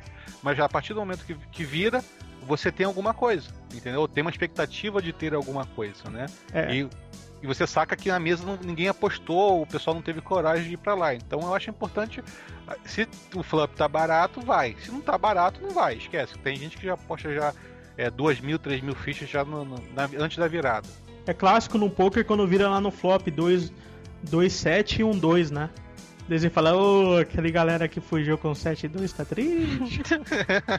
[0.42, 2.02] mas já a partir do momento que, que vira,
[2.46, 4.06] você tem alguma coisa, entendeu?
[4.06, 6.26] Tem uma expectativa de ter alguma coisa, né?
[6.52, 6.74] É.
[6.74, 6.88] E,
[7.42, 10.74] e você saca que na mesa não, ninguém apostou, o pessoal não teve coragem de
[10.74, 11.14] ir para lá.
[11.14, 12.22] Então eu acho importante,
[12.84, 14.76] se o flop tá barato, vai.
[14.80, 15.96] Se não tá barato, não vai.
[15.96, 16.38] Esquece.
[16.38, 17.52] Tem gente que já aposta já
[17.96, 20.88] é, 2 mil, 3 mil fichas já no, no, na, antes da virada.
[21.26, 23.72] É clássico no poker quando vira lá no flop 2
[24.26, 25.70] 2-7 e 1-2, né?
[26.28, 30.02] Eles falar, ô, oh, aquele galera que fugiu com 7 2 tá triste.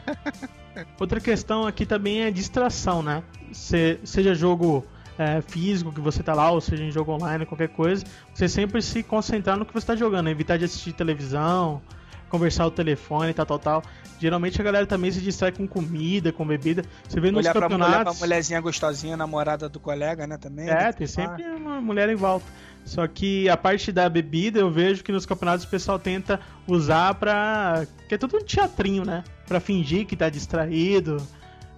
[1.00, 3.22] Outra questão aqui também é distração, né?
[3.52, 4.84] Se, seja jogo
[5.18, 8.80] é, físico que você tá lá, ou seja em jogo online, qualquer coisa, você sempre
[8.80, 11.82] se concentrar no que você tá jogando, evitar de assistir televisão,
[12.28, 13.82] conversar o telefone, tal, tal, tal.
[14.20, 16.84] Geralmente a galera também se distrai com comida, com bebida.
[17.08, 17.78] Você vê nos Olhar campeonatos...
[17.78, 20.68] Pra, mulher, pra mulherzinha gostosinha, namorada do colega, né, também.
[20.68, 22.46] É, tem sempre uma mulher em volta.
[22.84, 27.14] Só que a parte da bebida eu vejo que nos campeonatos o pessoal tenta usar
[27.14, 27.86] pra.
[28.08, 29.22] que é tudo um teatrinho, né?
[29.46, 31.18] Pra fingir que tá distraído,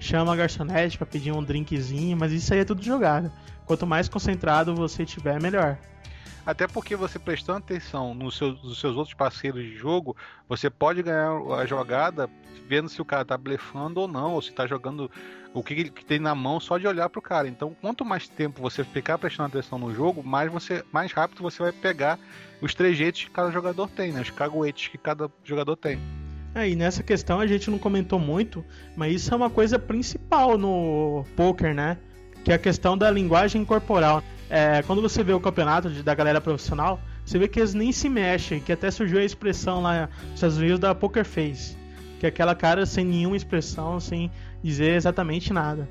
[0.01, 3.31] chama a garçonete pra pedir um drinkzinho, mas isso aí é tudo jogado.
[3.67, 5.79] Quanto mais concentrado você tiver, melhor.
[6.45, 10.17] Até porque você prestando atenção nos seus, nos seus outros parceiros de jogo,
[10.49, 12.29] você pode ganhar a jogada
[12.67, 15.11] vendo se o cara tá blefando ou não, ou se tá jogando
[15.53, 17.47] o que ele tem na mão só de olhar pro cara.
[17.47, 21.63] Então, quanto mais tempo você ficar prestando atenção no jogo, mais você mais rápido você
[21.63, 22.19] vai pegar
[22.61, 24.23] os trejeitos que cada jogador tem, né?
[24.23, 26.01] Os caguetes que cada jogador tem.
[26.55, 28.65] É, e nessa questão a gente não comentou muito,
[28.97, 31.97] mas isso é uma coisa principal no poker, né?
[32.45, 34.23] Que é a questão da linguagem corporal.
[34.49, 37.93] É, quando você vê o campeonato de, da galera profissional, você vê que eles nem
[37.93, 41.77] se mexem, que até surgiu a expressão lá nos Estados Unidos da poker face,
[42.19, 44.31] que é aquela cara sem nenhuma expressão, sem
[44.63, 45.89] dizer exatamente nada.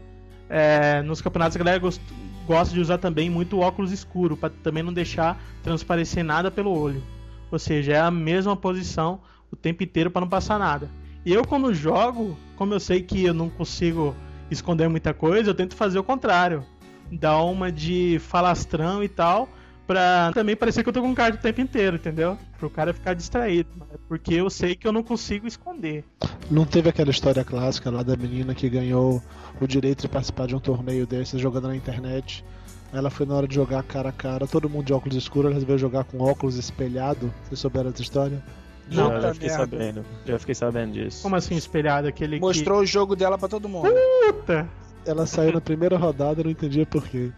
[0.49, 2.01] É, nos campeonatos a galera gost,
[2.45, 7.01] gosta de usar também muito óculos escuro, para também não deixar transparecer nada pelo olho.
[7.49, 9.21] Ou seja, é a mesma posição
[9.51, 10.89] o tempo inteiro para não passar nada.
[11.25, 14.15] E eu quando jogo, como eu sei que eu não consigo
[14.49, 16.63] esconder muita coisa, eu tento fazer o contrário
[17.11, 19.49] dar uma de falastrão e tal,
[19.87, 22.37] pra também parecer que eu tô com carta o tempo inteiro, entendeu?
[22.59, 23.69] Pro cara ficar distraído.
[24.07, 26.03] Porque eu sei que eu não consigo esconder.
[26.49, 29.21] Não teve aquela história clássica lá da menina que ganhou
[29.59, 32.43] o direito de participar de um torneio desses jogando na internet.
[32.91, 35.53] Ela foi na hora de jogar cara a cara, todo mundo de óculos escuros, ela
[35.53, 37.31] resolveu jogar com óculos espelhado.
[37.43, 38.43] Vocês souberam essa história?
[38.91, 39.63] Não, eu já fiquei merda.
[39.63, 40.05] sabendo.
[40.25, 41.21] Já fiquei sabendo disso.
[41.23, 42.07] Como assim espelhado?
[42.07, 42.83] Aquele Mostrou que...
[42.83, 43.89] o jogo dela para todo mundo.
[44.27, 44.67] Puta!
[45.05, 47.31] ela saiu na primeira rodada, eu não entendia porquê.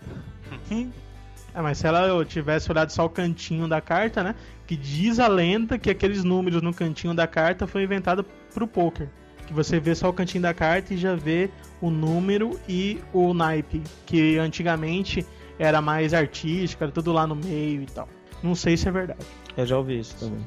[1.54, 4.36] É, mas se ela tivesse olhado só o cantinho da carta, né?
[4.66, 9.10] Que diz a lenda que aqueles números no cantinho da carta foi inventado pro poker.
[9.48, 11.50] Que você vê só o cantinho da carta e já vê
[11.82, 13.82] o número e o naipe.
[14.06, 15.26] Que antigamente
[15.60, 18.08] era mais artístico, era tudo lá no meio e tal.
[18.42, 19.26] Não sei se é verdade.
[19.58, 20.46] Eu já ouvi isso também.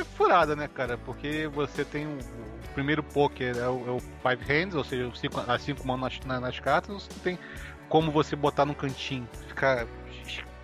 [0.00, 0.96] É furada, né, cara?
[0.98, 2.18] Porque você tem um,
[2.78, 6.40] primeiro poker é o, é o Five Hands, ou seja, cinco, as cinco mãos nas,
[6.40, 7.38] nas cartas, você tem
[7.88, 9.86] como você botar no cantinho, ficar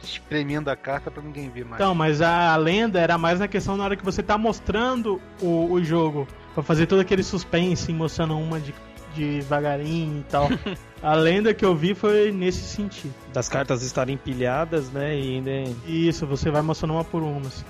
[0.00, 1.80] espremendo a carta para ninguém ver mais.
[1.80, 5.72] Então, mas a lenda era mais na questão na hora que você tá mostrando o,
[5.72, 8.72] o jogo, para fazer todo aquele suspense, mostrando uma de,
[9.16, 10.48] devagarinho e tal.
[11.02, 13.12] A lenda que eu vi foi nesse sentido.
[13.30, 15.18] Das cartas estarem empilhadas, né?
[15.18, 15.76] E nem...
[15.86, 17.46] Isso, você vai mostrando uma por uma.
[17.46, 17.64] Assim.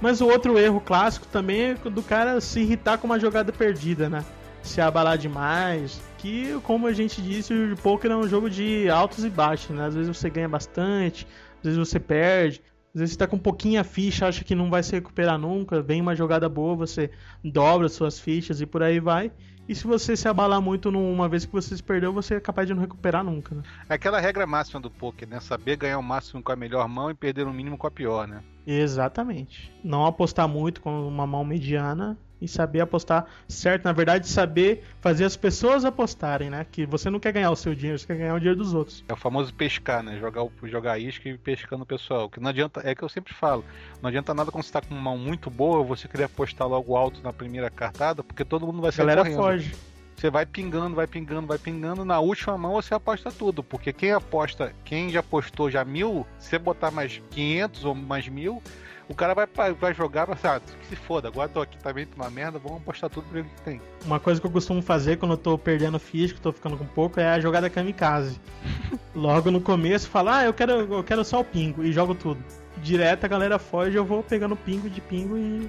[0.00, 4.08] Mas o outro erro clássico também é do cara se irritar com uma jogada perdida,
[4.08, 4.24] né?
[4.62, 6.00] Se abalar demais.
[6.18, 9.86] Que, como a gente disse, o poker é um jogo de altos e baixos, né?
[9.86, 11.26] Às vezes você ganha bastante,
[11.58, 12.62] às vezes você perde.
[12.94, 15.38] Às vezes você tá com um pouquinho a ficha, acha que não vai se recuperar
[15.38, 17.10] nunca, vem uma jogada boa, você
[17.44, 19.30] dobra suas fichas e por aí vai.
[19.70, 22.66] E se você se abalar muito numa vez que você se perdeu, você é capaz
[22.66, 23.62] de não recuperar nunca, né?
[23.88, 25.38] É aquela regra máxima do poker, né?
[25.38, 28.26] Saber ganhar o máximo com a melhor mão e perder o mínimo com a pior,
[28.26, 28.42] né?
[28.66, 29.72] Exatamente.
[29.84, 33.84] Não apostar muito com uma mão mediana e saber apostar certo.
[33.84, 36.66] Na verdade, saber fazer as pessoas apostarem, né?
[36.70, 39.04] Que você não quer ganhar o seu dinheiro, você quer ganhar o dinheiro dos outros.
[39.08, 40.18] É o famoso pescar, né?
[40.18, 42.28] Jogar, jogar isca e pescando o pessoal.
[42.30, 43.64] Que não adianta, é que eu sempre falo,
[44.00, 46.96] não adianta nada quando você tá com uma mão muito boa, você querer apostar logo
[46.96, 49.36] alto na primeira cartada, porque todo mundo vai sair galera correndo.
[49.36, 49.74] foge.
[50.20, 52.04] Você vai pingando, vai pingando, vai pingando.
[52.04, 53.62] Na última mão você aposta tudo.
[53.62, 58.28] Porque quem aposta, quem já apostou já mil, se você botar mais 500 ou mais
[58.28, 58.62] mil,
[59.10, 62.06] o cara vai, vai jogar vai falar, ah, que se foda, agora tô aqui também,
[62.06, 63.80] tô uma merda, vamos apostar tudo pra ver o que tem.
[64.04, 67.18] Uma coisa que eu costumo fazer quando eu tô perdendo eu tô ficando com pouco,
[67.18, 68.40] é a jogada kamikaze.
[69.12, 72.42] Logo no começo, falar, ah, eu quero, eu quero só o pingo, e jogo tudo.
[72.76, 75.68] Direto a galera foge, eu vou pegando pingo de pingo e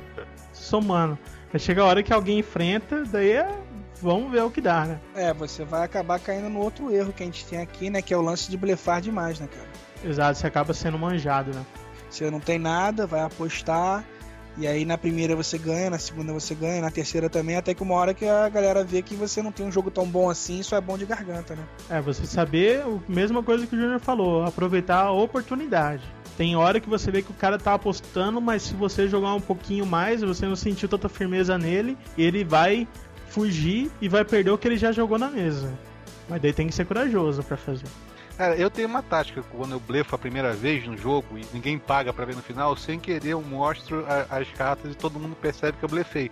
[0.53, 1.17] somando.
[1.51, 3.49] Aí chega a hora que alguém enfrenta, daí é.
[4.03, 4.99] Vamos ver o que dá, né?
[5.13, 8.01] É, você vai acabar caindo no outro erro que a gente tem aqui, né?
[8.01, 9.67] Que é o lance de blefar demais, né, cara?
[10.03, 11.63] Exato, você acaba sendo manjado, né?
[12.11, 14.03] Você não tem nada, vai apostar,
[14.57, 17.81] e aí na primeira você ganha, na segunda você ganha, na terceira também, até que
[17.81, 20.59] uma hora que a galera vê que você não tem um jogo tão bom assim,
[20.59, 21.63] isso é bom de garganta, né?
[21.89, 26.03] É, você saber a mesma coisa que o Júnior falou, aproveitar a oportunidade.
[26.37, 29.41] Tem hora que você vê que o cara tá apostando, mas se você jogar um
[29.41, 32.87] pouquinho mais, você não sentiu tanta firmeza nele, ele vai
[33.29, 35.71] fugir e vai perder o que ele já jogou na mesa.
[36.27, 37.87] Mas daí tem que ser corajoso pra fazer.
[38.41, 41.77] Cara, eu tenho uma tática quando eu blefo a primeira vez no jogo e ninguém
[41.77, 45.35] paga pra ver no final, sem querer eu mostro a- as cartas e todo mundo
[45.35, 46.31] percebe que eu blefei.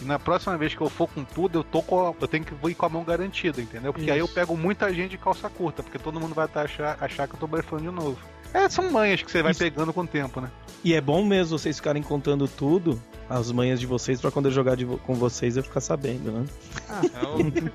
[0.00, 2.46] E na próxima vez que eu for com tudo, eu tô com a- eu tenho
[2.46, 3.92] que ir com a mão garantida, entendeu?
[3.92, 4.32] Porque aí eu Isso.
[4.32, 7.38] pego muita gente de calça curta, porque todo mundo vai tá achar, achar que eu
[7.38, 8.16] tô blefando de novo.
[8.54, 10.50] É, são manhas que você vai pegando com o tempo, né?
[10.82, 12.98] E é bom mesmo vocês ficarem contando tudo,
[13.30, 16.44] as manhas de vocês, pra quando eu jogar vo- com vocês eu ficar sabendo, né?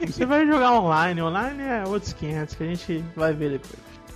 [0.05, 3.73] Você vai jogar online, online é outros 500 que a gente vai ver depois.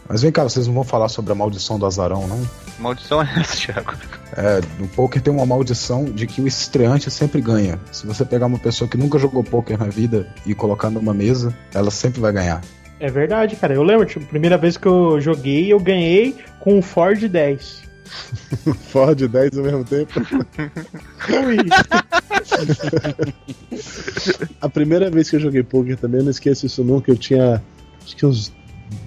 [0.07, 2.41] Mas vem cá, vocês não vão falar sobre a maldição do azarão, não?
[2.79, 3.93] Maldição é essa, Thiago.
[4.35, 7.79] É, no poker tem uma maldição de que o estreante sempre ganha.
[7.91, 11.55] Se você pegar uma pessoa que nunca jogou poker na vida e colocar numa mesa,
[11.73, 12.61] ela sempre vai ganhar.
[12.99, 13.73] É verdade, cara.
[13.75, 17.83] Eu lembro, tipo, a primeira vez que eu joguei, eu ganhei com um Ford 10.
[18.91, 20.13] Ford 10 ao mesmo tempo.
[24.61, 27.11] A primeira vez que eu joguei poker também, eu não esqueço isso nunca.
[27.11, 27.61] Eu tinha
[28.03, 28.51] acho que uns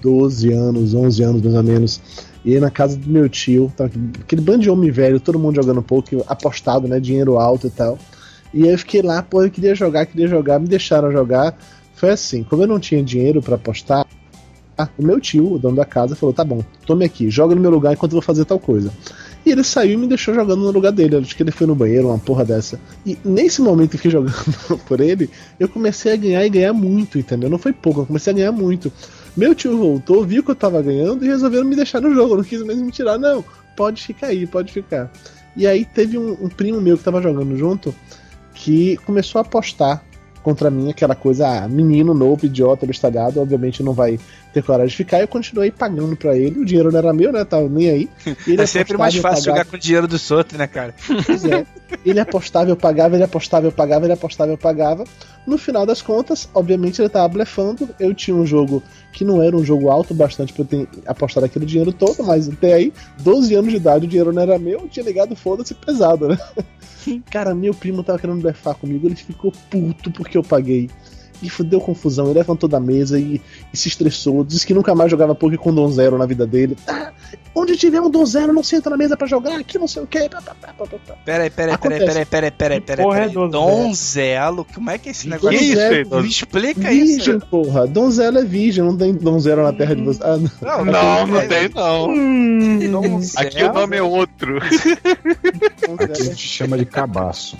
[0.01, 2.01] 12 anos, 11 anos mais ou menos.
[2.45, 3.91] E aí na casa do meu tio, tava
[4.21, 6.99] aquele bando de homem velho, todo mundo jogando poker, apostado, né?
[6.99, 7.97] Dinheiro alto e tal.
[8.53, 11.57] E aí eu fiquei lá, pô, eu queria jogar, queria jogar, me deixaram jogar.
[11.95, 14.05] Foi assim, como eu não tinha dinheiro pra apostar,
[14.77, 17.61] ah, o meu tio, o dono da casa, falou: tá bom, tome aqui, joga no
[17.61, 18.91] meu lugar enquanto eu vou fazer tal coisa.
[19.45, 21.17] E ele saiu e me deixou jogando no lugar dele.
[21.17, 22.79] Acho que ele foi no banheiro, uma porra dessa.
[23.05, 24.33] E nesse momento que jogando
[24.87, 25.29] por ele,
[25.59, 27.49] eu comecei a ganhar e ganhar muito, entendeu?
[27.49, 28.91] Não foi pouco, eu comecei a ganhar muito.
[29.35, 32.37] Meu tio voltou, viu que eu tava ganhando e resolveram me deixar no jogo.
[32.37, 33.43] Não quis mais me tirar, não.
[33.75, 35.11] Pode ficar aí, pode ficar.
[35.55, 37.93] E aí teve um, um primo meu que tava jogando junto
[38.53, 40.03] que começou a apostar
[40.41, 44.19] contra mim, aquela coisa, ah, menino novo, idiota, bestalhado, obviamente não vai
[44.53, 45.19] ter coragem de ficar.
[45.19, 47.43] Eu continuei pagando pra ele, o dinheiro não era meu, né?
[47.43, 48.09] Tava nem aí.
[48.47, 50.93] Ele é sempre mais fácil jogar com o dinheiro dos outros, né, cara?
[51.25, 51.65] Pois é.
[52.05, 55.03] Ele apostava, eu pagava, ele apostava, eu pagava, ele apostava, eu pagava.
[55.45, 57.89] No final das contas, obviamente ele tava blefando.
[57.99, 61.45] Eu tinha um jogo que não era um jogo alto bastante pra eu ter apostado
[61.45, 64.79] aquele dinheiro todo, mas até aí, 12 anos de idade, o dinheiro não era meu,
[64.79, 66.37] eu tinha ligado foda-se pesado, né?
[67.29, 70.89] Cara, meu primo tava querendo blefar comigo, ele ficou puto porque eu paguei.
[71.63, 73.41] Deu confusão, ele levantou da mesa e,
[73.71, 75.35] e se estressou, disse que nunca mais jogava
[75.73, 76.77] Dom Zero na vida dele.
[76.87, 77.11] Ah,
[77.55, 80.07] onde tiver um Dom Zero, não senta na mesa pra jogar, aqui não sei o
[80.07, 80.19] que.
[81.25, 83.05] Peraí, peraí, peraí, peraí, peraí, peraí, peraí.
[83.05, 83.29] porra é.
[83.29, 84.65] Donzelo?
[84.73, 85.57] Como é que é esse negócio?
[85.57, 86.25] Que isso, Me Edu?
[86.25, 87.39] explica virgem, isso.
[87.49, 87.87] porra.
[87.87, 90.21] Donzela é virgem, não tem donzela na terra de você.
[90.23, 90.85] Ah, não.
[90.85, 91.69] Não, não tem
[92.89, 93.01] não.
[93.01, 93.47] Donzelo?
[93.47, 94.57] Aqui o nome é outro.
[94.57, 97.57] Aqui a gente chama de cabaço.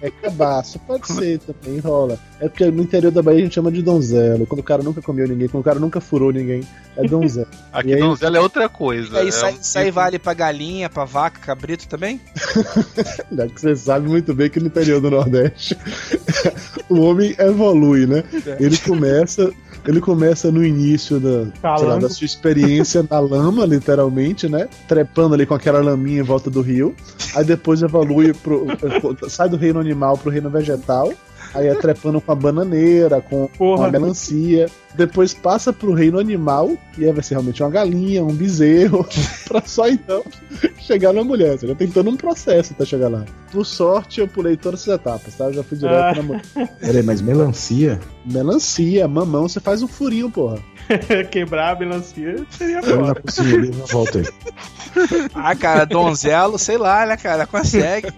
[0.00, 2.18] É cabaço, pode ser também, rola.
[2.40, 4.46] É porque no interior da Bahia a gente chama de donzelo.
[4.46, 6.62] Quando o cara nunca comeu ninguém, quando o cara nunca furou ninguém,
[6.96, 7.48] é donzelo.
[7.72, 9.21] Aqui aí- donzela é outra coisa.
[9.22, 12.20] Aí, isso aí- isso aí vale pra galinha, pra vaca, cabrito também?
[13.32, 15.76] Já que você sabe muito bem que no interior do Nordeste
[16.88, 18.22] o homem evolui, né?
[18.60, 19.50] Ele começa,
[19.86, 24.68] ele começa no início da, lá, da sua experiência na lama, literalmente, né?
[24.88, 26.94] Trepando ali com aquela laminha em volta do rio.
[27.34, 28.66] Aí depois evolui pro.
[29.28, 31.12] sai do reino animal pro reino vegetal.
[31.54, 33.48] Aí é trepando com a bananeira, com,
[33.82, 34.66] a melancia.
[34.94, 39.06] Depois passa pro reino animal, e aí vai ser realmente uma galinha, um bezerro,
[39.48, 40.22] pra só então
[40.80, 41.58] chegar na mulher.
[41.58, 43.24] Você já tem todo um processo até chegar lá.
[43.50, 45.44] Por sorte, eu pulei todas essas etapas, tá?
[45.44, 46.14] Eu já fui direto Ah.
[46.14, 46.42] na mulher.
[46.80, 47.98] Peraí, mas melancia?
[48.24, 50.58] Melancia, mamão, você faz um furinho, porra.
[51.30, 53.22] Quebrar a melancia seria foda.
[53.38, 54.24] ali, já volta aí.
[55.34, 57.46] Ah, cara, donzelo, sei lá, né, cara?
[57.46, 58.12] Consegue.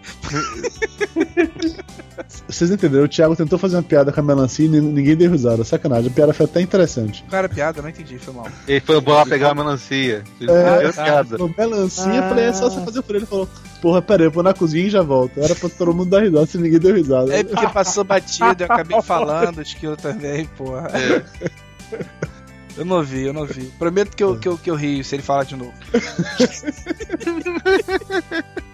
[2.48, 3.04] Vocês entenderam?
[3.04, 5.62] O Thiago tentou fazer uma piada com a melancia e nin- ninguém deu risada.
[5.62, 7.24] Sacanagem, a piada foi até interessante.
[7.30, 8.48] Cara, piada, não entendi, foi mal.
[8.66, 10.24] Ele foi lá pegar a melancia.
[10.40, 11.38] Ele É, piada.
[11.38, 12.70] Falou, melancia, eu falei, é só Ah.
[12.70, 13.20] você fazer o furinho.
[13.20, 13.48] Ele falou,
[13.80, 15.38] porra, peraí, eu vou na cozinha e já volto.
[15.40, 17.32] Era pra todo mundo dar risada, se ninguém deu risada.
[17.36, 20.90] É porque passou batido, eu acabei falando, esquilo também, porra.
[22.76, 23.64] Eu não vi, eu não vi.
[23.78, 25.72] Prometo que eu, que eu, que eu rio se ele falar de novo.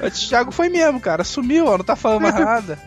[0.00, 1.24] O Thiago foi mesmo, cara.
[1.24, 2.78] Sumiu, ó, não tá falando mais nada.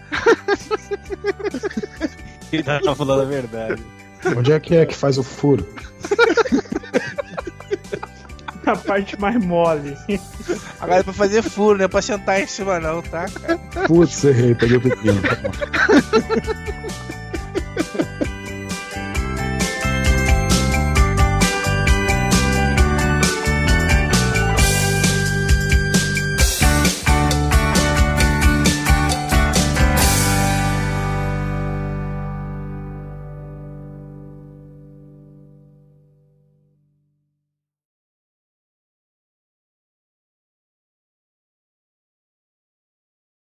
[2.51, 3.83] Ele tava falando a verdade.
[4.35, 5.67] Onde é que é que faz o furo?
[8.65, 9.97] A parte mais mole.
[10.79, 13.57] Agora é pra fazer furo, não é pra sentar em cima, não, tá, cara?
[13.87, 15.19] Putz, errei, peguei o pepino.
[15.21, 15.49] Tá bom.